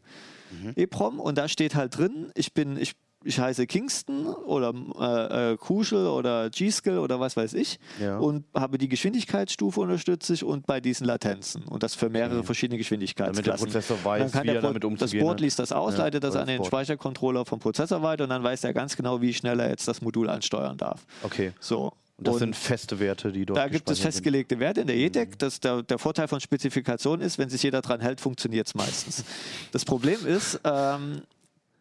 EEPROM. 0.77 1.21
Und 1.21 1.39
da 1.39 1.49
steht 1.49 1.75
halt 1.75 1.97
drin, 1.97 2.33
ich 2.35 2.53
bin, 2.53 2.77
ich, 2.77 2.95
ich 3.23 3.39
heiße 3.39 3.67
Kingston 3.67 4.27
oder 4.27 4.73
äh, 4.99 5.53
äh, 5.53 5.57
Kuschel 5.57 6.07
oder 6.09 6.51
G-Skill 6.51 6.99
oder 6.99 7.21
was 7.21 7.37
weiß 7.37 7.55
ich 7.55 7.79
Ja. 8.01 8.19
und 8.19 8.45
habe 8.55 8.79
die 8.79 8.89
Geschwindigkeitsstufe 8.89 9.81
unterstütze 9.81 10.35
ich 10.35 10.43
und 10.43 10.67
bei 10.67 10.81
diesen 10.81 11.07
Latenzen. 11.07 11.63
Und 11.65 11.83
das 11.83 11.95
für 11.95 12.09
mehrere 12.09 12.43
verschiedene 12.43 12.79
Geschwindigkeitsklassen. 12.79 13.45
Damit 13.45 13.63
der 13.63 13.65
Prozessor 13.67 14.05
weiß, 14.05 14.35
wie 14.43 14.49
er 14.49 14.63
damit 14.63 14.85
umzugehen 14.85 15.19
Das 15.21 15.25
Board 15.25 15.35
hat. 15.35 15.41
liest 15.41 15.59
das 15.59 15.71
aus, 15.73 15.93
Ja, 15.95 16.05
leitet 16.05 16.25
das 16.25 16.33
oder 16.33 16.41
an 16.43 16.47
den. 16.49 16.65
Speichercontroller 16.65 17.45
vom 17.45 17.61
Prozessor 17.61 18.03
weiter 18.03 18.25
und 18.25 18.31
dann 18.31 18.43
weiß 18.43 18.65
er 18.65 18.73
ganz 18.75 18.97
genau, 18.97 19.21
wie 19.21 19.33
schnell 19.35 19.61
er 19.61 19.69
jetzt 19.69 19.87
das 19.87 20.01
Modul 20.03 20.29
ansteuern 20.31 20.77
darf. 20.77 21.07
Okay. 21.23 21.53
So. 21.61 21.93
Und 22.21 22.27
das 22.27 22.35
Und- 22.35 22.39
sind 22.41 22.57
feste 22.57 23.01
Werte, 23.01 23.33
die 23.33 23.47
dort 23.47 23.59
da 23.59 23.67
gibt 23.69 23.89
es 23.91 23.99
festgelegte 23.99 24.59
Werte 24.61 24.83
in 24.83 24.87
der 24.87 24.95
Mhm. 24.97 25.03
JEDEC. 25.03 25.39
Das 25.39 25.59
der, 25.59 25.83
der 25.83 25.99
Vorteil 25.99 26.29
von 26.29 26.39
Spezifikation 26.39 27.23
ist, 27.23 27.39
wenn 27.39 27.49
sich 27.49 27.63
jeder 27.63 27.81
dran 27.81 28.01
hält, 28.01 28.21
funktioniert 28.21 28.67
es 28.67 28.75
meistens. 28.75 29.25
Das 29.73 29.87
Problem 29.87 30.27
ist, 30.27 30.61
ähm, 30.65 31.23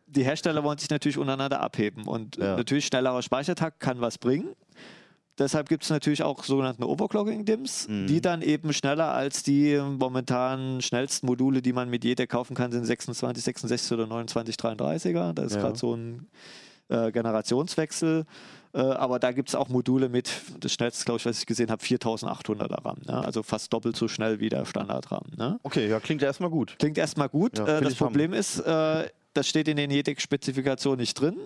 die 0.07 0.23
Hersteller 0.23 0.63
wollen 0.63 0.77
sich 0.77 0.89
natürlich 0.89 1.17
untereinander 1.17 1.59
abheben. 1.59 2.05
Und 2.07 2.37
Ja. 2.37 2.55
natürlich 2.55 2.85
schnellerer 2.85 3.21
Speichertakt 3.21 3.81
kann 3.81 3.99
was 3.99 4.17
bringen. 4.17 4.47
Deshalb 5.37 5.67
gibt 5.69 5.83
es 5.83 5.89
natürlich 5.89 6.23
auch 6.23 6.43
sogenannte 6.45 6.87
Overclocking-DIMMs, 6.87 7.87
Mhm. 7.89 8.07
die 8.07 8.21
dann 8.21 8.41
eben 8.41 8.71
schneller 8.73 9.11
als 9.13 9.43
die 9.43 9.77
momentan 9.77 10.81
schnellsten 10.81 11.25
Module, 11.27 11.61
die 11.61 11.73
man 11.73 11.89
mit 11.89 12.03
JEDEC 12.05 12.29
kaufen 12.29 12.55
kann, 12.55 12.71
sind 12.71 12.85
26, 12.85 13.43
66 13.43 13.91
oder 13.91 14.07
29, 14.07 14.55
33er. 14.57 15.33
Da 15.33 15.43
ist 15.43 15.55
Ja. 15.55 15.61
gerade 15.61 15.77
so 15.77 15.93
ein 15.95 16.27
äh, 16.91 17.11
Generationswechsel. 17.11 18.25
Äh, 18.73 18.79
aber 18.79 19.19
da 19.19 19.31
gibt 19.31 19.49
es 19.49 19.55
auch 19.55 19.69
Module 19.69 20.09
mit, 20.09 20.29
das 20.59 20.73
schnellste, 20.73 21.05
glaube 21.05 21.17
ich, 21.19 21.25
was 21.25 21.39
ich 21.39 21.45
gesehen 21.45 21.71
habe, 21.71 21.83
4800er 21.83 22.85
RAM. 22.85 22.97
Ne? 23.05 23.25
Also 23.25 23.41
fast 23.43 23.73
doppelt 23.73 23.95
so 23.95 24.07
schnell 24.07 24.39
wie 24.39 24.49
der 24.49 24.65
Standard-RAM. 24.65 25.25
Ne? 25.37 25.59
Okay, 25.63 25.87
ja, 25.87 25.99
klingt 25.99 26.21
erstmal 26.21 26.49
gut. 26.49 26.75
Klingt 26.77 26.97
erstmal 26.97 27.29
gut. 27.29 27.57
Ja, 27.57 27.65
äh, 27.65 27.81
das 27.81 27.93
ich 27.93 28.01
haben. 28.01 28.07
Problem 28.07 28.33
ist, 28.33 28.59
äh, 28.59 29.09
das 29.33 29.47
steht 29.47 29.67
in 29.67 29.77
den 29.77 29.91
JEDEC-Spezifikationen 29.91 30.99
nicht 30.99 31.19
drin. 31.19 31.37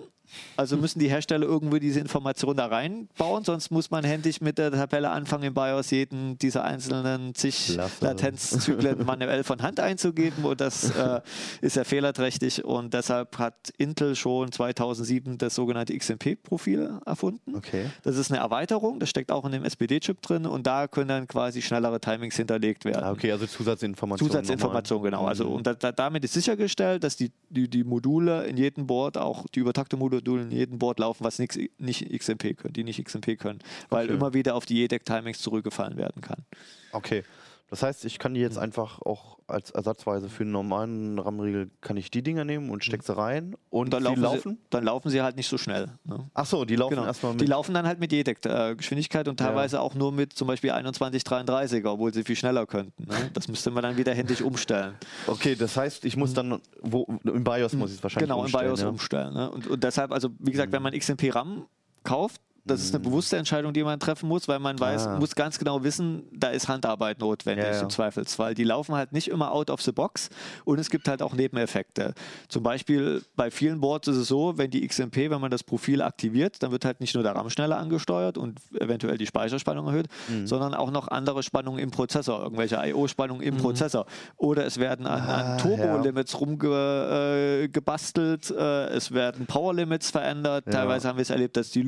Also 0.56 0.76
müssen 0.76 0.98
die 0.98 1.08
Hersteller 1.08 1.46
irgendwie 1.46 1.80
diese 1.80 2.00
Information 2.00 2.56
da 2.56 2.66
reinbauen, 2.66 3.44
sonst 3.44 3.70
muss 3.70 3.90
man 3.90 4.04
händisch 4.04 4.40
mit 4.40 4.58
der 4.58 4.70
Tabelle 4.70 5.10
anfangen, 5.10 5.44
im 5.44 5.54
BIOS 5.54 5.90
jeden 5.90 6.38
dieser 6.38 6.64
einzelnen 6.64 7.34
zig 7.34 7.72
Klasse. 7.74 8.04
Latenzzyklen 8.04 9.04
manuell 9.06 9.44
von 9.44 9.62
Hand 9.62 9.80
einzugeben 9.80 10.44
und 10.44 10.60
das 10.60 10.90
äh, 10.90 11.20
ist 11.60 11.76
ja 11.76 11.84
fehlerträchtig 11.84 12.64
und 12.64 12.94
deshalb 12.94 13.38
hat 13.38 13.54
Intel 13.78 14.14
schon 14.16 14.52
2007 14.52 15.38
das 15.38 15.54
sogenannte 15.54 15.96
XMP-Profil 15.96 17.00
erfunden. 17.06 17.54
Okay. 17.56 17.86
Das 18.02 18.16
ist 18.16 18.30
eine 18.30 18.40
Erweiterung, 18.40 19.00
das 19.00 19.10
steckt 19.10 19.30
auch 19.32 19.44
in 19.44 19.52
dem 19.52 19.64
SPD-Chip 19.64 20.20
drin 20.22 20.46
und 20.46 20.66
da 20.66 20.88
können 20.88 21.08
dann 21.08 21.28
quasi 21.28 21.62
schnellere 21.62 22.00
Timings 22.00 22.36
hinterlegt 22.36 22.84
werden. 22.84 23.04
Ah, 23.04 23.10
okay, 23.12 23.32
also 23.32 23.46
Zusatzinformationen. 23.46 24.30
Zusatzinformation, 24.32 25.02
genau. 25.02 25.26
Also 25.26 25.44
Mhm. 25.44 25.52
und 25.56 25.66
da, 25.66 25.74
da, 25.74 25.92
damit 25.92 26.24
ist 26.24 26.32
sichergestellt, 26.34 27.04
dass 27.04 27.16
die, 27.16 27.30
die, 27.50 27.68
die 27.68 27.84
Module 27.84 28.44
in 28.46 28.56
jedem 28.56 28.86
Board, 28.86 29.18
auch 29.18 29.46
die 29.54 29.60
übertakte 29.60 29.96
Module 30.24 30.42
in 30.42 30.50
jedem 30.50 30.78
Board 30.78 30.98
laufen, 30.98 31.24
was 31.24 31.38
nix, 31.38 31.58
nicht 31.78 32.10
XMP 32.10 32.56
können, 32.56 32.72
die 32.72 32.84
nicht 32.84 33.02
XMP 33.04 33.38
können, 33.38 33.60
weil 33.90 34.06
Okay. 34.06 34.14
immer 34.14 34.34
wieder 34.34 34.54
auf 34.54 34.66
die 34.66 34.76
JEDEC-Timings 34.78 35.38
zurückgefallen 35.40 35.96
werden 35.96 36.22
kann. 36.22 36.44
Okay. 36.92 37.24
Das 37.70 37.82
heißt, 37.82 38.04
ich 38.04 38.18
kann 38.18 38.34
die 38.34 38.40
jetzt 38.40 38.58
einfach 38.58 39.00
auch 39.02 39.38
als 39.46 39.70
ersatzweise 39.70 40.28
für 40.28 40.42
einen 40.42 40.52
normalen 40.52 41.18
RAM-Riegel 41.18 41.70
kann 41.80 41.96
ich 41.96 42.10
die 42.10 42.22
Dinger 42.22 42.44
nehmen 42.44 42.70
und 42.70 42.84
steck 42.84 43.02
sie 43.02 43.16
rein 43.16 43.56
und, 43.70 43.92
dann 43.92 44.00
die 44.02 44.08
laufen, 44.08 44.22
laufen. 44.22 44.52
Sie, 44.52 44.66
dann 44.70 44.84
laufen 44.84 45.10
sie 45.10 45.22
halt 45.22 45.36
nicht 45.36 45.48
so 45.48 45.58
schnell. 45.58 45.88
Ne? 46.04 46.30
Ach 46.34 46.46
so, 46.46 46.64
die 46.64 46.76
laufen 46.76 46.94
Genau. 46.94 47.06
erstmal 47.06 47.32
mit. 47.32 47.40
Die 47.40 47.46
laufen 47.46 47.74
dann 47.74 47.86
halt 47.86 47.98
mit 48.00 48.12
JEDEC-Geschwindigkeit 48.12 49.28
und 49.28 49.40
Ja. 49.40 49.46
teilweise 49.46 49.80
auch 49.80 49.94
nur 49.94 50.12
mit 50.12 50.32
zum 50.34 50.46
Beispiel 50.48 50.70
2133er, 50.72 51.88
obwohl 51.90 52.12
sie 52.14 52.22
viel 52.22 52.36
schneller 52.36 52.66
könnten. 52.66 53.04
Ne? 53.04 53.30
Das 53.32 53.48
müsste 53.48 53.70
man 53.70 53.82
dann 53.82 53.96
wieder 53.96 54.14
händisch 54.14 54.42
umstellen. 54.42 54.94
okay, 55.26 55.54
das 55.54 55.76
heißt, 55.76 56.04
ich 56.04 56.16
muss 56.16 56.32
dann 56.34 56.60
wo 56.82 57.06
im 57.24 57.44
BIOS 57.44 57.72
muss 57.74 57.90
ich 57.90 57.96
es 57.98 58.02
wahrscheinlich 58.02 58.28
genau, 58.28 58.42
umstellen, 58.42 58.64
im 58.64 58.68
BIOS 58.70 58.80
ja. 58.82 58.88
umstellen. 58.88 59.34
Ne? 59.34 59.50
Und, 59.50 59.66
und 59.66 59.82
deshalb, 59.84 60.12
also 60.12 60.28
wie 60.38 60.52
gesagt, 60.52 60.70
wenn 60.72 60.82
man 60.82 60.92
XMP 60.92 61.34
RAM 61.34 61.66
kauft, 62.02 62.40
das 62.64 62.80
ist 62.82 62.94
eine 62.94 63.02
bewusste 63.04 63.36
Entscheidung, 63.36 63.72
die 63.72 63.82
man 63.84 64.00
treffen 64.00 64.28
muss, 64.28 64.48
weil 64.48 64.58
man 64.58 64.78
weiß, 64.78 65.06
Mhm. 65.06 65.12
Ah. 65.12 65.18
muss 65.18 65.34
ganz 65.34 65.58
genau 65.58 65.82
wissen, 65.84 66.24
da 66.32 66.48
ist 66.48 66.68
Handarbeit 66.68 67.20
notwendig 67.20 67.64
Ja, 67.66 67.72
ja. 67.72 67.80
im 67.82 67.90
Zweifelsfall. 67.90 68.54
Die 68.54 68.64
laufen 68.64 68.94
halt 68.94 69.12
nicht 69.12 69.28
immer 69.28 69.52
out 69.52 69.70
of 69.70 69.82
the 69.82 69.92
box 69.92 70.28
und 70.64 70.78
es 70.78 70.88
gibt 70.90 71.08
halt 71.08 71.22
auch 71.22 71.34
Nebeneffekte. 71.34 72.14
Zum 72.48 72.62
Beispiel 72.62 73.22
bei 73.36 73.50
vielen 73.50 73.80
Boards 73.80 74.08
ist 74.08 74.16
es 74.16 74.28
so, 74.28 74.56
wenn 74.56 74.70
die 74.70 74.86
XMP, 74.86 75.30
wenn 75.30 75.40
man 75.40 75.50
das 75.50 75.62
Profil 75.62 76.02
aktiviert, 76.02 76.62
dann 76.62 76.72
wird 76.72 76.84
halt 76.84 77.00
nicht 77.00 77.14
nur 77.14 77.22
der 77.22 77.34
RAM 77.36 77.50
schneller 77.50 77.78
angesteuert 77.78 78.38
und 78.38 78.60
eventuell 78.80 79.18
die 79.18 79.26
Speicherspannung 79.26 79.86
erhöht, 79.88 80.08
Mhm. 80.28 80.46
sondern 80.46 80.74
auch 80.74 80.90
noch 80.90 81.08
andere 81.08 81.42
Spannungen 81.42 81.78
im 81.80 81.90
Prozessor, 81.90 82.42
irgendwelche 82.42 82.76
I.O.-Spannungen 82.76 83.42
im 83.42 83.56
Prozessor. 83.58 84.06
Oder 84.36 84.64
es 84.64 84.78
werden 84.78 85.06
an, 85.06 85.22
Mhm. 85.22 85.28
Ah, 85.28 85.52
an 85.52 85.58
Turbo-Limits 85.58 86.40
rumgebastelt, 86.40 88.50
äh, 88.50 88.86
äh, 88.86 88.96
es 88.96 89.12
werden 89.12 89.46
Power-Limits 89.46 90.10
verändert. 90.10 90.64
Teilweise 90.70 91.08
haben 91.08 91.16
wir 91.18 91.22
es 91.22 91.30
erlebt, 91.30 91.56
dass 91.56 91.70
die 91.70 91.82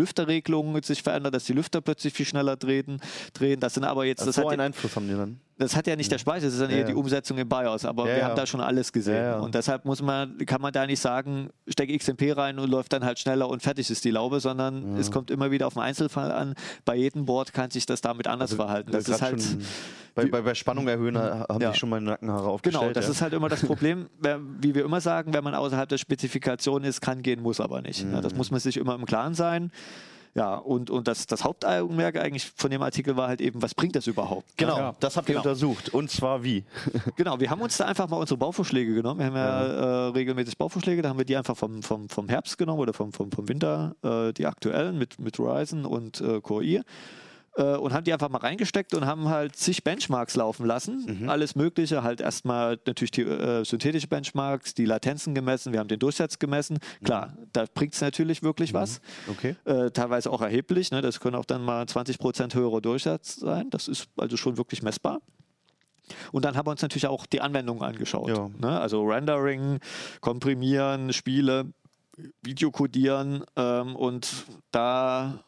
Lüfterregelungen 0.75 0.83
sich 0.83 1.03
verändern, 1.03 1.33
dass 1.33 1.45
die 1.45 1.53
Lüfter 1.53 1.81
plötzlich 1.81 2.13
viel 2.13 2.27
schneller 2.27 2.57
drehen. 2.57 3.01
drehen. 3.35 3.61
Das 3.61 3.75
sind 3.75 3.85
aber 3.85 4.05
jetzt, 4.05 4.23
Ach, 4.23 4.27
das, 4.27 4.37
so 4.37 4.43
hat, 4.43 4.51
einen 4.53 4.61
ja- 4.61 4.67
Einfluss 4.67 4.95
haben 4.97 5.09
die 5.09 5.15
dann. 5.15 5.41
das 5.59 5.75
hat 5.77 5.87
ja 5.87 5.97
nicht 5.97 6.11
der 6.13 6.19
Speicher, 6.19 6.45
das 6.47 6.55
ist 6.55 6.61
dann 6.61 6.71
Ja, 6.71 6.77
eher 6.77 6.83
ja. 6.83 6.89
die 6.89 6.95
Umsetzung 6.95 7.39
im 7.39 7.49
BIOS. 7.49 7.85
Aber 7.85 8.05
Ja, 8.07 8.13
wir 8.13 8.19
ja. 8.19 8.25
haben 8.29 8.37
da 8.37 8.47
schon 8.47 8.61
alles 8.61 8.93
gesehen. 8.93 9.15
Ja, 9.17 9.23
ja. 9.23 9.39
Und 9.39 9.55
deshalb 9.55 9.85
muss 9.85 10.03
man, 10.03 10.37
kann 10.47 10.61
man 10.61 10.73
da 10.73 10.87
nicht 10.87 11.01
sagen, 11.01 11.51
steck 11.69 11.97
XMP 11.97 12.33
rein 12.37 12.59
und 12.59 12.71
läuft 12.71 12.93
dann 12.93 13.05
halt 13.05 13.19
schneller 13.19 13.49
und 13.49 13.63
fertig 13.63 13.89
ist 13.91 14.05
die 14.05 14.11
Laube, 14.11 14.41
sondern 14.41 14.97
es 14.97 15.11
kommt 15.11 15.31
immer 15.31 15.51
wieder 15.51 15.67
auf 15.67 15.75
den 15.75 15.83
Einzelfall 15.83 16.31
an. 16.31 16.55
Bei 16.85 16.95
jedem 16.97 17.25
Board 17.27 17.53
kann 17.53 17.71
sich 17.71 17.87
das 17.87 18.01
damit 18.01 18.27
anders 18.27 18.55
verhalten. 18.55 18.91
Das 18.93 19.09
Also, 19.11 19.13
ist 19.15 19.23
halt. 19.23 19.43
bei, 20.15 20.27
bei, 20.27 20.41
bei 20.43 20.55
Spannung 20.55 20.89
erhöhen 20.89 21.17
haben 21.19 21.61
Ja. 21.61 21.71
sich 21.71 21.79
schon 21.79 21.89
meine 21.91 22.07
Nackenhaare 22.07 22.49
aufgestellt. 22.49 22.83
Genau, 22.83 22.93
das 22.95 23.07
ja. 23.07 23.11
ist 23.13 23.23
halt 23.23 23.33
immer 23.35 23.49
das 23.49 23.65
Problem, 23.65 24.07
wie 24.61 24.75
wir 24.75 24.85
immer 24.85 25.01
sagen, 25.01 25.33
wenn 25.35 25.45
man 25.45 25.55
außerhalb 25.55 25.89
der 25.89 25.99
Spezifikation 25.99 26.85
ist, 26.85 27.01
kann 27.01 27.23
gehen, 27.23 27.41
muss 27.43 27.61
aber 27.61 27.81
nicht. 27.83 28.01
Ja, 28.03 28.07
Mhm. 28.19 28.23
das 28.23 28.35
muss 28.35 28.51
man 28.51 28.61
sich 28.61 28.77
immer 28.77 28.95
im 28.95 29.05
Klaren 29.07 29.35
sein. 29.35 29.71
Ja, 30.37 30.57
und, 30.57 30.91
und 30.91 31.09
das, 31.09 31.27
das 31.27 31.45
Hauptaugenmerk 31.45 32.17
eigentlich 32.17 32.53
von 32.55 32.71
dem 32.71 32.83
Artikel 32.83 33.17
war 33.17 33.29
halt 33.29 33.41
eben, 33.41 33.63
was 33.63 33.75
bringt 33.75 33.97
das 33.97 34.07
überhaupt? 34.07 34.47
Genau, 34.59 34.77
Ja. 34.77 34.95
das 35.01 35.17
habt 35.17 35.29
ihr 35.31 35.35
Genau. 35.37 35.41
untersucht. 35.43 35.89
Und 35.95 36.11
zwar 36.11 36.45
wie? 36.45 36.63
Genau, 37.17 37.41
wir 37.41 37.49
haben 37.49 37.63
uns 37.63 37.79
da 37.79 37.87
einfach 37.87 38.07
mal 38.09 38.19
unsere 38.19 38.37
Bauvorschläge 38.37 38.95
genommen. 38.95 39.19
Wir 39.21 39.27
haben 39.27 39.35
ja, 39.37 39.65
äh, 39.65 40.09
regelmäßig 40.11 40.59
Bauvorschläge, 40.59 41.01
da 41.01 41.09
haben 41.09 41.19
wir 41.19 41.25
die 41.25 41.37
einfach 41.37 41.57
vom, 41.57 41.83
vom, 41.83 42.09
vom 42.11 42.29
Herbst 42.29 42.59
genommen 42.59 42.81
oder 42.81 42.93
vom, 42.93 43.13
vom, 43.15 43.33
vom 43.33 43.49
Winter, 43.49 43.97
äh, 44.03 44.33
die 44.35 44.45
aktuellen 44.47 44.99
mit, 44.99 45.19
mit 45.19 45.39
Ryzen 45.41 45.87
und 45.87 46.21
äh, 46.21 46.41
Core 46.43 46.65
i. 46.65 46.83
Äh, 47.57 47.77
und 47.77 47.93
haben 47.93 48.05
die 48.05 48.13
einfach 48.13 48.29
mal 48.29 48.39
reingesteckt 48.39 48.95
und 48.95 49.07
haben 49.07 49.29
halt 49.29 49.57
zig 49.57 49.83
Benchmarks 49.83 50.37
laufen 50.37 50.67
lassen. 50.67 51.27
Alles 51.29 51.55
Mögliche, 51.55 52.03
halt 52.03 52.21
erstmal 52.21 52.79
natürlich 52.87 53.11
die 53.11 53.23
äh, 53.23 53.65
synthetische 53.65 54.09
Benchmarks, 54.09 54.75
die 54.75 54.85
Latenzen 54.85 55.35
gemessen, 55.35 55.73
wir 55.73 55.81
haben 55.81 55.89
den 55.89 55.99
Durchsatz 55.99 56.39
gemessen. 56.39 56.79
Klar, 57.03 57.35
da 57.53 57.65
bringt 57.73 57.95
es 57.95 58.01
natürlich 58.01 58.43
wirklich 58.43 58.75
was. 58.75 59.01
Okay. 59.31 59.57
Äh, 59.65 59.91
teilweise 59.91 60.31
auch 60.31 60.43
erheblich. 60.43 60.91
Ne? 60.91 61.01
Das 61.01 61.21
können 61.21 61.37
auch 61.37 61.45
dann 61.45 61.65
mal 61.65 61.85
20% 61.85 62.55
höherer 62.55 62.81
Durchsatz 62.81 63.37
sein. 63.37 63.71
Das 63.71 63.89
ist 63.89 64.09
also 64.17 64.37
schon 64.37 64.59
wirklich 64.59 64.83
messbar. 64.83 65.21
Und 66.33 66.45
dann 66.45 66.57
haben 66.57 66.67
wir 66.67 66.71
uns 66.71 66.83
natürlich 66.83 67.07
auch 67.07 67.27
die 67.27 67.41
Anwendungen 67.41 67.83
angeschaut. 67.83 68.29
Ja. 68.29 68.51
Ne? 68.59 68.79
Also 68.81 69.03
Rendering, 69.03 69.81
Komprimieren, 70.21 71.13
Spiele, 71.13 71.73
Videokodieren 72.43 73.45
ähm, 73.57 73.97
und 73.97 74.47
da 74.71 75.45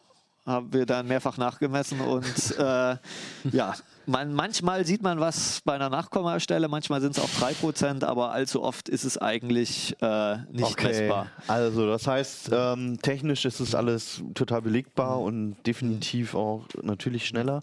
haben 0.49 0.73
wir 0.73 0.87
dann 0.87 1.07
mehrfach 1.07 1.37
nachgemessen 1.37 2.01
und 2.01 2.57
äh, 2.59 2.97
ja, 3.53 3.75
man, 4.07 4.33
manchmal 4.33 4.87
sieht 4.87 5.03
man 5.03 5.21
was 5.21 5.61
bei 5.65 5.75
einer 5.75 5.91
Nachkommastelle, 5.91 6.69
manchmal 6.69 7.01
sind 7.01 7.17
es 7.17 7.23
auch 7.23 7.29
3%, 7.29 8.05
aber 8.05 8.33
allzu 8.33 8.63
oft 8.63 8.89
ist 8.89 9.05
es 9.05 9.19
eigentlich 9.19 9.95
äh, 10.01 10.39
nicht 10.51 10.83
messbar. 10.83 11.27
Also 11.47 11.87
das 11.87 12.07
heißt, 12.07 12.51
ähm, 12.53 12.99
technisch 13.03 13.45
ist 13.45 13.61
es 13.61 13.75
alles 13.75 14.23
total 14.35 14.63
belegbar 14.63 15.21
und 15.21 15.57
definitiv 15.67 16.35
auch 16.35 16.67
natürlich 16.83 17.27
schneller. 17.27 17.63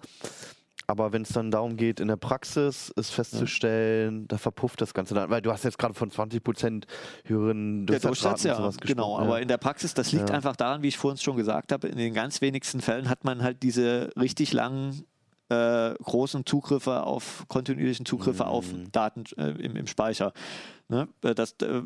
Aber 0.87 1.11
wenn 1.13 1.23
es 1.23 1.29
dann 1.29 1.51
darum 1.51 1.77
geht, 1.77 1.99
in 1.99 2.07
der 2.07 2.15
Praxis 2.15 2.93
es 2.95 3.09
festzustellen, 3.09 4.27
da 4.27 4.37
verpufft 4.37 4.81
das 4.81 4.93
Ganze 4.93 5.15
dann. 5.15 5.29
Weil 5.29 5.41
du 5.41 5.51
hast 5.51 5.63
jetzt 5.63 5.77
gerade 5.77 5.93
von 5.93 6.11
20% 6.11 6.83
höheren 7.25 7.85
Der 7.87 7.99
Durchsatzraten 7.99 8.09
Durchsatz, 8.11 8.43
und 8.45 8.47
ja, 8.49 8.55
sowas 8.55 8.77
genau. 8.77 9.03
gesprochen. 9.07 9.23
Aber 9.23 9.35
ja. 9.37 9.41
in 9.41 9.47
der 9.47 9.57
Praxis, 9.57 9.93
das 9.93 10.11
liegt 10.11 10.29
Ja. 10.29 10.35
einfach 10.35 10.55
daran, 10.55 10.83
wie 10.83 10.87
ich 10.89 10.97
vorhin 10.97 11.17
schon 11.17 11.37
gesagt 11.37 11.71
habe, 11.71 11.87
in 11.87 11.97
den 11.97 12.13
ganz 12.13 12.41
wenigsten 12.41 12.81
Fällen 12.81 13.09
hat 13.09 13.23
man 13.23 13.41
halt 13.41 13.63
diese 13.63 14.09
richtig 14.19 14.53
langen, 14.53 15.05
äh, 15.49 15.93
großen 15.95 16.45
Zugriffe 16.45 17.03
auf, 17.03 17.45
kontinuierlichen 17.47 18.05
Zugriffe 18.05 18.47
auf 18.47 18.71
Mhm. 18.73 18.91
Daten 18.91 19.23
äh, 19.37 19.49
im, 19.51 19.75
im 19.75 19.87
Speicher. 19.87 20.33
Ne? 20.89 21.07
Äh, 21.23 21.35
Das, 21.35 21.51
äh, 21.61 21.81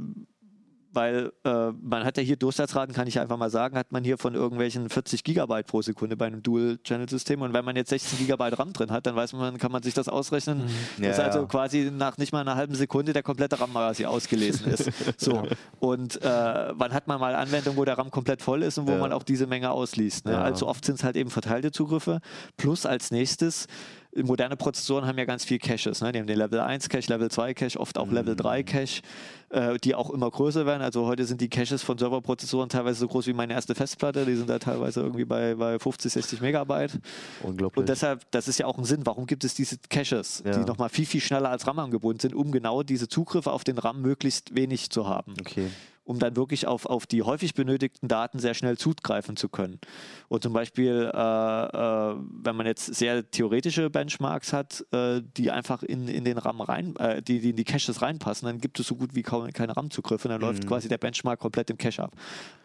weil 0.92 1.32
äh, 1.44 1.72
man 1.82 2.04
hat 2.04 2.18
ja 2.18 2.24
hier 2.24 2.36
Durchsatzraten, 2.36 2.96
kann 2.96 3.08
ich 3.08 3.20
einfach 3.20 3.38
mal 3.38 3.50
sagen, 3.50 3.78
hat 3.78 3.92
man 3.92 4.04
hier 4.04 4.18
von 4.18 4.34
irgendwelchen 4.36 4.90
40 4.90 5.24
Gigabyte 5.24 5.68
pro 5.68 5.82
Sekunde 5.82 6.18
bei 6.18 6.26
einem 6.26 6.42
Dual-Channel-System. 6.42 7.42
Und 7.42 7.54
wenn 7.54 7.64
man 7.66 7.76
jetzt 7.76 7.90
16 7.90 8.20
Gigabyte 8.20 8.58
RAM 8.58 8.74
drin 8.74 8.92
hat, 8.92 9.06
dann 9.06 9.16
weiß 9.16 9.34
man, 9.34 9.58
kann 9.58 9.72
man 9.72 9.84
sich 9.84 9.94
das 9.94 10.08
ausrechnen, 10.10 10.64
dass 11.00 11.18
Ja, 11.18 11.24
also 11.26 11.40
ja. 11.42 11.46
quasi 11.46 11.92
nach 11.92 12.18
nicht 12.18 12.32
mal 12.32 12.42
einer 12.42 12.56
halben 12.56 12.76
Sekunde 12.76 13.14
der 13.14 13.24
komplette 13.24 13.60
RAM 13.60 13.72
quasi 13.72 14.06
ausgelesen 14.06 14.68
ist. 14.72 14.90
So. 15.18 15.44
Und 15.80 16.22
äh, 16.22 16.26
wann 16.74 16.94
hat 16.94 17.08
man 17.08 17.20
mal 17.20 17.36
Anwendungen, 17.36 17.78
wo 17.78 17.86
der 17.86 17.98
RAM 17.98 18.10
komplett 18.12 18.42
voll 18.42 18.64
ist 18.64 18.78
und 18.78 18.88
wo 18.88 18.92
Ja. 18.94 18.98
man 19.00 19.14
auch 19.14 19.24
diese 19.24 19.48
Menge 19.48 19.72
ausliest. 19.72 20.26
Ne? 20.26 20.38
Allzu 20.40 20.68
oft 20.68 20.86
sind 20.86 20.96
es 20.96 21.04
halt 21.04 21.16
eben 21.16 21.30
verteilte 21.30 21.72
Zugriffe. 21.72 22.20
Plus 22.58 22.86
als 22.86 23.12
nächstes, 23.12 23.68
moderne 24.16 24.56
Prozessoren 24.58 25.06
haben 25.06 25.18
ja 25.18 25.26
ganz 25.26 25.46
viel 25.46 25.60
Caches. 25.60 26.02
Ne? 26.02 26.12
Die 26.12 26.20
haben 26.20 26.28
den 26.28 26.38
Level 26.38 26.60
1 26.60 26.90
Cache, 26.90 27.08
Level 27.12 27.30
2 27.30 27.54
Cache, 27.54 27.80
oft 27.80 27.98
auch 27.98 28.12
Level 28.12 28.36
3 28.36 28.64
Cache, 28.64 29.02
äh, 29.50 29.78
die 29.78 29.94
auch 29.96 30.10
immer 30.10 30.30
größer 30.30 30.66
werden. 30.66 30.82
Also 30.82 31.06
heute 31.06 31.26
sind 31.26 31.42
die 31.42 31.50
Caches 31.50 31.84
von 31.84 31.98
Serverprozessoren 31.98 32.70
teilweise 32.70 33.00
so 33.00 33.08
groß 33.08 33.28
wie 33.28 33.34
meine 33.34 33.54
erste 33.54 33.76
Festplatte. 33.76 34.26
Die 34.26 34.36
sind 34.36 34.50
da 34.50 34.58
teilweise 34.60 35.02
irgendwie 35.02 35.26
bei, 35.26 35.56
bei 35.56 35.78
50, 35.78 36.12
60 36.12 36.42
Megabyte. 36.42 37.00
Unglaublich. 37.44 37.78
Und 37.78 37.90
deshalb, 37.90 38.30
das 38.32 38.48
ist 38.48 38.58
ja 38.60 38.66
auch 38.66 38.78
ein 38.78 38.86
Sinn, 38.86 39.06
warum 39.06 39.28
gibt 39.28 39.44
es 39.44 39.54
diese 39.54 39.78
Caches, 39.90 40.44
Ja. 40.46 40.52
die 40.58 40.66
nochmal 40.66 40.90
viel, 40.90 41.06
viel 41.06 41.22
schneller 41.22 41.50
als 41.50 41.68
RAM 41.68 41.80
angebunden 41.80 42.20
sind, 42.20 42.34
um 42.34 42.52
genau 42.52 42.84
diese 42.84 43.08
Zugriffe 43.08 43.52
auf 43.52 43.64
den 43.64 43.78
RAM 43.78 44.02
möglichst 44.02 44.56
wenig 44.56 44.90
zu 44.90 45.08
haben 45.08 45.34
okay. 45.40 45.68
Um 46.10 46.18
dann 46.18 46.36
wirklich 46.36 46.66
auf, 46.66 46.88
auf 46.88 47.06
die 47.06 47.22
häufig 47.22 47.54
benötigten 47.54 48.08
Daten 48.08 48.40
sehr 48.40 48.56
schnell 48.56 48.80
zugreifen 48.80 49.38
zu 49.38 49.48
können. 49.48 49.80
Und 50.28 50.42
zum 50.42 50.54
Beispiel, 50.54 51.12
äh, 51.14 51.18
äh, 51.18 52.16
wenn 52.42 52.56
man 52.56 52.66
jetzt 52.66 52.96
sehr 52.96 53.30
theoretische 53.30 53.92
Benchmarks 53.92 54.52
hat, 54.52 54.84
äh, 54.92 55.22
die 55.38 55.52
einfach 55.52 55.84
in, 55.84 56.08
in 56.08 56.24
den 56.24 56.40
RAM 56.40 56.62
rein, 56.62 56.96
äh, 56.96 57.22
die, 57.22 57.40
die 57.40 57.52
in 57.52 57.56
die 57.58 57.64
Caches 57.64 58.02
reinpassen, 58.02 58.48
dann 58.48 58.58
gibt 58.58 58.80
es 58.80 58.88
so 58.88 58.96
gut 58.96 59.14
wie 59.14 59.22
kaum 59.22 59.48
keine 59.54 59.78
RAM-Zugriffe. 59.78 60.28
Dann 60.30 60.42
läuft 60.42 60.66
quasi 60.66 60.90
der 60.90 60.98
Benchmark 60.98 61.40
komplett 61.40 61.70
im 61.70 61.78
Cache 61.78 62.02
ab 62.02 62.16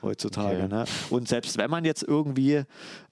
heutzutage. 0.00 0.64
Okay. 0.64 0.68
Ne? 0.68 0.84
Und 1.10 1.28
selbst 1.28 1.58
wenn 1.58 1.70
man 1.70 1.84
jetzt 1.84 2.02
irgendwie 2.02 2.62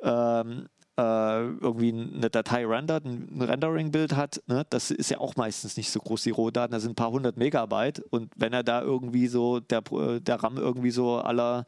ähm, 0.00 0.64
äh, 0.64 0.81
irgendwie 0.98 1.90
eine 1.90 2.28
Datei 2.28 2.66
rendert, 2.66 3.06
ein 3.06 3.40
Rendering-Bild 3.40 4.14
hat, 4.14 4.42
ne, 4.46 4.66
das 4.68 4.90
ist 4.90 5.10
ja 5.10 5.18
auch 5.18 5.36
meistens 5.36 5.76
nicht 5.78 5.90
so 5.90 6.00
groß, 6.00 6.22
die 6.22 6.30
Rohdaten, 6.30 6.72
das 6.72 6.82
sind 6.82 6.92
ein 6.92 6.96
paar 6.96 7.10
hundert 7.10 7.38
Megabyte. 7.38 8.00
Und 8.10 8.30
wenn 8.36 8.52
er 8.52 8.62
da 8.62 8.82
irgendwie 8.82 9.26
so, 9.26 9.60
der, 9.60 9.80
der 9.80 10.42
RAM 10.42 10.58
irgendwie 10.58 10.90
so 10.90 11.16
aller 11.16 11.64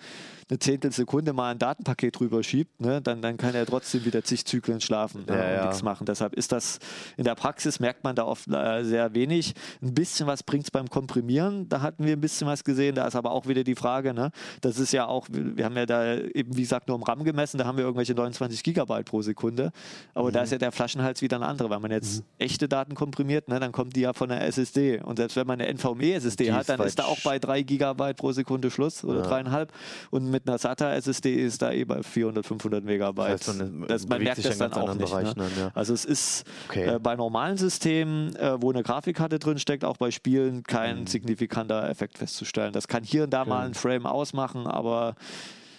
eine 0.50 0.58
Zehntelsekunde 0.58 1.32
mal 1.32 1.52
ein 1.52 1.58
Datenpaket 1.58 2.18
drüber 2.18 2.42
schiebt, 2.42 2.80
ne, 2.80 3.00
dann, 3.00 3.22
dann 3.22 3.38
kann 3.38 3.54
er 3.54 3.64
trotzdem 3.64 4.04
wieder 4.04 4.22
zig 4.22 4.44
Zyklen 4.44 4.82
schlafen 4.82 5.24
ne, 5.26 5.36
Ja, 5.36 5.42
und 5.42 5.54
ja. 5.54 5.64
nichts 5.66 5.82
machen. 5.82 6.04
Deshalb 6.04 6.34
ist 6.34 6.52
das 6.52 6.78
in 7.16 7.24
der 7.24 7.34
Praxis, 7.34 7.80
merkt 7.80 8.04
man 8.04 8.14
da 8.14 8.24
oft 8.24 8.48
äh, 8.48 8.84
sehr 8.84 9.14
wenig. 9.14 9.54
Ein 9.82 9.94
bisschen 9.94 10.26
was 10.26 10.42
bringt 10.42 10.64
es 10.64 10.70
beim 10.70 10.90
Komprimieren, 10.90 11.68
da 11.70 11.80
hatten 11.80 12.04
wir 12.04 12.12
ein 12.12 12.20
bisschen 12.20 12.46
was 12.46 12.62
gesehen, 12.62 12.94
da 12.94 13.06
ist 13.06 13.16
aber 13.16 13.30
auch 13.30 13.46
wieder 13.46 13.64
die 13.64 13.74
Frage, 13.74 14.12
ne, 14.12 14.30
das 14.60 14.78
ist 14.78 14.92
ja 14.92 15.06
auch, 15.06 15.26
wir 15.30 15.64
haben 15.64 15.76
ja 15.76 15.86
da 15.86 16.16
eben, 16.16 16.56
wie 16.56 16.62
gesagt, 16.62 16.88
nur 16.88 16.96
im 16.98 17.02
RAM 17.02 17.24
gemessen, 17.24 17.56
da 17.56 17.64
haben 17.64 17.78
wir 17.78 17.84
irgendwelche 17.84 18.14
29 18.14 18.62
Gigabyte 18.62 19.13
pro 19.14 19.22
Sekunde, 19.22 19.70
aber 20.12 20.32
da 20.32 20.42
ist 20.42 20.50
ja 20.50 20.58
der 20.58 20.72
Flaschenhals 20.72 21.22
wieder 21.22 21.36
ein 21.36 21.44
anderer. 21.44 21.70
Wenn 21.70 21.82
man 21.82 21.92
jetzt 21.92 22.24
echte 22.38 22.68
Daten 22.68 22.96
komprimiert, 22.96 23.48
ne, 23.48 23.60
dann 23.60 23.70
kommen 23.70 23.90
die 23.90 24.00
ja 24.00 24.12
von 24.12 24.28
der 24.28 24.42
SSD 24.44 25.00
und 25.02 25.18
selbst 25.18 25.36
wenn 25.36 25.46
man 25.46 25.60
eine 25.60 25.72
NVMe-SSD 25.72 26.50
hat, 26.50 26.68
dann 26.68 26.80
ist 26.80 26.98
da 26.98 27.04
auch 27.04 27.20
bei 27.22 27.38
3 27.38 27.62
Gigabyte 27.62 28.16
pro 28.16 28.32
Sekunde 28.32 28.72
Schluss 28.72 29.04
oder 29.04 29.20
Ja. 29.20 29.26
dreieinhalb 29.28 29.72
und 30.10 30.28
mit 30.32 30.48
einer 30.48 30.58
SATA-SSD 30.58 31.32
ist 31.32 31.62
da 31.62 31.70
eh 31.70 31.84
bei 31.84 32.02
400, 32.02 32.44
500 32.44 32.82
Megabyte. 32.84 33.34
Das 33.40 33.46
heißt, 33.48 33.58
man 33.58 33.86
das, 33.86 34.08
man 34.08 34.20
merkt 34.20 34.44
das 34.44 34.58
dann 34.58 34.72
auch 34.72 34.92
nicht. 34.94 35.08
Bereichen 35.12 35.38
ne? 35.38 35.48
ja. 35.56 35.70
Also 35.74 35.94
es 35.94 36.04
ist 36.04 36.44
Okay. 36.68 36.96
äh, 36.96 36.98
bei 36.98 37.14
normalen 37.14 37.56
Systemen, 37.56 38.34
äh, 38.34 38.60
wo 38.60 38.70
eine 38.72 38.82
Grafikkarte 38.82 39.38
drin 39.38 39.58
steckt, 39.60 39.84
auch 39.84 39.96
bei 39.96 40.10
Spielen 40.10 40.64
kein 40.64 41.02
Mhm. 41.02 41.06
signifikanter 41.06 41.88
Effekt 41.88 42.18
festzustellen. 42.18 42.72
Das 42.72 42.88
kann 42.88 43.04
hier 43.04 43.22
und 43.24 43.30
da 43.30 43.44
mal 43.44 43.64
ein 43.66 43.74
Frame 43.74 44.06
ausmachen, 44.06 44.66
aber 44.66 45.14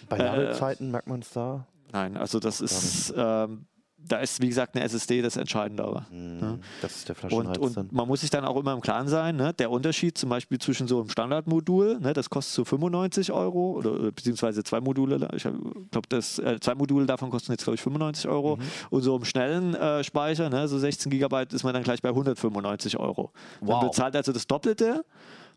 Bei 0.08 0.16
Äh, 0.18 0.22
Ladezeiten 0.24 0.90
merkt 0.92 1.08
man 1.08 1.20
es 1.20 1.30
da. 1.30 1.66
Nein, 1.92 2.16
also 2.16 2.38
das 2.40 2.60
ist, 2.60 3.14
ähm, 3.16 3.66
da 3.98 4.18
ist 4.18 4.40
wie 4.40 4.46
gesagt 4.46 4.76
eine 4.76 4.84
SSD 4.84 5.20
das 5.20 5.36
Entscheidendere. 5.36 6.06
Mhm. 6.12 6.60
Das 6.80 6.94
ist 6.96 7.08
der 7.08 7.16
Und, 7.16 7.18
Flaschenhals 7.20 7.58
und 7.58 7.76
dann. 7.76 7.88
man 7.90 8.06
muss 8.06 8.20
sich 8.20 8.30
dann 8.30 8.44
auch 8.44 8.56
immer 8.56 8.72
im 8.72 8.80
Klaren 8.80 9.08
sein, 9.08 9.34
ne? 9.36 9.52
der 9.54 9.68
Unterschied 9.70 10.16
zum 10.16 10.28
Beispiel 10.28 10.58
zwischen 10.60 10.86
so 10.86 11.00
einem 11.00 11.08
Standardmodul, 11.08 11.98
ne? 11.98 12.12
das 12.12 12.30
kostet 12.30 12.54
so 12.54 12.64
95 12.64 13.32
Euro 13.32 13.72
oder, 13.72 13.92
oder 13.94 14.12
beziehungsweise 14.12 14.62
zwei 14.62 14.80
Module, 14.80 15.28
ich 15.34 15.42
glaube, 15.42 16.08
das 16.08 16.38
äh, 16.38 16.60
zwei 16.60 16.76
Module 16.76 17.06
davon 17.06 17.30
kosten 17.30 17.50
jetzt 17.52 17.64
glaube 17.64 17.74
ich 17.76 17.80
95 17.82 18.28
Euro 18.28 18.56
Mhm. 18.56 18.62
und 18.90 19.02
so 19.02 19.16
im 19.16 19.24
schnellen 19.24 19.74
äh, 19.74 20.04
Speicher, 20.04 20.50
ne? 20.50 20.68
so 20.68 20.78
16 20.78 21.10
Gigabyte, 21.10 21.52
ist 21.52 21.64
man 21.64 21.74
dann 21.74 21.82
gleich 21.82 22.00
bei 22.00 22.10
195 22.10 22.98
Euro. 22.98 23.32
Man 23.60 23.70
Wow. 23.70 23.84
bezahlt 23.86 24.14
also 24.14 24.30
das 24.32 24.46
Doppelte. 24.46 25.04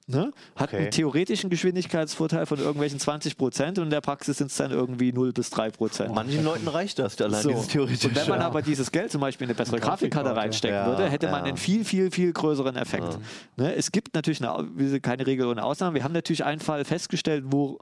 Ne? 0.08 0.32
Hat 0.56 0.70
Okay. 0.70 0.78
einen 0.78 0.91
theoretischen 0.91 1.52
Geschwindigkeitsvorteil 1.52 2.47
von 2.47 2.58
irgendwelchen 2.58 3.00
20 3.00 3.38
Prozent 3.38 3.78
und 3.78 3.86
in 3.86 3.89
der 3.91 4.02
Praxis 4.02 4.38
sind 4.39 4.50
es 4.50 4.58
dann 4.58 4.72
irgendwie 4.72 5.14
0 5.14 5.34
bis 5.34 5.52
3 5.52 5.70
Prozent. 5.70 6.16
Manchen 6.16 6.43
Leuten 6.43 6.68
reicht 6.68 6.97
das, 6.97 7.20
allein 7.22 7.43
So. 7.43 7.50
dieses 7.50 7.68
theoretische. 7.68 8.08
Und 8.08 8.16
wenn 8.16 8.28
man 8.30 8.41
aber 8.41 8.62
dieses 8.64 8.91
Geld 8.91 9.12
zum 9.12 9.22
Beispiel 9.22 9.45
in 9.45 9.52
eine 9.52 9.58
bessere 9.58 9.80
Grafikkarte 9.80 10.10
Grafikkarte. 10.30 10.36
reinstecken 10.41 10.76
Ja, 10.78 10.88
würde, 10.88 11.08
hätte 11.10 11.28
man 11.28 11.41
ja. 11.43 11.50
einen 11.50 11.58
viel, 11.58 11.86
viel, 11.86 12.10
viel 12.10 12.34
größeren 12.34 12.76
Effekt. 12.76 13.20
Ne? 13.56 13.76
Es 13.76 13.91
gibt 13.91 14.16
natürlich 14.16 14.43
eine, 14.43 15.00
keine 15.00 15.28
Regel 15.28 15.45
ohne 15.45 15.64
Ausnahme. 15.64 15.93
Wir 15.95 16.04
haben 16.04 16.14
natürlich 16.14 16.43
einen 16.43 16.60
Fall 16.60 16.86
festgestellt, 16.86 17.43
wo 17.47 17.78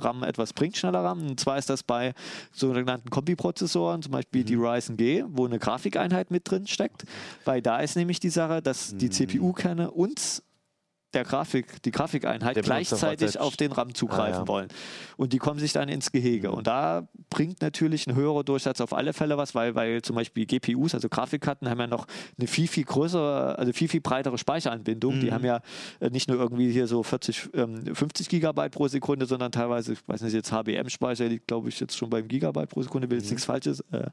RAM 0.00 0.24
etwas 0.24 0.52
bringt, 0.54 0.76
schneller 0.76 1.04
RAM. 1.04 1.24
Und 1.24 1.38
zwar 1.38 1.56
ist 1.56 1.70
das 1.70 1.84
bei 1.84 2.14
sogenannten 2.50 3.10
Kombiprozessoren, 3.10 4.02
zum 4.02 4.10
Beispiel 4.10 4.40
Mhm. 4.42 4.46
die 4.46 4.54
Ryzen 4.56 4.96
G, 4.96 5.22
wo 5.28 5.46
eine 5.46 5.60
Grafikeinheit 5.60 6.32
mit 6.32 6.50
drin 6.50 6.66
steckt. 6.66 7.04
Weil 7.44 7.62
da 7.62 7.78
ist 7.78 7.94
nämlich 7.94 8.18
die 8.18 8.30
Sache, 8.30 8.60
dass 8.60 8.96
die 8.96 9.06
Mhm. 9.06 9.12
CPU-Kerne 9.12 9.92
und 9.92 10.42
der 11.14 11.24
Grafik, 11.24 11.82
die 11.82 11.90
Grafikeinheit 11.90 12.56
Der 12.56 12.62
gleichzeitig 12.62 13.38
auf 13.38 13.56
den 13.56 13.72
RAM 13.72 13.94
zugreifen 13.94 14.34
Ah, 14.34 14.40
ja. 14.40 14.48
wollen. 14.48 14.68
Und 15.16 15.32
die 15.32 15.38
kommen 15.38 15.60
sich 15.60 15.72
dann 15.72 15.88
ins 15.88 16.10
Gehege. 16.12 16.50
Und 16.50 16.66
da 16.66 17.08
bringt 17.30 17.62
natürlich 17.62 18.06
ein 18.06 18.14
höherer 18.14 18.44
Durchsatz 18.44 18.80
auf 18.80 18.92
alle 18.92 19.12
Fälle 19.12 19.36
was, 19.36 19.54
weil, 19.54 19.74
weil 19.74 20.02
zum 20.02 20.16
Beispiel 20.16 20.46
GPUs, 20.46 20.94
also 20.94 21.08
Grafikkarten, 21.08 21.68
haben 21.68 21.80
ja 21.80 21.86
noch 21.86 22.06
eine 22.38 22.46
viel, 22.48 22.68
viel 22.68 22.84
größere, 22.84 23.58
also 23.58 23.72
viel, 23.72 23.88
viel 23.88 24.00
breitere 24.00 24.38
Speicheranbindung. 24.38 25.20
Die 25.20 25.32
haben 25.32 25.44
ja 25.44 25.60
äh, 26.00 26.10
nicht 26.10 26.28
nur 26.28 26.38
irgendwie 26.38 26.70
hier 26.72 26.86
so 26.86 27.02
40, 27.02 27.50
ähm, 27.54 27.94
50 27.94 28.28
Gigabyte 28.28 28.72
pro 28.72 28.88
Sekunde, 28.88 29.26
sondern 29.26 29.52
teilweise, 29.52 29.92
ich 29.92 30.00
weiß 30.06 30.22
nicht, 30.22 30.32
jetzt 30.34 30.50
HBM-Speicher 30.52 31.26
liegt, 31.28 31.46
glaube 31.46 31.68
ich, 31.68 31.78
jetzt 31.80 31.96
schon 31.96 32.10
beim 32.10 32.26
Gigabyte 32.26 32.68
pro 32.68 32.82
Sekunde, 32.82 33.08
will 33.10 33.18
jetzt 33.18 33.30
nichts 33.30 33.44
Falsches, 33.44 33.80
äh, 33.92 34.08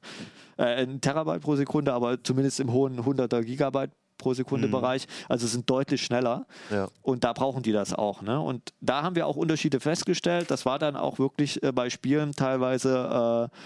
äh, 0.58 0.84
ein 0.84 1.02
Terabyte 1.02 1.42
pro 1.42 1.56
Sekunde, 1.56 1.94
aber 1.94 2.24
zumindest 2.24 2.60
im 2.60 2.72
hohen 2.72 3.00
100er 3.00 3.42
Gigabyte 3.44 3.92
pro 4.22 4.34
Sekunde 4.34 4.68
Bereich, 4.70 5.08
also 5.28 5.48
sind 5.48 5.70
deutlich 5.70 6.02
schneller. 6.04 6.46
Ja. 6.70 6.88
Und 7.02 7.24
da 7.24 7.34
brauchen 7.34 7.64
die 7.64 7.72
das 7.74 7.94
auch. 7.94 8.22
Ne? 8.22 8.40
Und 8.40 8.74
da 8.80 9.02
haben 9.04 9.16
wir 9.16 9.28
auch 9.28 9.36
Unterschiede 9.36 9.80
festgestellt. 9.80 10.50
Das 10.52 10.66
war 10.66 10.80
dann 10.80 10.96
auch 10.96 11.20
wirklich 11.20 11.62
äh, 11.64 11.72
bei 11.74 11.90
Spielen 11.90 12.32
teilweise 12.34 13.50
äh, 13.52 13.58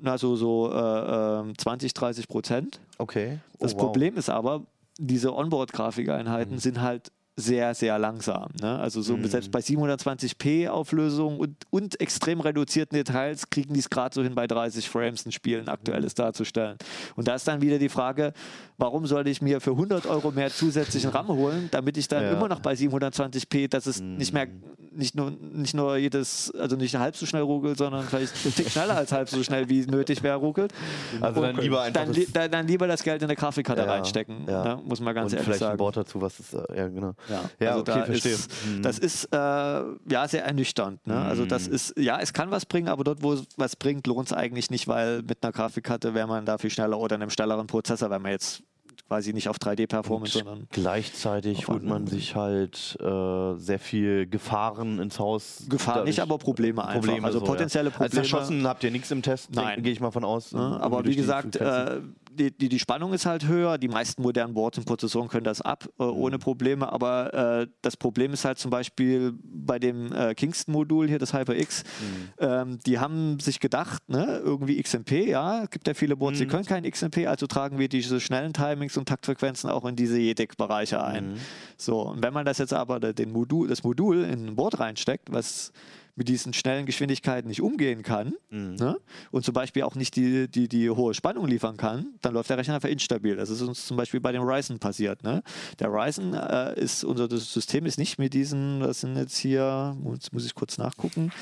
na, 0.00 0.18
so, 0.18 0.34
so 0.36 0.70
äh, 0.72 1.50
äh, 1.50 1.54
20, 1.56 1.94
30 1.94 2.28
Prozent. 2.28 2.80
Okay. 2.98 3.38
Das 3.60 3.72
Oh, 3.74 3.76
wow. 3.76 3.82
Problem 3.86 4.16
ist 4.16 4.28
aber, 4.28 4.62
diese 4.98 5.32
Onboard-Grafikeinheiten 5.34 6.54
Mhm. 6.54 6.58
sind 6.58 6.80
halt 6.80 7.10
sehr, 7.36 7.74
sehr 7.74 7.98
langsam. 7.98 8.50
Ne? 8.60 8.78
Also 8.78 9.00
so 9.00 9.16
Mhm. 9.16 9.24
selbst 9.26 9.50
bei 9.50 9.60
720p 9.60 10.68
Auflösung 10.68 11.38
und, 11.38 11.56
und 11.70 11.98
extrem 12.00 12.40
reduzierten 12.40 12.94
Details 12.96 13.48
kriegen 13.48 13.72
die 13.72 13.80
es 13.80 13.88
gerade 13.88 14.14
so 14.14 14.22
hin, 14.22 14.34
bei 14.34 14.46
30 14.46 14.88
Frames 14.88 15.24
ein 15.24 15.32
Spiel 15.32 15.58
ein 15.60 15.68
aktuelles 15.68 16.14
darzustellen. 16.14 16.76
Und 17.16 17.28
da 17.28 17.34
ist 17.34 17.48
dann 17.48 17.62
wieder 17.62 17.78
die 17.78 17.88
Frage, 17.88 18.32
warum 18.76 19.06
sollte 19.06 19.30
ich 19.30 19.40
mir 19.40 19.60
für 19.62 19.70
100 19.70 20.06
Euro 20.06 20.30
mehr 20.30 20.50
zusätzlichen 20.50 21.10
RAM 21.10 21.28
holen, 21.28 21.68
damit 21.70 21.96
ich 21.96 22.06
dann 22.08 22.22
Ja. 22.24 22.32
immer 22.32 22.48
noch 22.48 22.60
bei 22.60 22.74
720p, 22.74 23.68
dass 23.68 23.86
es 23.86 24.00
nicht 24.00 24.34
mehr, 24.34 24.48
nicht 24.94 25.14
nur, 25.14 25.30
nicht 25.30 25.72
nur 25.74 25.96
jedes, 25.96 26.50
also 26.54 26.76
nicht 26.76 26.94
halb 26.96 27.16
so 27.16 27.24
schnell 27.24 27.42
ruckelt, 27.42 27.78
sondern 27.78 28.04
vielleicht 28.04 28.34
ein 28.44 28.54
Tick 28.54 28.68
schneller 28.70 28.96
als 28.98 29.10
halb 29.10 29.30
so 29.30 29.42
schnell, 29.42 29.70
wie 29.70 29.86
nötig 29.86 30.22
wäre, 30.22 30.36
ruckelt. 30.36 30.72
Also 31.22 31.40
dann 31.40 31.56
lieber 31.56 31.80
einfach 31.82 32.04
Dann, 32.04 32.12
li 32.12 32.26
dann, 32.32 32.50
dann 32.50 32.66
lieber 32.66 32.86
das 32.86 33.02
Geld 33.02 33.22
in 33.22 33.28
eine 33.28 33.36
Grafikkarte 33.36 33.82
Ja, 33.82 33.88
reinstecken, 33.90 34.44
ja. 34.48 34.64
ne? 34.76 34.82
muss 34.84 35.00
man 35.00 35.14
ganz 35.14 35.32
und 35.32 35.38
ehrlich 35.38 35.44
vielleicht 35.46 35.62
ein 35.62 35.66
sagen. 35.68 35.78
Wort 35.78 35.96
dazu, 35.96 36.20
was 36.20 36.40
ist, 36.40 36.52
äh, 36.54 36.62
ja 36.76 36.88
genau. 36.88 37.12
Ja, 37.28 37.44
Ja, 37.60 37.70
also 37.70 37.80
okay, 37.82 37.92
da 38.00 38.04
verstehe. 38.04 38.32
Ist, 38.34 38.50
Mhm. 38.66 38.82
Das 38.82 38.98
ist 38.98 39.24
äh, 39.32 39.36
ja 39.36 40.28
sehr 40.28 40.44
ernüchternd. 40.44 41.06
Ne? 41.06 41.16
Also 41.18 41.44
das 41.46 41.66
ist, 41.68 41.94
ja, 41.98 42.18
es 42.20 42.32
kann 42.32 42.50
was 42.50 42.66
bringen, 42.66 42.88
aber 42.88 43.04
dort, 43.04 43.22
wo 43.22 43.32
es 43.34 43.44
was 43.56 43.76
bringt, 43.76 44.06
lohnt 44.06 44.26
es 44.28 44.32
eigentlich 44.32 44.70
nicht, 44.70 44.88
weil 44.88 45.22
mit 45.22 45.38
einer 45.42 45.52
Grafikkarte 45.52 46.14
wäre 46.14 46.26
man 46.26 46.44
da 46.46 46.58
viel 46.58 46.70
schneller 46.70 46.98
oder 46.98 47.16
einem 47.16 47.30
schnelleren 47.30 47.66
Prozessor, 47.66 48.10
wenn 48.10 48.22
man 48.22 48.32
jetzt 48.32 48.62
quasi 49.08 49.32
nicht 49.34 49.48
auf 49.48 49.56
3D-Performance, 49.58 50.38
sondern 50.38 50.66
Gleichzeitig 50.70 51.68
holt 51.68 51.82
man 51.82 52.06
sich 52.06 52.34
halt 52.34 52.96
äh, 53.00 53.54
sehr 53.56 53.78
viel 53.78 54.26
Gefahren 54.26 54.98
ins 55.00 55.18
Haus. 55.18 55.64
Gefahr 55.68 55.94
Dadurch- 55.96 56.06
nicht, 56.08 56.20
aber 56.20 56.38
Probleme 56.38 56.82
einfach. 56.82 57.00
Probleme 57.00 57.26
also 57.26 57.40
so, 57.40 57.44
potenzielle 57.44 57.90
ja. 57.90 57.96
Als 57.98 58.12
Probleme. 58.14 58.22
erschossen 58.22 58.66
habt 58.66 58.84
ihr 58.84 58.90
nichts 58.90 59.10
im 59.10 59.20
Test, 59.22 59.50
Nein. 59.54 59.82
gehe 59.82 59.92
ich 59.92 60.00
mal 60.00 60.12
von 60.12 60.24
aus. 60.24 60.52
Ne? 60.52 60.60
Irgendwie 60.60 60.82
Aber 60.84 61.04
wie 61.04 61.16
gesagt, 61.16 61.56
äh, 61.56 62.00
die, 62.34 62.50
die, 62.50 62.68
die 62.68 62.78
Spannung 62.78 63.12
ist 63.12 63.26
halt 63.26 63.46
höher. 63.46 63.78
Die 63.78 63.88
meisten 63.88 64.22
modernen 64.22 64.54
Boards 64.54 64.78
und 64.78 64.84
Prozessoren 64.84 65.28
können 65.28 65.44
das 65.44 65.60
ab, 65.60 65.88
äh, 65.98 66.02
Mhm. 66.04 66.10
ohne 66.10 66.38
Probleme. 66.38 66.92
Aber 66.92 67.34
äh, 67.62 67.66
das 67.82 67.96
Problem 67.96 68.32
ist 68.32 68.44
halt 68.44 68.58
zum 68.58 68.70
Beispiel 68.70 69.34
bei 69.42 69.78
dem 69.78 70.12
äh, 70.12 70.34
Kingston-Modul 70.34 71.08
hier, 71.08 71.18
das 71.18 71.32
HyperX, 71.34 71.84
Mhm. 71.84 72.28
ähm, 72.38 72.78
die 72.86 72.98
haben 72.98 73.38
sich 73.40 73.60
gedacht, 73.60 74.08
ne, 74.08 74.40
irgendwie 74.44 74.80
XMP, 74.82 75.26
ja, 75.28 75.64
es 75.64 75.70
gibt 75.70 75.86
ja 75.86 75.94
viele 75.94 76.16
Boards, 76.16 76.38
die 76.38 76.46
Mhm. 76.46 76.50
können 76.50 76.64
kein 76.66 76.84
XMP, 76.90 77.26
also 77.26 77.46
tragen 77.46 77.78
wir 77.78 77.88
diese 77.88 78.20
schnellen 78.20 78.52
Timings 78.52 78.96
und 78.96 79.08
Taktfrequenzen 79.08 79.70
auch 79.70 79.84
in 79.84 79.96
diese 79.96 80.18
JEDEC-Bereiche 80.18 81.02
ein. 81.02 81.32
Mhm. 81.32 81.36
So, 81.76 82.00
und 82.08 82.22
wenn 82.22 82.32
man 82.32 82.44
das 82.44 82.58
jetzt 82.58 82.72
aber 82.72 83.00
den 83.00 83.32
Modul, 83.32 83.68
das 83.68 83.82
Modul 83.84 84.24
in 84.24 84.46
ein 84.48 84.56
Board 84.56 84.80
reinsteckt, 84.80 85.32
was 85.32 85.72
mit 86.14 86.28
diesen 86.28 86.52
schnellen 86.52 86.84
Geschwindigkeiten 86.86 87.48
nicht 87.48 87.62
umgehen 87.62 88.02
kann 88.02 88.34
Mhm. 88.50 88.74
ne? 88.74 88.96
und 89.30 89.44
zum 89.44 89.54
Beispiel 89.54 89.82
auch 89.82 89.94
nicht 89.94 90.14
die, 90.16 90.46
die, 90.48 90.68
die 90.68 90.90
hohe 90.90 91.14
Spannung 91.14 91.46
liefern 91.46 91.76
kann, 91.78 92.14
dann 92.20 92.34
läuft 92.34 92.50
der 92.50 92.58
Rechner 92.58 92.74
einfach 92.74 92.90
instabil. 92.90 93.34
Das 93.36 93.48
ist 93.48 93.62
uns 93.62 93.86
zum 93.86 93.96
Beispiel 93.96 94.20
bei 94.20 94.30
dem 94.32 94.42
Ryzen 94.42 94.78
passiert. 94.78 95.22
Ne? 95.22 95.42
Der 95.78 95.88
Ryzen 95.88 96.34
äh, 96.34 96.78
ist, 96.78 97.02
unser 97.04 97.28
System 97.38 97.86
ist 97.86 97.98
nicht 97.98 98.18
mit 98.18 98.34
diesen, 98.34 98.80
das 98.80 99.00
sind 99.00 99.16
jetzt 99.16 99.36
hier, 99.38 99.96
jetzt 100.12 100.32
muss 100.34 100.44
ich 100.44 100.54
kurz 100.54 100.76
nachgucken, 100.78 101.32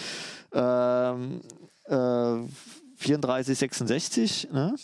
ähm, 0.52 1.40
äh, 1.86 2.46
3466, 3.02 4.48
ne? 4.52 4.74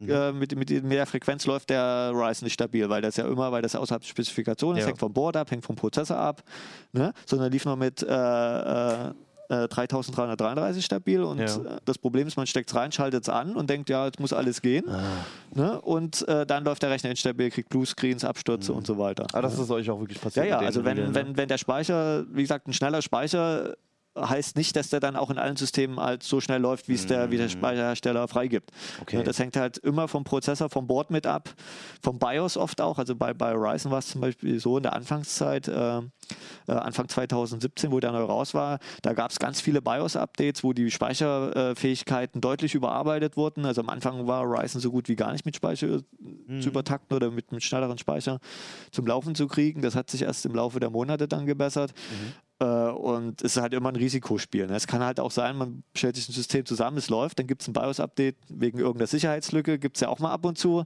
Äh, 0.00 0.32
mit, 0.32 0.54
mit, 0.56 0.68
mit 0.70 0.92
der 0.92 1.06
Frequenz 1.06 1.46
läuft 1.46 1.70
der 1.70 2.10
Ryzen 2.14 2.44
nicht 2.44 2.54
stabil, 2.54 2.88
weil 2.88 3.00
das 3.02 3.16
ja 3.16 3.26
immer, 3.26 3.50
weil 3.52 3.62
das 3.62 3.72
ja 3.72 3.80
außerhalb 3.80 4.02
der 4.02 4.08
Spezifikation 4.08 4.76
ist, 4.76 4.82
Ja. 4.82 4.88
hängt 4.88 4.98
vom 4.98 5.12
Board 5.12 5.36
ab, 5.36 5.50
hängt 5.50 5.64
vom 5.64 5.74
Prozessor 5.76 6.18
ab, 6.18 6.42
ne? 6.92 7.12
sondern 7.24 7.50
lief 7.50 7.64
nur 7.64 7.76
mit 7.76 8.02
äh, 8.02 8.06
äh, 8.06 9.12
äh, 9.48 9.68
3333 9.68 10.84
stabil 10.84 11.22
und 11.22 11.38
Ja. 11.38 11.46
äh, 11.46 11.78
das 11.84 11.98
Problem 11.98 12.26
ist, 12.26 12.36
man 12.36 12.46
steckt 12.46 12.68
es 12.68 12.74
rein, 12.76 12.90
schaltet 12.92 13.22
es 13.22 13.28
an 13.28 13.54
und 13.56 13.70
denkt, 13.70 13.88
ja, 13.88 14.04
jetzt 14.06 14.18
muss 14.20 14.32
alles 14.32 14.60
gehen. 14.60 14.88
Ah. 14.88 15.02
Ne? 15.54 15.80
Und 15.80 16.26
äh, 16.28 16.44
dann 16.44 16.64
läuft 16.64 16.82
der 16.82 16.90
Rechner 16.90 17.10
instabil, 17.10 17.50
kriegt 17.50 17.68
Bluescreens, 17.68 18.24
Abstürze 18.24 18.72
und 18.72 18.86
so 18.86 18.98
weiter. 18.98 19.26
Ah, 19.32 19.40
das 19.40 19.58
ist 19.58 19.70
euch 19.70 19.88
auch 19.88 20.00
wirklich 20.00 20.18
Ja, 20.18 20.24
passiert. 20.24 20.46
ja, 20.48 20.58
den 20.58 20.66
also 20.66 20.84
wenn, 20.84 21.14
wenn, 21.14 21.28
ne? 21.28 21.36
wenn 21.36 21.48
der 21.48 21.58
Speicher, 21.58 22.24
wie 22.32 22.42
gesagt, 22.42 22.66
ein 22.68 22.72
schneller 22.72 23.02
Speicher 23.02 23.76
heißt 24.16 24.56
nicht, 24.56 24.76
dass 24.76 24.88
der 24.88 25.00
dann 25.00 25.16
auch 25.16 25.30
in 25.30 25.38
allen 25.38 25.56
Systemen 25.56 26.00
halt 26.00 26.22
so 26.22 26.40
schnell 26.40 26.60
läuft, 26.60 26.88
wie 26.88 26.94
es 26.94 27.06
der, 27.06 27.30
wie 27.30 27.36
der 27.36 27.48
Speicherhersteller 27.48 28.28
freigibt. 28.28 28.70
Okay. 29.00 29.16
Ja, 29.16 29.22
das 29.22 29.38
hängt 29.38 29.56
halt 29.56 29.78
immer 29.78 30.08
vom 30.08 30.24
Prozessor, 30.24 30.70
vom 30.70 30.86
Board 30.86 31.10
mit 31.10 31.26
ab, 31.26 31.54
vom 32.02 32.18
BIOS 32.18 32.56
oft 32.56 32.80
auch. 32.80 32.98
Also 32.98 33.14
bei, 33.14 33.34
bei 33.34 33.52
Ryzen 33.52 33.90
war 33.90 33.98
es 33.98 34.08
zum 34.08 34.20
Beispiel 34.20 34.58
so 34.60 34.76
in 34.76 34.82
der 34.82 34.94
Anfangszeit, 34.94 35.68
äh, 35.68 35.98
äh, 35.98 36.02
Anfang 36.72 37.08
2017, 37.08 37.92
wo 37.92 38.00
der 38.00 38.12
neu 38.12 38.24
raus 38.24 38.54
war, 38.54 38.78
da 39.02 39.12
gab 39.12 39.30
es 39.30 39.38
ganz 39.38 39.60
viele 39.60 39.80
BIOS-Updates, 39.80 40.64
wo 40.64 40.72
die 40.72 40.90
Speicherfähigkeiten 40.90 42.40
deutlich 42.40 42.74
überarbeitet 42.74 43.36
wurden. 43.36 43.64
Also 43.64 43.82
am 43.82 43.88
Anfang 43.88 44.26
war 44.26 44.44
Ryzen 44.44 44.80
so 44.80 44.90
gut 44.90 45.08
wie 45.08 45.16
gar 45.16 45.32
nicht 45.32 45.44
mit 45.44 45.56
Speicher 45.56 46.00
zu 46.60 46.68
übertakten 46.68 47.16
oder 47.16 47.30
mit, 47.30 47.52
mit 47.52 47.62
schnelleren 47.62 47.98
Speicher 47.98 48.40
zum 48.90 49.06
Laufen 49.06 49.34
zu 49.34 49.46
kriegen. 49.46 49.82
Das 49.82 49.94
hat 49.94 50.10
sich 50.10 50.22
erst 50.22 50.46
im 50.46 50.54
Laufe 50.54 50.80
der 50.80 50.90
Monate 50.90 51.28
dann 51.28 51.46
gebessert. 51.46 51.90
Äh, 51.90 52.45
und 52.58 53.42
es 53.42 53.56
ist 53.56 53.62
halt 53.62 53.74
immer 53.74 53.90
ein 53.90 53.96
Risikospiel. 53.96 54.66
Ne? 54.66 54.76
Es 54.76 54.86
kann 54.86 55.02
halt 55.02 55.20
auch 55.20 55.30
sein, 55.30 55.56
man 55.56 55.82
stellt 55.94 56.16
sich 56.16 56.28
ein 56.28 56.32
System 56.32 56.64
zusammen, 56.64 56.96
es 56.96 57.10
läuft, 57.10 57.38
dann 57.38 57.46
gibt 57.46 57.60
es 57.62 57.68
ein 57.68 57.74
BIOS-Update 57.74 58.36
wegen 58.48 58.78
irgendeiner 58.78 59.06
Sicherheitslücke, 59.06 59.78
gibt 59.78 59.96
es 59.96 60.00
ja 60.00 60.08
auch 60.08 60.20
mal 60.20 60.32
ab 60.32 60.44
und 60.46 60.56
zu 60.56 60.84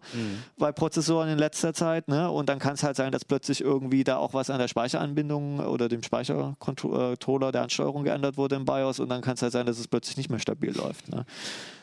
bei 0.58 0.72
Prozessoren 0.72 1.28
in 1.28 1.38
letzter 1.38 1.72
Zeit. 1.72 2.08
Ne? 2.08 2.28
Und 2.30 2.48
dann 2.48 2.58
kann 2.58 2.74
es 2.74 2.82
halt 2.82 2.96
sein, 2.96 3.12
dass 3.12 3.24
plötzlich 3.24 3.60
irgendwie 3.60 4.02
da 4.02 4.16
auch 4.16 4.34
was 4.34 4.50
an 4.50 4.58
der 4.58 4.68
Speicheranbindung 4.68 5.60
oder 5.60 5.88
dem 5.88 6.02
Speichercontroller 6.02 7.52
der 7.52 7.62
Ansteuerung 7.62 8.02
geändert 8.02 8.36
wurde 8.36 8.56
im 8.56 8.64
BIOS 8.64 8.98
und 8.98 9.08
dann 9.08 9.20
kann 9.20 9.34
es 9.34 9.42
halt 9.42 9.52
sein, 9.52 9.66
dass 9.66 9.78
es 9.78 9.86
plötzlich 9.86 10.16
nicht 10.16 10.30
mehr 10.30 10.40
stabil 10.40 10.76
läuft. 10.76 11.08
Ne? 11.08 11.24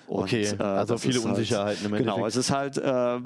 Und, 0.08 0.24
Okay, 0.24 0.44
äh, 0.58 0.64
also 0.64 0.98
viele 0.98 1.16
halt- 1.20 1.26
Unsicherheiten 1.26 1.86
im 1.86 1.92
Genau, 1.92 2.16
Endeffekt. 2.18 2.28
es 2.30 2.36
ist 2.38 2.52
halt, 2.52 2.78
äh, 2.78 3.20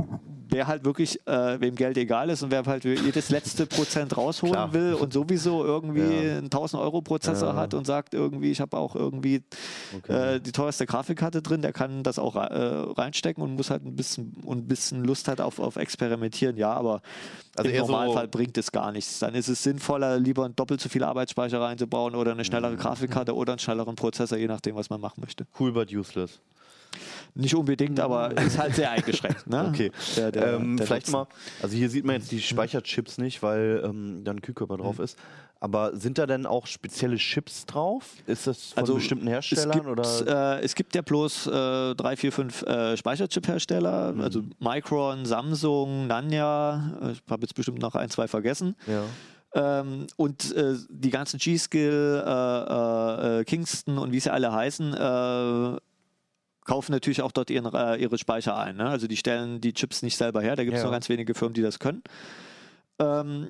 wer 0.49 0.65
halt 0.67 0.84
wirklich, 0.84 1.19
äh, 1.27 1.61
wem 1.61 1.75
Geld 1.75 1.95
egal 1.95 2.29
ist 2.32 2.41
und 2.41 2.49
wer 2.51 2.65
halt 2.65 2.84
jedes 2.84 3.29
letzte 3.29 3.67
Prozent 3.67 4.17
rausholen 4.17 4.53
Klar. 4.53 4.73
will 4.73 4.95
und 4.95 5.13
sowieso 5.13 5.63
irgendwie 5.63 6.01
Ja. 6.01 6.38
einen 6.39 6.49
1000 6.49 6.82
Euro 6.82 7.01
Prozessor 7.03 7.49
Ja. 7.49 7.55
hat 7.55 7.75
und 7.75 7.86
sagt 7.86 8.15
irgendwie, 8.15 8.49
ich 8.49 8.59
habe 8.59 8.75
auch 8.77 8.95
irgendwie 8.95 9.43
Okay. 9.95 10.36
äh, 10.36 10.39
die 10.41 10.51
teuerste 10.51 10.88
Grafikkarte 10.88 11.43
drin, 11.43 11.61
der 11.61 11.71
kann 11.71 12.01
das 12.01 12.17
auch 12.17 12.36
äh, 12.36 12.39
reinstecken 12.41 13.43
und 13.43 13.55
muss 13.55 13.69
halt 13.69 13.86
ein 13.86 13.95
bisschen 13.95 14.34
und 14.43 14.57
ein 14.65 14.67
bisschen 14.67 15.03
Lust 15.05 15.27
hat 15.27 15.39
auf, 15.39 15.59
auf 15.59 15.75
Experimentieren, 15.75 16.57
ja, 16.57 16.73
aber 16.73 17.01
Also 17.55 17.69
im 17.69 17.75
eher 17.75 17.86
so- 17.86 17.91
Normalfall 17.91 18.27
bringt 18.27 18.57
es 18.57 18.71
gar 18.71 18.91
nichts. 18.91 19.19
Dann 19.19 19.36
ist 19.36 19.47
es 19.49 19.61
sinnvoller, 19.61 20.17
lieber 20.17 20.49
doppelt 20.49 20.82
so 20.82 20.89
viel 20.89 21.03
Arbeitsspeicher 21.03 21.61
reinzubauen 21.61 22.15
oder 22.15 22.32
eine 22.32 22.39
Mhm. 22.41 22.45
schnellere 22.45 22.75
Grafikkarte 22.75 23.36
oder 23.36 23.53
einen 23.53 23.59
schnelleren 23.59 23.95
Prozessor, 23.95 24.38
je 24.39 24.47
nachdem, 24.47 24.75
was 24.75 24.89
man 24.89 24.99
machen 24.99 25.21
möchte. 25.21 25.45
Cool, 25.59 25.71
but 25.71 25.93
useless. 25.93 26.39
Nicht 27.35 27.55
unbedingt, 27.55 27.99
aber 27.99 28.35
ist 28.41 28.57
halt 28.57 28.75
sehr 28.75 28.91
eingeschränkt. 28.91 29.47
Ne? 29.49 29.67
Okay. 29.69 29.91
Der, 30.17 30.31
der, 30.31 30.53
ähm, 30.53 30.77
der 30.77 30.87
vielleicht 30.87 31.07
Nutzen. 31.07 31.11
mal, 31.13 31.27
also 31.61 31.75
hier 31.75 31.89
sieht 31.89 32.05
man 32.05 32.15
jetzt 32.17 32.31
die 32.31 32.41
Speicherchips 32.41 33.17
nicht, 33.17 33.41
weil 33.43 33.81
ähm, 33.85 34.23
da 34.23 34.31
ein 34.31 34.41
Kühlkörper 34.41 34.77
drauf 34.77 34.97
Mhm. 34.97 35.03
ist. 35.05 35.17
Aber 35.63 35.95
sind 35.95 36.17
da 36.17 36.25
denn 36.25 36.47
auch 36.47 36.65
spezielle 36.65 37.17
Chips 37.17 37.67
drauf? 37.67 38.03
Ist 38.25 38.47
das 38.47 38.73
von 38.73 38.81
Also, 38.81 38.95
bestimmten 38.95 39.27
Es 39.27 39.33
Herstellern? 39.33 39.71
gibt, 39.71 39.85
oder? 39.85 40.57
äh, 40.59 40.63
es 40.63 40.73
gibt 40.73 40.95
ja 40.95 41.03
bloß 41.03 41.45
äh, 41.47 41.93
drei, 41.95 42.17
vier, 42.17 42.31
fünf 42.31 42.63
äh, 42.63 42.97
Speicherchip-Hersteller, 42.97 44.13
Mhm. 44.13 44.21
also 44.21 44.41
Micron, 44.59 45.25
Samsung, 45.27 46.07
Nanya, 46.07 46.97
äh, 47.03 47.11
ich 47.11 47.21
habe 47.29 47.43
jetzt 47.43 47.53
bestimmt 47.53 47.79
noch 47.79 47.93
ein, 47.95 48.09
zwei 48.09 48.27
vergessen. 48.27 48.75
ja. 48.87 49.03
Ähm, 49.53 50.07
und 50.15 50.55
äh, 50.55 50.75
die 50.89 51.09
ganzen 51.09 51.37
G-Skill, 51.37 52.23
äh, 52.25 53.39
äh, 53.41 53.43
Kingston 53.43 53.97
und 53.97 54.13
wie 54.13 54.19
sie 54.21 54.31
alle 54.31 54.49
heißen, 54.53 54.93
äh, 54.93 55.77
kaufen 56.66 56.91
natürlich 56.91 57.22
auch 57.22 57.32
dort 57.32 57.49
ihren, 57.49 57.74
äh, 57.74 57.95
ihre 57.97 58.18
Speicher 58.18 58.57
ein. 58.57 58.78
Ne? 58.78 58.88
Also 58.89 59.07
die 59.07 59.18
stellen 59.18 59.62
die 59.62 59.74
Chips 59.74 60.01
nicht 60.03 60.18
selber 60.18 60.41
her, 60.41 60.55
da 60.55 60.64
gibt 60.64 60.76
es 60.76 60.82
Ja. 60.82 60.86
nur 60.86 60.91
ganz 60.93 61.09
wenige 61.09 61.34
Firmen, 61.34 61.53
die 61.53 61.62
das 61.62 61.80
können. 61.80 62.03
Ähm, 62.99 63.49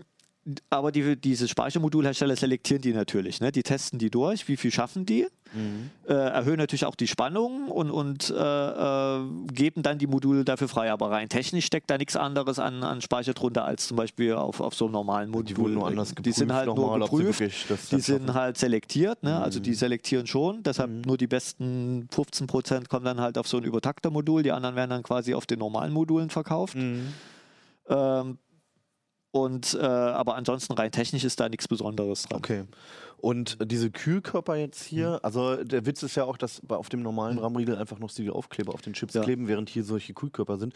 aber 0.71 0.91
die, 0.91 1.15
diese 1.17 1.47
Speichermodulhersteller 1.47 2.35
selektieren 2.35 2.81
die 2.81 2.93
natürlich. 2.93 3.41
Ne? 3.41 3.51
Die 3.51 3.61
testen 3.61 3.99
die 3.99 4.09
durch, 4.09 4.47
wie 4.47 4.57
viel 4.57 4.71
schaffen 4.71 5.05
die, 5.05 5.27
Mhm. 5.53 5.89
äh, 6.07 6.13
erhöhen 6.13 6.57
natürlich 6.57 6.85
auch 6.85 6.95
die 6.95 7.07
Spannung 7.07 7.67
und, 7.67 7.91
und 7.91 8.29
äh, 8.29 8.33
äh, 8.35 9.19
geben 9.53 9.83
dann 9.83 9.97
die 9.97 10.07
Module 10.07 10.45
dafür 10.45 10.69
frei. 10.69 10.91
Aber 10.93 11.11
rein 11.11 11.27
technisch 11.27 11.65
steckt 11.65 11.89
da 11.89 11.97
nichts 11.97 12.15
anderes 12.15 12.57
an, 12.57 12.83
an 12.83 13.01
Speicher 13.01 13.33
drunter 13.33 13.65
als 13.65 13.87
zum 13.89 13.97
Beispiel 13.97 14.33
auf, 14.33 14.61
auf 14.61 14.73
so 14.75 14.85
einem 14.85 14.93
normalen 14.93 15.29
Modul. 15.29 15.43
Die 15.43 15.57
wurden 15.57 15.73
nur 15.73 15.87
anders 15.87 16.09
Die 16.09 16.15
geprüft 16.15 16.37
sind 16.37 16.53
halt 16.53 16.67
nur 16.67 16.75
nochmal, 16.77 17.01
sie 17.01 17.17
geprüft. 17.17 17.39
wirklich 17.41 17.65
Die 17.91 17.99
sind 17.99 18.21
schaffen. 18.27 18.33
halt 18.33 18.57
selektiert, 18.57 19.23
ne? 19.23 19.41
also 19.41 19.59
die 19.59 19.73
selektieren 19.73 20.25
schon, 20.25 20.63
deshalb 20.63 20.89
Mhm. 20.89 21.01
nur 21.01 21.17
die 21.17 21.27
besten 21.27 22.07
15% 22.15 22.87
kommen 22.87 23.03
dann 23.05 23.19
halt 23.19 23.37
auf 23.37 23.45
so 23.47 23.57
ein 23.57 23.63
Übertaktermodul, 23.65 24.43
die 24.43 24.53
anderen 24.53 24.77
werden 24.77 24.89
dann 24.91 25.03
quasi 25.03 25.33
auf 25.35 25.45
den 25.45 25.59
normalen 25.59 25.91
Modulen 25.91 26.29
verkauft. 26.29 26.75
Mhm. 26.75 27.09
Ähm, 27.89 28.37
und 29.31 29.73
äh, 29.79 29.85
aber 29.85 30.35
ansonsten 30.35 30.73
rein 30.73 30.91
technisch 30.91 31.23
ist 31.23 31.39
da 31.39 31.47
nichts 31.49 31.67
Besonderes 31.67 32.23
dran. 32.23 32.37
Okay. 32.39 32.63
Und 33.17 33.59
diese 33.71 33.91
Kühlkörper 33.91 34.55
jetzt 34.55 34.83
hier, 34.83 35.11
Mhm. 35.11 35.19
also 35.21 35.63
der 35.63 35.85
Witz 35.85 36.01
ist 36.01 36.15
ja 36.15 36.23
auch, 36.23 36.37
dass 36.37 36.59
auf 36.69 36.89
dem 36.89 37.03
normalen 37.03 37.37
RAM-Riegel 37.37 37.77
einfach 37.77 37.99
noch 37.99 38.11
die 38.11 38.31
Aufkleber 38.31 38.73
auf 38.73 38.81
den 38.81 38.93
Chips 38.93 39.13
Ja. 39.13 39.21
kleben, 39.21 39.47
während 39.47 39.69
hier 39.69 39.83
solche 39.83 40.13
Kühlkörper 40.15 40.57
sind. 40.57 40.73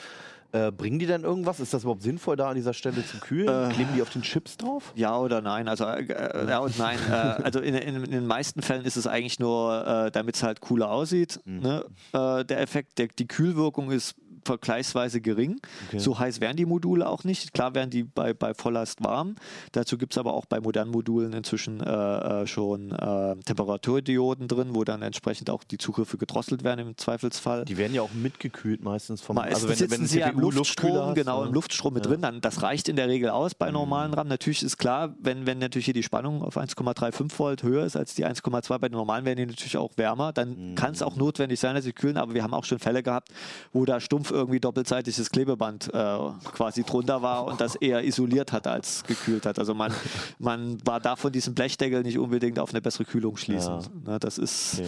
Äh, 0.52 0.72
bringen 0.72 1.00
die 1.00 1.08
denn 1.08 1.24
irgendwas? 1.24 1.60
Ist 1.60 1.74
das 1.74 1.82
überhaupt 1.82 2.04
sinnvoll, 2.04 2.36
da 2.36 2.50
an 2.50 2.56
dieser 2.56 2.74
Stelle 2.76 3.04
zu 3.04 3.18
kühlen? 3.18 3.48
Äh. 3.72 3.74
Kleben 3.74 3.90
die 3.96 4.02
auf 4.04 4.12
den 4.12 4.22
Chips 4.22 4.58
drauf? 4.58 4.94
Ja 4.96 5.18
oder 5.18 5.42
nein? 5.42 5.68
Also 5.68 5.86
äh, 5.86 6.04
äh, 6.04 6.48
ja 6.48 6.60
und 6.60 6.78
nein. 6.78 7.00
äh, 7.10 7.14
also 7.14 7.60
in, 7.62 7.74
in, 7.74 8.04
in 8.04 8.12
den 8.12 8.28
meisten 8.28 8.62
Fällen 8.62 8.86
ist 8.86 8.96
es 8.96 9.08
eigentlich 9.08 9.40
nur, 9.40 10.12
damit 10.14 10.36
es 10.36 10.44
halt 10.44 10.62
cooler 10.62 10.92
aussieht. 10.92 11.40
Mhm. 11.46 11.60
Ne? 11.62 11.86
Der 12.14 12.62
Effekt, 12.62 13.00
der, 13.00 13.08
die 13.08 13.28
Kühlwirkung 13.28 13.90
ist 13.90 14.14
vergleichsweise 14.46 15.22
gering. 15.22 15.60
Okay. 15.88 16.00
So 16.00 16.18
heiß 16.20 16.40
wären 16.42 16.56
die 16.56 16.66
Module 16.66 17.08
auch 17.10 17.24
nicht. 17.24 17.54
Klar 17.54 17.74
wären 17.76 17.90
die 17.90 18.04
bei, 18.04 18.34
bei 18.34 18.54
Volllast 18.54 19.04
warm. 19.04 19.36
Dazu 19.72 19.98
gibt 19.98 20.14
es 20.14 20.18
aber 20.18 20.34
auch 20.34 20.46
bei 20.46 20.60
modernen 20.60 20.92
Modulen 20.92 21.34
inzwischen 21.34 21.82
äh, 21.82 22.44
äh, 22.44 22.48
schon 22.48 22.92
äh, 22.92 23.36
Temperaturdioden 23.44 24.48
drin, 24.48 24.70
wo 24.74 24.84
dann 24.84 25.02
entsprechend 25.02 25.50
auch 25.50 25.64
die 25.64 25.78
Zugriffe 25.78 26.18
gedrosselt 26.18 26.64
werden 26.64 26.88
im 26.88 26.98
Zweifelsfall. 26.98 27.66
Die 27.66 27.78
werden 27.78 27.94
ja 27.94 28.02
auch 28.02 28.14
mitgekühlt 28.14 28.84
meistens 28.84 29.22
vom 29.22 29.36
Meistens 29.36 29.56
also 29.56 29.70
wenn, 29.70 29.76
sitzen 29.78 29.92
wenn 30.02 30.08
sie 30.08 30.20
ja 30.20 30.28
im 30.30 30.40
Luftstrom, 30.40 30.98
hast, 30.98 31.16
genau, 31.16 31.42
ne? 31.42 31.48
im 31.48 31.54
Luftstrom 31.54 31.94
mit 31.94 32.06
Ja. 32.06 32.12
drin. 32.12 32.22
Dann, 32.22 32.42
das 32.42 32.62
reicht 32.62 32.88
in 32.90 32.96
der 32.96 33.08
Regel 33.08 33.30
aus 33.30 33.56
bei 33.56 33.72
normalen 33.72 34.14
RAM. 34.14 34.28
Natürlich 34.28 34.64
ist 34.64 34.78
klar, 34.78 35.14
wenn, 35.20 35.46
wenn 35.46 35.58
natürlich 35.58 35.86
hier 35.86 35.94
die 35.94 36.04
Spannung 36.04 36.42
auf 36.42 36.58
1,35 36.58 37.38
Volt 37.38 37.64
höher 37.64 37.86
ist 37.86 37.96
als 37.96 38.14
die 38.16 38.26
1,2 38.26 38.78
bei 38.80 38.90
den 38.90 38.94
normalen, 38.98 39.26
werden 39.26 39.38
die 39.38 39.46
natürlich 39.46 39.78
auch 39.78 39.92
wärmer. 39.98 40.32
Dann 40.34 40.46
Mhm. 40.72 40.76
kann 40.76 40.94
es 40.94 41.02
auch 41.02 41.16
notwendig 41.16 41.60
sein, 41.60 41.76
dass 41.76 41.84
sie 41.84 41.94
kühlen. 41.94 42.18
Aber 42.18 42.34
wir 42.34 42.44
haben 42.44 42.54
auch 42.54 42.64
schon 42.66 42.80
Fälle 42.80 43.04
gehabt, 43.04 43.30
wo 43.74 43.86
da 43.86 44.00
stumpf 44.00 44.32
irgendwie 44.36 44.60
doppelseitiges 44.60 45.30
Klebeband 45.32 45.88
äh, 45.94 46.18
quasi 46.54 46.84
drunter 46.84 47.22
war 47.22 47.46
und 47.46 47.60
das 47.62 47.76
eher 47.76 48.04
isoliert 48.04 48.52
hat 48.52 48.68
als 48.68 49.04
gekühlt 49.04 49.46
hat. 49.46 49.58
Also 49.60 49.74
man, 49.74 49.94
man 50.40 50.78
war 50.86 51.00
da 51.00 51.16
von 51.16 51.32
diesem 51.32 51.56
Blechdeckel 51.56 52.04
nicht 52.04 52.20
unbedingt 52.20 52.60
auf 52.60 52.70
eine 52.72 52.82
bessere 52.82 53.06
Kühlung 53.06 53.38
schließen. 53.38 53.80
Ne, 54.06 54.20
das 54.20 54.38
ist 54.38 54.76
Okay. 54.76 54.88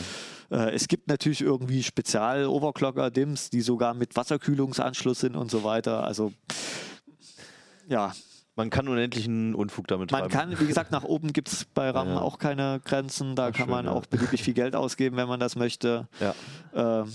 äh, 0.69 0.75
es 0.75 0.87
gibt 0.87 1.07
natürlich 1.07 1.41
irgendwie 1.41 1.81
Spezial-Overclocker-DIMMs, 1.83 3.49
die 3.49 3.61
sogar 3.61 3.93
mit 3.93 4.15
Wasserkühlungsanschluss 4.15 5.19
sind 5.19 5.35
und 5.35 5.49
so 5.51 5.63
weiter. 5.63 6.03
Also 6.03 6.31
ja, 7.87 8.13
Man 8.55 8.69
kann 8.69 8.87
unendlichen 8.87 9.53
Unfug 9.55 9.87
damit 9.87 10.11
man 10.11 10.21
treiben. 10.29 10.33
kann, 10.33 10.59
wie 10.59 10.65
gesagt, 10.67 10.91
nach 10.91 11.03
oben 11.03 11.31
gibt 11.31 11.47
es 11.49 11.65
bei 11.65 11.89
RAM 11.91 12.07
Ja. 12.09 12.21
auch 12.21 12.37
keine 12.39 12.81
Grenzen. 12.83 13.35
Da 13.35 13.47
Ach, 13.47 13.51
kann 13.51 13.65
schön, 13.67 13.69
man 13.69 13.85
ja. 13.85 13.91
auch 13.91 14.05
beliebig 14.07 14.41
viel 14.43 14.53
Geld 14.55 14.75
ausgeben, 14.75 15.15
wenn 15.17 15.27
man 15.27 15.39
das 15.39 15.55
möchte. 15.55 16.07
Ja. 16.19 16.33
Ähm, 16.73 17.13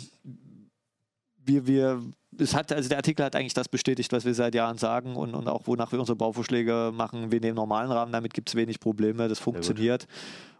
wir, 1.45 1.67
wir, 1.67 2.01
es 2.39 2.55
hat, 2.55 2.73
also 2.73 2.89
der 2.89 2.99
Artikel 2.99 3.25
hat 3.25 3.37
eigentlich 3.37 3.55
das 3.55 3.69
bestätigt, 3.69 4.13
was 4.13 4.25
wir 4.25 4.35
seit 4.35 4.55
Jahren 4.55 4.79
sagen 4.79 5.17
und, 5.17 5.35
und 5.35 5.49
auch 5.49 5.67
wonach 5.67 5.93
wir 5.93 6.01
unsere 6.01 6.17
Bauvorschläge 6.17 6.91
machen. 6.95 7.31
Wir 7.31 7.41
nehmen 7.41 7.57
normalen 7.57 7.91
Rahmen, 7.91 8.13
damit 8.13 8.35
gibt 8.35 8.49
es 8.49 8.55
wenig 8.55 8.81
Probleme, 8.81 9.29
das 9.29 9.39
funktioniert. 9.39 10.07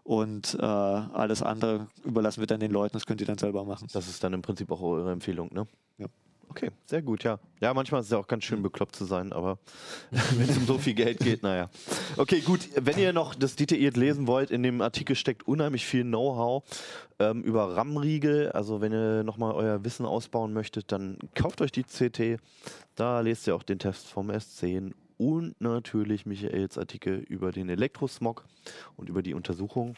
Und 0.03 0.57
äh, 0.59 0.65
alles 0.65 1.41
andere 1.41 1.87
überlassen 2.03 2.41
wir 2.41 2.47
dann 2.47 2.59
den 2.59 2.71
Leuten, 2.71 2.93
das 2.93 3.05
könnt 3.05 3.21
ihr 3.21 3.27
dann 3.27 3.37
selber 3.37 3.63
machen. 3.63 3.87
Das 3.93 4.07
ist 4.07 4.23
dann 4.23 4.33
im 4.33 4.41
Prinzip 4.41 4.69
auch 4.71 4.81
eure 4.81 5.11
Empfehlung, 5.11 5.49
ne? 5.53 5.65
Ja. 5.97 6.07
Okay, 6.55 6.69
sehr 6.85 7.01
gut, 7.01 7.23
ja. 7.23 7.39
Ja, 7.61 7.73
manchmal 7.73 8.01
ist 8.01 8.07
es 8.07 8.11
ja 8.11 8.19
auch 8.19 8.27
ganz 8.27 8.43
schön 8.43 8.61
bekloppt 8.61 8.95
zu 8.95 9.05
sein, 9.05 9.33
aber 9.33 9.57
wenn 10.11 10.47
es 10.47 10.55
um 10.55 10.67
so 10.67 10.77
viel 10.77 10.93
Geld 10.93 11.17
geht, 11.17 11.41
naja. 11.41 11.67
Okay, 12.15 12.41
gut. 12.41 12.69
Wenn 12.75 12.99
ihr 12.99 13.11
noch 13.11 13.33
das 13.33 13.55
detailliert 13.55 13.97
lesen 13.97 14.27
wollt, 14.27 14.51
in 14.51 14.61
dem 14.61 14.79
Artikel 14.79 15.15
steckt 15.15 15.47
unheimlich 15.47 15.83
viel 15.83 16.03
Know-how 16.03 16.63
ähm, 17.17 17.41
über 17.41 17.75
RAM-Riegel. 17.75 18.51
Also 18.51 18.81
wenn 18.81 18.93
ihr 18.93 19.23
nochmal 19.23 19.53
euer 19.53 19.83
Wissen 19.83 20.05
ausbauen 20.05 20.53
möchtet, 20.53 20.91
dann 20.91 21.17
kauft 21.33 21.59
euch 21.59 21.71
die 21.71 21.85
CT. 21.85 22.39
Da 22.93 23.21
lest 23.21 23.47
ihr 23.47 23.55
auch 23.55 23.63
den 23.63 23.79
Test 23.79 24.05
vom 24.05 24.29
S10 24.29 24.91
und 25.17 25.59
natürlich 25.59 26.27
Michaels 26.27 26.77
Artikel 26.77 27.17
über 27.29 27.51
den 27.51 27.67
Elektrosmog 27.67 28.45
und 28.95 29.09
über 29.09 29.23
die 29.23 29.33
Untersuchung. 29.33 29.95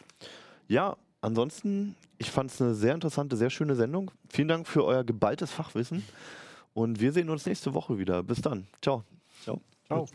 Ja, 0.68 0.96
ansonsten, 1.20 1.96
ich 2.16 2.30
fand 2.30 2.50
es 2.50 2.62
eine 2.62 2.74
sehr 2.74 2.94
interessante, 2.94 3.36
sehr 3.36 3.50
schöne 3.50 3.74
Sendung. 3.74 4.10
Vielen 4.30 4.48
Dank 4.48 4.66
für 4.66 4.86
euer 4.86 5.04
geballtes 5.04 5.52
Fachwissen 5.52 6.02
und 6.76 7.00
wir 7.00 7.10
sehen 7.12 7.30
uns 7.30 7.46
nächste 7.46 7.72
Woche 7.72 7.98
wieder. 7.98 8.22
Bis 8.22 8.42
dann. 8.42 8.66
Ciao. 8.82 9.02
Ciao. 9.42 9.60
Ciao. 9.86 10.06